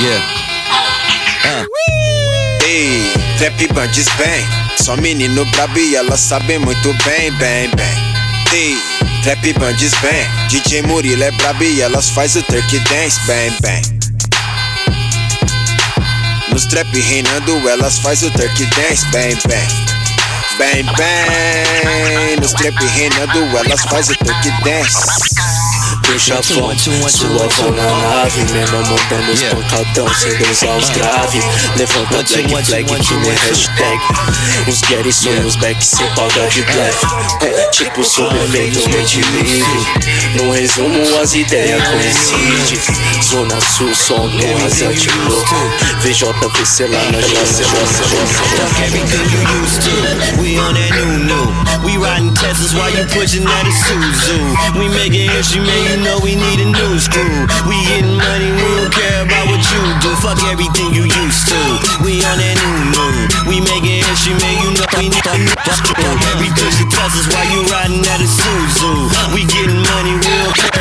Yeah. 0.00 0.46
Ei, 2.68 3.12
trap 3.38 3.72
bandes 3.72 4.08
bem. 4.18 4.44
Só 4.76 4.96
menino 4.96 5.44
brabo 5.52 5.78
e 5.78 5.94
elas 5.94 6.18
sabem 6.18 6.58
muito 6.58 6.92
bem, 7.04 7.30
bem, 7.34 7.70
bem. 7.76 7.96
Ei, 8.52 8.76
trap 9.22 9.52
bandes 9.52 9.92
bem. 10.00 10.26
DJ 10.48 10.82
Murilo 10.82 11.22
é 11.22 11.30
brabo 11.30 11.62
e 11.62 11.80
elas 11.80 12.10
faz 12.10 12.34
o 12.34 12.42
turkey 12.42 12.80
dance, 12.80 13.20
bem, 13.20 13.52
bem. 13.60 13.82
Nos 16.52 16.66
trap 16.66 16.92
reinando 16.92 17.68
elas 17.68 18.00
faz 18.00 18.24
o 18.24 18.30
turkey 18.32 18.66
dance, 18.66 19.06
bem, 19.12 19.38
bem. 19.46 19.68
Bem, 20.58 20.84
bem. 20.96 22.36
Nos 22.40 22.52
trap 22.52 22.74
reinando 22.84 23.58
elas 23.58 23.82
faz 23.82 24.08
o 24.08 24.16
turkey 24.16 24.50
dance 24.64 25.55
Puxa 26.06 26.38
a 26.38 26.42
fonte, 26.42 26.90
sua 27.10 27.48
na 27.72 27.82
nave. 27.82 28.44
Mesmo 28.52 28.78
montando 28.78 29.32
os 29.32 29.42
pancadão 29.42 30.08
sem 30.14 30.50
usar 30.50 30.76
os 30.76 30.90
grave. 30.90 31.40
Levanta 31.76 32.22
black 32.22 32.64
flag 32.64 32.84
que 32.84 33.14
nem 33.14 33.32
hashtag. 33.32 34.00
Os 34.68 34.80
Gary 34.82 35.12
sonhos 35.12 35.56
back 35.56 35.84
sem 35.84 36.08
pagar 36.14 36.48
de 36.48 36.62
black. 36.62 36.96
É, 37.42 37.66
Tipo 37.76 38.04
sob 38.04 38.34
efeitos 38.36 38.86
mente 38.86 39.20
livre. 39.20 39.86
No 40.36 40.52
resumo 40.52 41.18
as 41.20 41.34
ideias 41.34 41.82
coincidem 41.82 43.22
Zona 43.22 43.60
Sul, 43.60 43.94
som 43.94 44.28
no 44.28 44.58
rasante 44.58 45.10
louco 45.28 45.54
VJVC 46.00 46.86
lá 46.86 47.04
na 47.10 47.18
to. 49.82 50.40
We 50.40 50.58
on 50.58 50.74
that 50.74 50.90
new 50.94 51.18
new. 51.24 51.46
We 51.84 51.96
riding 51.98 52.32
Teslas 52.34 52.74
while 52.74 52.90
you 52.90 53.04
pushing 53.06 53.44
that 53.44 53.66
Isuzu. 53.66 54.78
We 54.78 54.88
making 54.88 55.30
history, 55.30 55.60
man. 55.60 55.95
We 55.96 56.36
need 56.36 56.60
a 56.60 56.68
new 56.68 56.98
screw. 57.00 57.24
We 57.64 57.80
getting 57.88 58.20
money, 58.20 58.52
we 58.52 58.68
don't 58.76 58.92
care 58.92 59.24
about 59.24 59.48
what 59.48 59.64
you 59.64 59.80
do. 60.04 60.12
Fuck 60.20 60.36
everything 60.52 60.92
you 60.92 61.08
used 61.08 61.48
to. 61.48 61.56
We 62.04 62.20
on 62.20 62.36
that 62.36 62.60
new 62.60 62.92
new. 62.92 63.16
We 63.48 63.64
making 63.64 64.04
history, 64.04 64.36
man. 64.36 64.60
You 64.60 64.76
know 64.76 64.84
we 65.00 65.08
need 65.08 65.24
a 65.24 65.72
screw. 65.72 66.12
We 66.36 66.52
pushing 66.52 66.92
Teslas 66.92 67.32
while 67.32 67.48
you 67.48 67.64
riding 67.72 68.04
that 68.04 68.20
Isuzu. 68.20 69.08
We 69.32 69.48
getting 69.48 69.80
money, 69.80 70.20
we 70.20 70.28
don't 70.44 70.52
care 70.52 70.75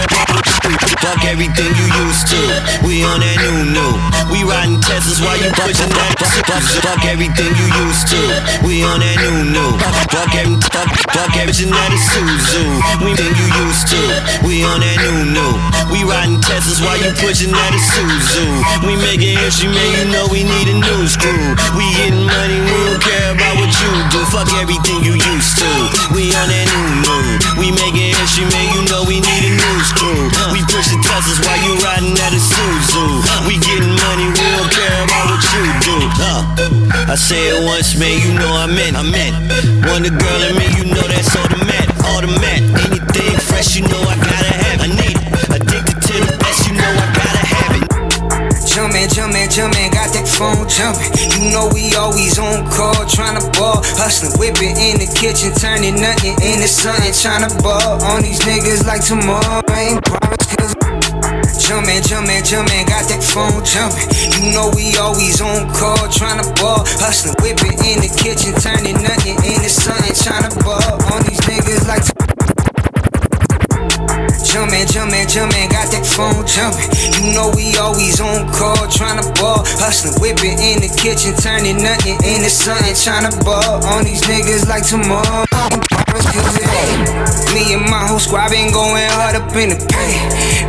Fuck 1.02 1.26
everything 1.26 1.72
you 1.76 1.88
used 2.06 2.28
to. 2.32 2.40
We 2.86 3.04
on 3.04 3.20
that 3.20 3.38
new 3.42 3.74
new. 3.74 3.94
We 4.32 4.44
riding 4.48 4.80
Teslas 4.80 5.20
while 5.24 5.38
you 5.38 5.52
pushing 5.56 5.92
that 5.92 6.14
Isuzu. 6.22 6.80
Fuck 6.86 7.04
everything 7.06 7.52
you 7.58 7.68
used 7.88 8.06
to. 8.12 8.20
We 8.64 8.84
on 8.86 9.00
that 9.00 9.18
new 9.20 9.52
new. 9.52 9.72
Fuck 10.12 10.32
every 10.36 10.58
fuck 10.72 10.90
fuck 11.12 11.34
everything 11.36 11.72
that 11.72 11.92
Isuzu. 11.92 12.64
We 13.04 13.12
think 13.18 13.34
you 13.36 13.48
used 13.68 13.86
to. 13.92 14.02
We 14.48 14.64
on 14.64 14.80
that 14.80 14.98
new 15.04 15.36
new. 15.36 15.54
We 15.92 16.04
riding 16.08 16.40
Teslas 16.40 16.80
while 16.84 17.00
you 17.00 17.12
pushing 17.20 17.52
that 17.52 17.72
Isuzu. 17.76 18.46
We 18.88 18.96
making 19.00 19.38
history, 19.40 19.72
man. 19.72 19.90
You 19.96 20.06
know 20.12 20.26
we 20.32 20.44
need 20.44 20.68
a 20.72 20.78
new 20.80 21.02
screw. 21.08 21.56
We 21.76 21.86
getting 22.00 22.24
money, 22.24 22.60
we 22.62 22.78
don't 22.88 23.02
care 23.04 23.32
about 23.36 23.54
what 23.60 23.72
you 23.72 23.92
do. 24.12 24.20
Fuck 24.32 24.50
everything 24.62 25.04
you 25.04 25.16
used 25.18 25.54
to. 25.60 25.70
We 26.16 26.32
on 26.36 26.48
that 26.48 26.66
new 26.72 26.88
new. 27.04 27.15
We 27.58 27.72
making 27.72 28.12
history, 28.12 28.46
man. 28.52 28.66
You 28.76 28.82
know 28.92 29.02
we 29.08 29.24
need 29.24 29.44
a 29.48 29.52
new 29.56 29.76
screw. 29.88 30.28
We 30.52 30.60
pushing 30.68 31.00
Teslas 31.00 31.40
while 31.40 31.60
you 31.64 31.74
riding 31.82 32.14
that 32.20 32.36
Isuzu. 32.36 33.24
We 33.48 33.56
getting 33.64 33.96
money, 33.96 34.28
we 34.28 34.42
don't 34.60 34.72
care 34.72 35.00
about 35.04 35.24
what 35.32 35.44
you 35.56 35.64
do. 35.88 35.98
Uh, 36.20 37.12
I 37.12 37.16
say 37.16 37.56
it 37.56 37.64
once, 37.64 37.96
man, 37.98 38.20
you 38.20 38.34
know 38.36 38.52
I 38.52 38.68
meant, 38.68 38.98
I 38.98 39.04
meant. 39.04 39.36
Want 39.88 40.04
a 40.06 40.12
girl 40.12 40.42
in 40.50 40.58
me, 40.60 40.68
you 40.76 40.86
know 40.92 41.06
that's 41.08 41.32
automatic, 41.36 41.96
automatic. 42.12 42.68
Anything 42.92 43.38
fresh, 43.40 43.76
you 43.78 43.88
know 43.88 44.02
I 44.04 44.16
gotta 44.20 44.35
Jumpin', 48.96 49.12
jumpin', 49.12 49.50
jumpin', 49.52 49.92
got 49.92 50.08
that 50.16 50.24
phone 50.24 50.64
jumping. 50.72 51.12
You 51.36 51.52
know 51.52 51.68
we 51.76 51.92
always 52.00 52.40
on 52.40 52.64
call, 52.72 52.96
tryna 53.04 53.44
ball. 53.60 53.84
Hustlin', 54.00 54.32
whippin' 54.40 54.72
in 54.80 55.04
the 55.04 55.08
kitchen, 55.20 55.52
turning 55.52 56.00
nothing 56.00 56.32
into 56.40 56.64
something, 56.64 57.12
tryna 57.12 57.52
ball. 57.60 58.00
On 58.08 58.24
these 58.24 58.40
niggas 58.48 58.88
like 58.88 59.04
tomorrow, 59.04 59.60
ain't 59.76 60.00
promise, 60.00 60.48
cause. 60.48 60.72
Jumpin', 61.60 62.08
jumpin', 62.08 62.40
jumpin', 62.48 62.88
got 62.88 63.04
that 63.12 63.20
phone 63.20 63.60
jumpin'. 63.68 64.08
You 64.40 64.56
know 64.56 64.72
we 64.72 64.96
always 64.96 65.44
on 65.44 65.68
call, 65.76 66.00
tryna 66.08 66.48
ball. 66.56 66.88
Hustlin', 67.04 67.36
whippin' 67.44 67.76
in 67.84 68.00
the 68.00 68.08
kitchen, 68.16 68.56
turning 68.64 68.96
nothing 69.04 69.36
into 69.44 69.68
something, 69.68 70.16
tryna 70.16 70.56
ball. 70.64 71.04
On 71.12 71.20
these 71.28 71.44
niggas 71.44 71.84
like 71.84 72.35
Jumpin', 74.56 74.88
jumpin', 74.88 75.28
jumpin', 75.28 75.68
got 75.68 75.92
that 75.92 76.08
phone 76.08 76.48
jumpin'. 76.48 76.88
You 77.20 77.36
know 77.36 77.52
we 77.60 77.76
always 77.76 78.22
on 78.22 78.48
call, 78.56 78.88
tryna 78.88 79.28
ball. 79.36 79.68
Hustlin', 79.84 80.16
whippin' 80.24 80.56
in 80.64 80.80
the 80.80 80.88
kitchen, 80.96 81.36
turning 81.36 81.84
nothing 81.84 82.16
into 82.24 82.48
something, 82.48 82.96
tryna 82.96 83.36
ball. 83.44 83.84
On 83.84 84.06
these 84.06 84.22
niggas 84.24 84.66
like 84.70 84.88
tomorrow. 84.88 85.44
Me 87.54 87.74
and 87.74 87.88
my 87.88 88.04
whole 88.04 88.20
squad 88.20 88.52
been 88.52 88.72
going 88.72 89.08
hard 89.16 89.36
up 89.36 89.48
in 89.56 89.70
the 89.72 89.80
paint. 89.80 90.22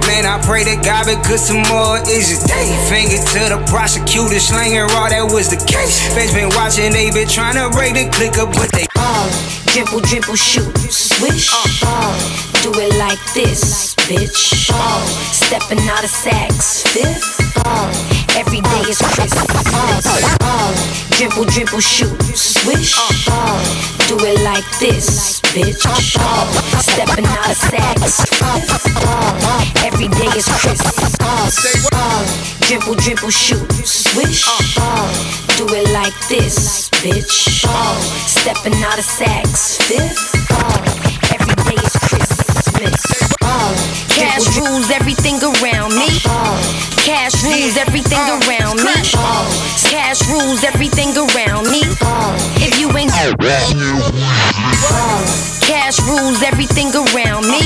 Man, 0.06 0.24
I 0.24 0.38
pray 0.46 0.62
to 0.64 0.76
God 0.86 1.10
because 1.10 1.46
tomorrow 1.50 1.98
is 2.06 2.30
a 2.30 2.38
day. 2.46 2.70
Finger 2.86 3.18
to 3.18 3.40
the 3.52 3.60
prosecutor, 3.66 4.38
slanging 4.38 4.86
raw, 4.94 5.10
that 5.10 5.26
was 5.26 5.50
the 5.50 5.58
case. 5.58 5.98
Feds 6.14 6.32
been 6.32 6.50
watching, 6.54 6.92
they 6.92 7.10
been 7.10 7.28
trying 7.28 7.58
to 7.58 7.68
break 7.74 7.94
the 7.94 8.06
clicker, 8.14 8.46
but 8.46 8.70
they 8.70 8.86
Ball, 8.96 9.28
dribble, 9.72 10.00
dribble, 10.00 10.36
shoot, 10.36 10.72
swish. 10.90 11.50
Ball, 11.82 12.14
do 12.62 12.72
it 12.80 12.96
like 12.96 13.20
this, 13.34 13.94
bitch. 14.08 14.70
Ball, 14.72 15.02
stepping 15.30 15.78
out 15.90 16.02
of 16.02 16.10
sacks, 16.10 16.82
fifth. 16.82 17.38
Ball, 17.62 17.90
every 18.40 18.62
day 18.62 18.82
is 18.88 18.98
Chris. 19.14 19.34
Ball, 19.70 20.00
ball, 20.40 20.72
dribble, 21.18 21.44
dribble, 21.52 21.80
shoot, 21.80 22.16
swish. 22.34 22.96
Ball, 23.26 23.60
do 24.08 24.16
it 24.24 24.40
like 24.42 24.64
this, 24.80 25.40
bitch. 25.52 25.84
Stepping 26.06 27.26
out 27.26 27.50
of 27.50 27.56
sacks, 27.56 28.22
every 29.84 30.06
day 30.06 30.30
is 30.36 30.46
Chris. 30.62 30.80
Ball, 31.18 31.50
ball, 31.90 32.24
dribble, 32.60 32.94
dribble, 32.94 33.30
shoot, 33.30 33.72
swish. 33.84 34.46
Do 35.56 35.66
it 35.66 35.90
like 35.92 36.14
this, 36.28 36.88
bitch. 37.02 37.66
Stepping 38.28 38.80
out 38.84 38.98
of 38.98 39.04
sacks, 39.04 39.78
fifth. 39.88 40.34
Every 41.34 41.56
day 41.66 41.82
is 41.82 41.96
Christmas. 42.06 43.02
Cash 44.14 44.56
rules 44.56 44.90
everything 44.92 45.42
around 45.42 45.92
me. 45.96 46.95
Ball, 47.06 47.14
uh. 47.14 47.22
uh. 47.22 47.30
cash 47.30 47.44
rules 47.44 47.76
everything 47.76 48.18
around 48.18 48.76
me. 48.82 48.90
Uh. 49.14 49.22
Oh, 49.22 49.46
cash 49.90 50.26
rules 50.28 50.64
everything 50.64 51.14
around 51.14 51.70
me. 51.70 51.82
If 52.58 52.80
you 52.80 52.90
ain't 52.98 53.12
cash 55.62 56.00
rules 56.02 56.42
everything 56.42 56.90
around 56.94 57.46
me. 57.46 57.62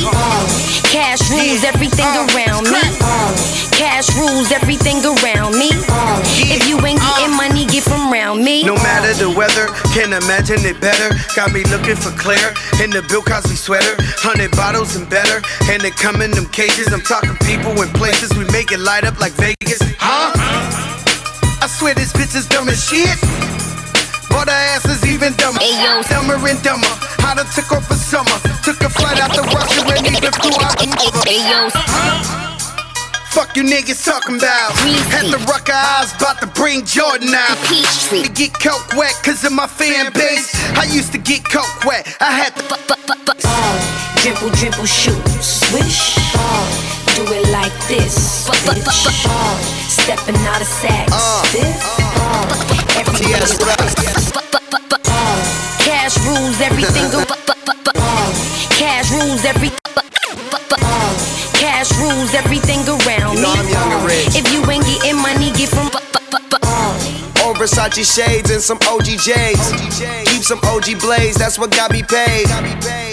Cash 0.92 1.30
rules 1.30 1.64
everything 1.64 2.10
around 2.28 2.68
me. 2.68 2.82
Cash 3.80 4.12
rules 4.16 4.52
everything 4.52 5.00
around 5.04 5.56
me. 5.56 5.70
If 6.52 6.68
you 6.68 6.76
ain't 6.84 7.00
getting 7.00 7.36
money, 7.36 7.64
get 7.64 7.84
from 7.84 8.12
around 8.12 8.44
me. 8.44 8.64
No 8.64 8.74
matter 8.74 9.14
the 9.14 9.30
weather, 9.30 9.72
can't 9.94 10.12
imagine 10.12 10.60
it 10.66 10.80
better. 10.80 11.14
Got 11.36 11.52
me 11.52 11.64
looking 11.64 11.96
for 11.96 12.10
Claire 12.18 12.52
in 12.82 12.90
the 12.90 13.00
Bill 13.08 13.22
Cosby 13.22 13.56
sweater. 13.56 13.96
Hundred 14.20 14.50
bottles 14.52 14.96
and 14.96 15.08
better, 15.08 15.40
and 15.70 15.80
they 15.80 15.90
come 15.90 16.20
in 16.20 16.30
them 16.32 16.46
cages. 16.46 16.92
I'm 16.92 17.00
talking 17.00 17.36
people 17.46 17.72
and 17.80 17.90
places, 17.94 18.36
we 18.36 18.44
make 18.52 18.72
it 18.72 18.80
light 18.80 19.04
up 19.04 19.18
like 19.20 19.29
Vegas. 19.36 19.80
Huh? 19.98 20.32
I 21.62 21.66
swear 21.66 21.94
this 21.94 22.12
bitch 22.12 22.34
is 22.34 22.46
dumb 22.46 22.68
as 22.68 22.82
shit. 22.82 23.18
But 24.30 24.48
her 24.48 24.60
ass 24.74 24.86
is 24.86 25.04
even 25.06 25.34
dumber. 25.34 25.60
Dumber 26.08 26.38
and 26.48 26.62
dumber. 26.62 26.92
I 27.26 27.34
done 27.36 27.46
took 27.54 27.70
off 27.72 27.86
for 27.86 27.94
summer. 27.94 28.36
Took 28.62 28.80
a 28.82 28.90
flight 28.90 29.20
out 29.20 29.34
to 29.34 29.42
Russia 29.42 29.84
and 29.96 30.06
even 30.06 30.32
flew 30.32 30.56
out 30.62 30.78
to 30.78 32.39
Fuck 33.30 33.56
you 33.56 33.62
niggas 33.62 34.04
talking 34.04 34.36
about. 34.36 34.72
Had 35.14 35.26
the 35.30 35.38
Rucker 35.46 35.72
eyes 35.72 36.12
about 36.16 36.40
to 36.40 36.48
bring 36.48 36.84
Jordan 36.84 37.32
out. 37.32 37.56
To 38.10 38.28
get 38.34 38.52
coke 38.54 38.92
wet 38.96 39.14
cause 39.22 39.44
of 39.44 39.52
my 39.52 39.68
fan 39.68 40.12
base. 40.12 40.50
I 40.74 40.84
used 40.90 41.12
to 41.12 41.18
get 41.18 41.44
coke 41.44 41.84
wet. 41.84 42.06
I 42.20 42.32
had 42.32 42.56
to 42.56 42.62
Ball, 42.66 43.78
dribble, 44.18 44.50
dribble, 44.56 44.86
shoot, 44.86 45.22
swish. 45.38 46.18
Ball, 46.34 46.66
do 47.14 47.22
it 47.32 47.48
like 47.50 47.72
this, 47.86 48.48
bitch. 48.50 49.24
Ball, 49.24 49.56
stepping 49.86 50.36
out 50.50 50.60
of 50.60 50.66
sacks, 50.66 51.12
uh. 51.14 51.42
fifth. 51.54 51.86
Uh. 51.98 52.18
Ball, 52.18 52.98
every 52.98 53.26
day 53.26 53.38
is 53.38 53.56
Christmas. 53.56 54.32
Ball, 54.32 55.38
cash 55.78 56.18
rules 56.26 56.60
everything. 56.60 57.94
cash 59.00 59.12
rules 59.12 59.44
every. 59.44 59.70
Cash 61.56 61.90
rules 61.98 62.34
everything 62.34 62.80
around 62.88 63.36
You 63.36 63.42
know 63.42 63.54
me. 63.54 63.60
I'm 63.60 63.68
young 63.68 63.92
and 63.92 64.00
Ball, 64.00 64.06
rich. 64.08 64.36
if 64.36 64.52
you 64.52 64.60
ain't 64.70 64.84
getting 64.84 65.16
money, 65.16 65.50
get 65.52 65.68
from. 65.68 65.90
Versace 67.60 68.06
shades 68.06 68.50
and 68.50 68.62
some 68.62 68.78
OG 68.88 69.04
J's. 69.20 69.72
Keep 70.24 70.42
some 70.42 70.60
OG 70.64 70.98
blades, 70.98 71.36
that's 71.36 71.58
what 71.58 71.70
got 71.70 71.92
me 71.92 72.02
paid. 72.02 72.48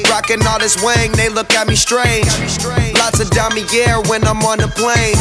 Rockin' 0.09 0.45
all 0.47 0.59
this 0.59 0.81
wang, 0.81 1.11
they 1.13 1.27
look 1.27 1.51
at 1.51 1.67
me 1.67 1.75
strange. 1.75 2.27
Lots 3.07 3.21
of 3.21 3.29
Damier 3.29 4.05
when 4.09 4.27
I'm 4.27 4.43
on 4.43 4.57
the 4.57 4.67
plane. 4.67 5.15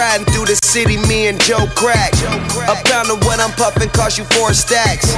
Riding 0.00 0.24
through 0.32 0.46
the 0.46 0.56
city, 0.56 0.96
me 0.96 1.26
and 1.26 1.38
Joe 1.42 1.68
Crack. 1.76 2.14
A 2.64 2.74
pound 2.88 3.10
of 3.10 3.22
what 3.28 3.38
I'm 3.38 3.52
puffin' 3.52 3.90
cost 3.90 4.16
you 4.16 4.24
four 4.32 4.54
stacks. 4.54 5.12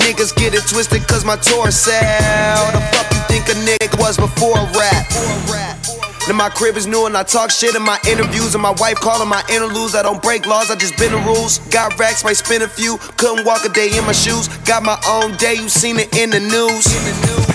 Niggas 0.00 0.34
get 0.34 0.54
it 0.54 0.64
twisted 0.66 1.06
cause 1.06 1.26
my 1.26 1.36
tour 1.36 1.70
sell. 1.70 2.72
The 2.72 2.80
fuck 2.88 3.12
you 3.12 3.20
think 3.28 3.44
a 3.50 3.56
nigga 3.68 4.00
was 4.00 4.16
before 4.16 4.56
rap? 4.80 5.95
Then 6.26 6.36
my 6.36 6.48
crib 6.50 6.76
is 6.76 6.86
new 6.86 7.06
and 7.06 7.16
I 7.16 7.22
talk 7.22 7.50
shit 7.50 7.74
in 7.74 7.82
my 7.82 7.98
interviews. 8.08 8.54
And 8.54 8.62
my 8.62 8.74
wife 8.78 8.96
calling 8.96 9.28
my 9.28 9.42
interludes. 9.48 9.94
I 9.94 10.02
don't 10.02 10.20
break 10.22 10.46
laws, 10.46 10.70
I 10.70 10.76
just 10.76 10.96
bend 10.96 11.14
the 11.14 11.22
rules. 11.22 11.58
Got 11.70 11.98
racks, 11.98 12.24
might 12.24 12.36
spin 12.36 12.62
a 12.62 12.68
few. 12.68 12.98
Couldn't 13.16 13.46
walk 13.46 13.64
a 13.64 13.68
day 13.68 13.96
in 13.96 14.04
my 14.04 14.12
shoes. 14.12 14.48
Got 14.66 14.82
my 14.82 14.98
own 15.06 15.36
day, 15.36 15.54
you 15.54 15.68
seen 15.68 15.98
it 15.98 16.16
in 16.16 16.30
the 16.30 16.40
news. 16.40 16.84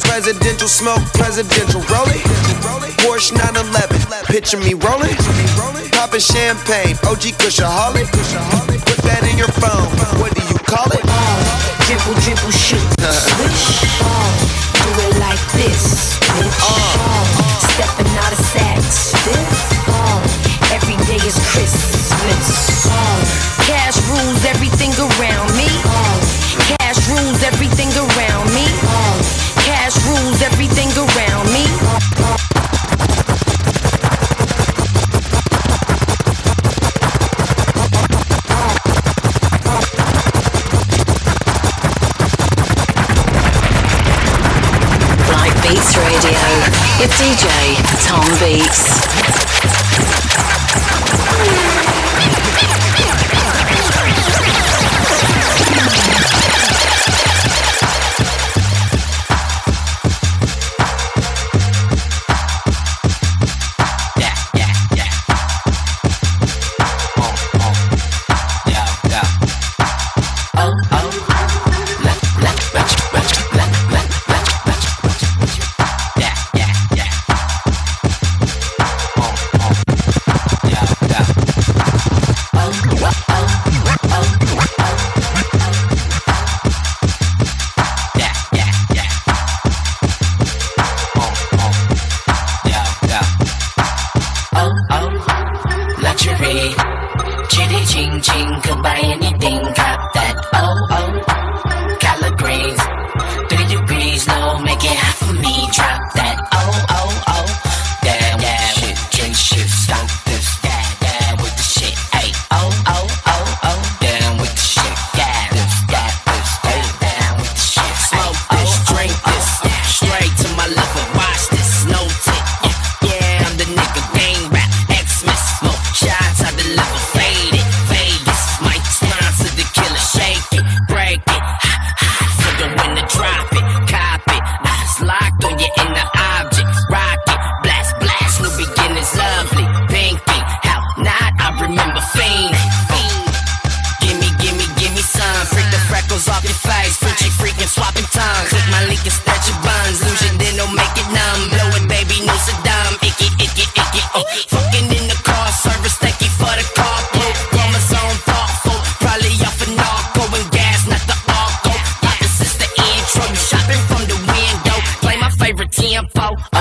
Presidential 0.08 0.68
smoke, 0.68 1.04
presidential 1.14 1.82
rolling. 1.92 2.24
Porsche 3.04 3.34
911, 3.36 4.26
picture 4.28 4.58
me 4.58 4.74
rolling. 4.74 5.16
Popping 5.92 6.22
champagne, 6.22 6.96
OG 7.08 7.36
Kushaholic. 7.40 8.08
Put 8.08 9.00
that 9.04 9.28
in 9.30 9.38
your 9.38 9.52
phone, 9.60 9.88
what 10.20 10.34
do 10.36 10.42
you 10.48 10.58
call 10.64 10.88
it? 10.92 11.02
dribble, 11.92 12.20
dribble, 12.22 12.52
shoot. 12.52 12.80
Ball, 14.00 14.32
do 14.80 14.90
it 15.04 15.20
like 15.20 15.44
this, 15.52 16.18
uh. 16.24 16.40
bitch. 16.40 17.52
Stepping 17.76 18.11
Oh, 18.94 20.22
every 20.74 20.98
day 21.06 21.26
is 21.26 21.40
Christmas. 21.54 22.71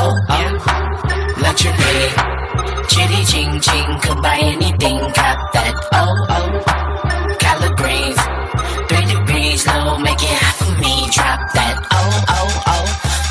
oh 0.02 0.16
oh. 0.28 0.44
Let 1.44 1.56
your 1.64 1.74
pretty 1.74 2.08
chitty 2.92 3.20
ching 3.30 3.60
ching 3.60 3.90
could 4.02 4.22
buy 4.22 4.38
anything. 4.40 4.98
Cop 5.18 5.38
that 5.54 5.74
oh 5.92 6.14
oh. 6.36 6.48
Color 7.44 7.72
three 8.88 9.06
degrees 9.14 9.66
low, 9.66 9.98
make 9.98 10.22
it 10.22 10.36
hot 10.42 10.56
for 10.60 10.74
me. 10.80 10.94
Drop 11.14 11.40
that 11.56 11.76
oh 11.92 12.24
oh 12.38 12.72
oh. 12.74 12.86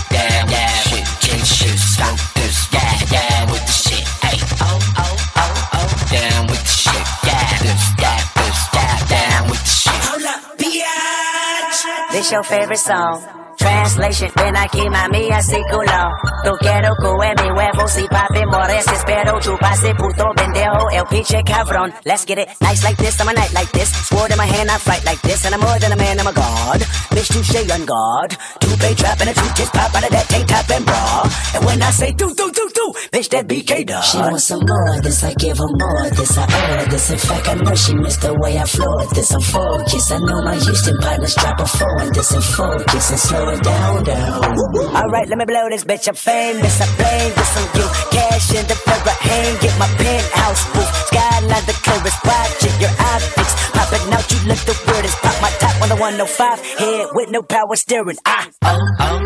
Damn 0.10 0.50
yeah, 0.50 0.68
shit, 0.88 1.08
shit, 1.24 1.44
shit, 1.46 1.78
stomp 1.78 2.20
this. 2.36 2.58
Yeah 2.74 2.94
yeah, 3.14 3.52
with 3.52 3.66
the 3.66 3.76
shit. 3.86 4.06
Hey 4.24 4.38
oh 4.62 4.80
oh 5.04 5.16
oh 5.44 5.78
oh. 5.80 5.90
Damn 6.12 6.46
with 6.48 6.64
the 6.70 6.76
shit. 6.84 7.06
Yeah 7.28 7.50
this, 7.66 7.84
that 8.02 8.22
this, 8.38 8.60
that 8.76 8.98
damn 9.10 9.44
with 9.50 9.64
the 9.70 9.76
shit. 9.82 10.00
Hold 10.06 10.26
up, 10.34 10.42
bitch. 10.60 11.80
This 12.12 12.32
your 12.32 12.44
favorite 12.44 12.80
song. 12.80 13.24
Track 13.58 13.79
Translation, 13.80 14.30
ven 14.36 14.58
aquí 14.58 14.90
mami 14.90 15.30
culo 15.72 16.12
Tú 16.44 16.52
quiero 16.60 16.94
comer 16.98 17.34
mi 17.42 17.50
huevo 17.50 17.88
si 17.88 18.06
papi 18.10 18.46
mores 18.46 18.86
Espero 18.86 19.40
chuparse 19.40 19.96
puto 19.96 20.26
pendejo 20.36 20.90
el 20.92 21.06
pinche 21.06 21.42
cabrón. 21.46 21.94
Let's 22.04 22.26
get 22.26 22.40
it, 22.40 22.50
nice 22.60 22.84
like 22.84 22.98
this, 22.98 23.18
I'm 23.22 23.30
a 23.30 23.34
night 23.34 23.54
like 23.54 23.72
this. 23.72 23.88
Sword 23.88 24.32
in 24.32 24.38
my 24.38 24.46
hand, 24.46 24.70
I 24.70 24.78
fight 24.80 25.06
like 25.06 25.22
this 25.22 25.46
And 25.46 25.56
I'm 25.56 25.62
more 25.62 25.80
than 25.80 25.94
a 25.94 25.96
man, 25.96 26.20
I'm 26.20 26.28
a 26.28 26.34
god. 26.34 26.82
Bitch, 27.16 27.32
touche 27.32 27.72
on 27.72 27.86
guard. 27.86 28.36
Two-pay 28.60 28.96
trap 28.96 29.22
and 29.22 29.30
a 29.30 29.34
two 29.34 29.48
just 29.56 29.72
pop 29.72 29.96
out 29.96 30.04
of 30.04 30.12
that 30.12 30.28
tank 30.28 30.48
top 30.48 30.70
and 30.70 30.86
bra. 30.86 31.24
And 31.56 31.66
when 31.66 31.82
I 31.82 31.92
say 31.92 32.12
do, 32.12 32.36
do, 32.36 32.52
do, 32.52 32.70
do 32.74 32.94
Bitch, 33.12 33.30
that 33.30 33.48
BK 33.48 33.86
dog 33.86 34.04
She 34.04 34.18
wants 34.18 34.44
some 34.44 34.60
more 34.68 35.02
this, 35.02 35.24
I 35.24 35.34
give 35.36 35.58
her 35.58 35.72
more 35.80 36.10
this, 36.10 36.38
I 36.38 36.44
owe 36.44 36.78
her 36.78 36.86
this. 36.90 37.12
In 37.12 37.18
fact, 37.18 37.48
I 37.48 37.56
know 37.56 37.76
she 37.76 37.96
missed 37.96 38.22
the 38.22 38.34
way 38.40 38.58
I 38.58 38.66
flow 38.66 39.08
this. 39.14 39.32
I'm 39.32 39.42
focused. 39.42 40.12
I 40.12 40.18
know 40.20 40.42
my 40.42 40.56
Houston 40.56 40.98
partners 41.00 41.36
drop 41.36 41.60
a 41.60 41.66
four. 41.66 42.02
And 42.02 42.14
this 42.14 42.32
and 42.32 42.44
focus 42.44 43.10
and 43.12 43.20
slow 43.20 43.50
it 43.50 43.64
down, 43.64 43.69
down. 44.04 44.50
Alright, 44.96 45.28
let 45.30 45.38
me 45.38 45.46
blow 45.46 45.70
this 45.70 45.84
bitch, 45.84 46.08
I'm 46.08 46.16
famous. 46.16 46.82
I 46.82 46.88
blame 46.98 47.34
this 47.36 47.54
on 47.60 47.68
you. 47.78 47.88
Cash 48.12 48.50
in 48.56 48.66
the 48.68 48.78
mirror, 48.88 49.18
hand, 49.22 49.60
get 49.62 49.76
my 49.80 49.88
penthouse 50.00 50.64
roof 50.76 50.90
Skyline 51.10 51.66
the 51.66 51.76
clearest, 51.86 52.20
watching 52.26 52.76
your 52.80 52.94
optics. 53.14 53.54
Popping 53.76 54.14
out, 54.14 54.26
you 54.32 54.40
look 54.48 54.62
the 54.70 54.76
weirdest. 54.88 55.18
Pop 55.22 55.36
my 55.42 55.52
top 55.60 55.82
on 55.82 55.90
the 55.90 55.96
105 55.96 56.60
Head 56.80 57.08
with 57.14 57.30
no 57.30 57.42
power 57.42 57.76
steering, 57.76 58.18
ah. 58.26 58.50
Oh, 58.64 58.80
oh, 59.00 59.20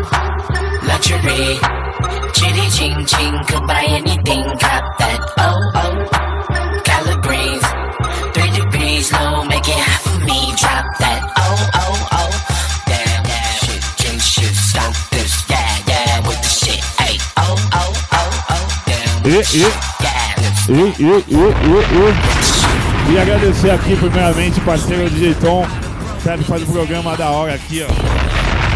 luxury. 0.88 1.58
Chitty 2.34 2.66
ching 2.76 3.06
ching, 3.06 3.36
could 3.48 3.66
buy 3.66 3.84
anything, 3.88 4.44
cop 4.58 4.84
that. 4.98 5.20
Oh, 5.38 5.70
oh, 5.74 6.24
greens, 7.24 7.64
three 8.34 8.50
degrees 8.58 9.12
low, 9.12 9.44
make 9.44 9.66
it 9.68 9.80
hot 9.86 10.00
for 10.04 10.18
me, 10.28 10.38
drop 10.60 10.84
that. 11.00 11.20
Oh, 11.38 11.43
E, 19.24 19.28
e, 19.28 19.62
e, 20.68 20.82
e, 20.82 21.04
e, 21.04 21.14
e, 21.32 21.74
e. 23.10 23.12
E 23.12 23.18
agradecer 23.18 23.70
aqui, 23.70 23.96
primeiramente, 23.96 24.60
parceiro 24.60 25.08
DJ 25.08 25.34
Tom, 25.34 25.66
que 26.22 26.44
faz 26.44 26.62
um 26.62 26.72
programa 26.72 27.16
da 27.16 27.30
hora 27.30 27.54
aqui, 27.54 27.82
ó. 27.82 27.88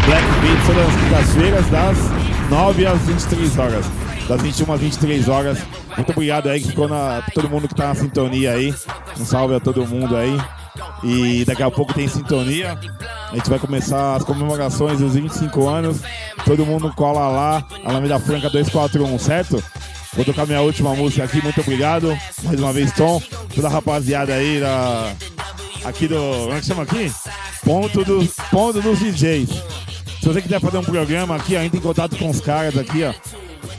Black 0.05 0.25
Beat 0.41 0.65
todas 0.65 0.87
as 0.87 0.95
quintas-feiras, 0.95 1.65
das 1.67 1.97
9 2.49 2.85
às 2.87 2.99
23 3.01 3.57
horas. 3.57 3.85
Das 4.27 4.41
21 4.41 4.73
às 4.73 4.79
23 4.79 5.29
horas. 5.29 5.59
Muito 5.95 6.11
obrigado 6.11 6.49
aí 6.49 6.61
que 6.61 6.69
ficou 6.69 6.87
na. 6.87 7.23
todo 7.33 7.49
mundo 7.49 7.67
que 7.67 7.75
tá 7.75 7.89
na 7.89 7.95
sintonia 7.95 8.53
aí. 8.53 8.73
Um 9.19 9.25
salve 9.25 9.55
a 9.55 9.59
todo 9.59 9.85
mundo 9.85 10.15
aí. 10.15 10.35
E 11.03 11.45
daqui 11.45 11.63
a 11.63 11.71
pouco 11.71 11.93
tem 11.93 12.07
sintonia. 12.07 12.77
A 13.31 13.35
gente 13.35 13.49
vai 13.49 13.59
começar 13.59 14.15
as 14.15 14.23
comemorações 14.23 14.99
dos 14.99 15.13
25 15.13 15.67
anos. 15.67 15.97
Todo 16.45 16.65
mundo 16.65 16.91
cola 16.95 17.27
lá, 17.27 17.65
Alameda 17.85 18.19
Franca 18.19 18.49
241, 18.49 19.19
certo? 19.19 19.63
Vou 20.13 20.25
tocar 20.25 20.45
minha 20.45 20.61
última 20.61 20.95
música 20.95 21.23
aqui, 21.23 21.41
muito 21.41 21.61
obrigado. 21.61 22.17
Mais 22.43 22.59
uma 22.59 22.73
vez, 22.73 22.91
Tom. 22.93 23.21
Toda 23.53 23.67
a 23.67 23.71
rapaziada 23.71 24.33
aí 24.33 24.59
da. 24.59 25.13
Aqui 25.85 26.07
do. 26.07 26.15
Como 26.15 26.53
é 26.53 26.59
que 26.59 26.65
chama 26.65 26.83
aqui? 26.83 27.11
Ponto, 27.63 28.03
do, 28.03 28.27
ponto 28.51 28.81
dos 28.81 28.99
DJs. 28.99 29.49
Se 30.19 30.25
você 30.25 30.41
quiser 30.41 30.59
fazer 30.59 30.77
um 30.77 30.83
programa 30.83 31.35
aqui, 31.35 31.55
ó, 31.55 31.61
entra 31.61 31.77
em 31.77 31.81
contato 31.81 32.17
com 32.17 32.29
os 32.29 32.41
caras 32.41 32.77
aqui, 32.77 33.03
ó. 33.03 33.13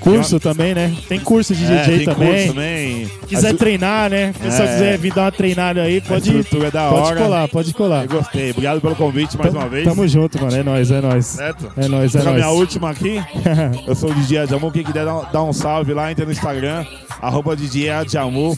Curso 0.01 0.41
também, 0.41 0.75
né? 0.75 0.95
Tem 1.09 1.21
curso 1.21 1.55
de 1.55 1.65
É, 1.65 1.83
DJ 1.85 1.97
tem 1.99 2.05
também. 2.07 2.29
curso 2.33 2.47
também. 2.55 3.11
Quiser 3.29 3.51
A- 3.51 3.55
treinar, 3.57 4.09
né? 4.11 4.33
Se 4.33 4.39
pessoal 4.41 4.69
É. 4.69 4.73
quiser 4.73 4.99
vir 4.99 5.13
dar 5.15 5.23
uma 5.25 5.33
treinada 5.33 5.83
aí, 5.83 6.01
pode, 6.01 6.31
é 6.31 6.71
da 6.71 6.89
pode 6.91 7.03
hora. 7.03 7.21
colar, 7.21 7.49
pode 7.49 7.75
colar. 7.75 8.05
Eu 8.05 8.09
gostei. 8.09 8.51
Obrigado 8.51 8.81
pelo 8.81 8.97
convite 8.97 9.37
mais 9.37 9.53
uma 9.55 9.69
vez. 9.69 9.85
Tamo 9.85 10.09
junto, 10.09 10.41
mano. 10.41 10.57
É 10.57 10.63
nóis, 10.63 10.91
é 10.91 11.01
nóis. 11.01 11.27
Certo? 11.27 11.71
É 11.77 11.87
nóis, 11.89 12.15
é 12.15 12.21
a 12.21 12.25
nóis. 12.25 12.37
minha 12.37 12.49
última 12.51 12.91
aqui, 12.91 13.23
eu 13.87 13.95
sou 13.95 14.11
o 14.11 14.15
DJ 14.15 14.39
Adjamu, 14.39 14.73
quem 14.73 14.83
quiser 14.83 15.05
dar, 15.05 15.31
dar 15.31 15.43
um 15.45 15.53
salve 15.53 15.93
lá, 15.93 16.11
entra 16.11 16.25
no 16.25 16.33
Instagram, 16.33 16.85
arroba 17.21 17.55
DJ 17.55 17.91
Adjamu, 17.91 18.57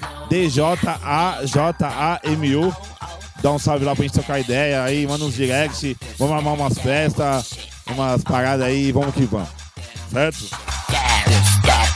D-J-A-J-A-M-U. 1.51 2.72
Dá 3.43 3.51
um 3.51 3.59
salve 3.59 3.84
lá 3.84 3.95
pra 3.97 4.05
gente 4.05 4.14
trocar 4.14 4.38
ideia 4.38 4.82
aí, 4.84 5.05
manda 5.07 5.24
uns 5.24 5.34
direct, 5.34 5.97
vamos 6.16 6.36
armar 6.36 6.55
umas 6.55 6.78
festas, 6.78 7.51
umas 7.93 8.22
paradas 8.22 8.64
aí, 8.64 8.93
vamos 8.93 9.12
que 9.14 9.24
vamos. 9.24 9.49
Certo? 10.12 10.45
Yeah, 11.27 11.41
this, 11.62 11.91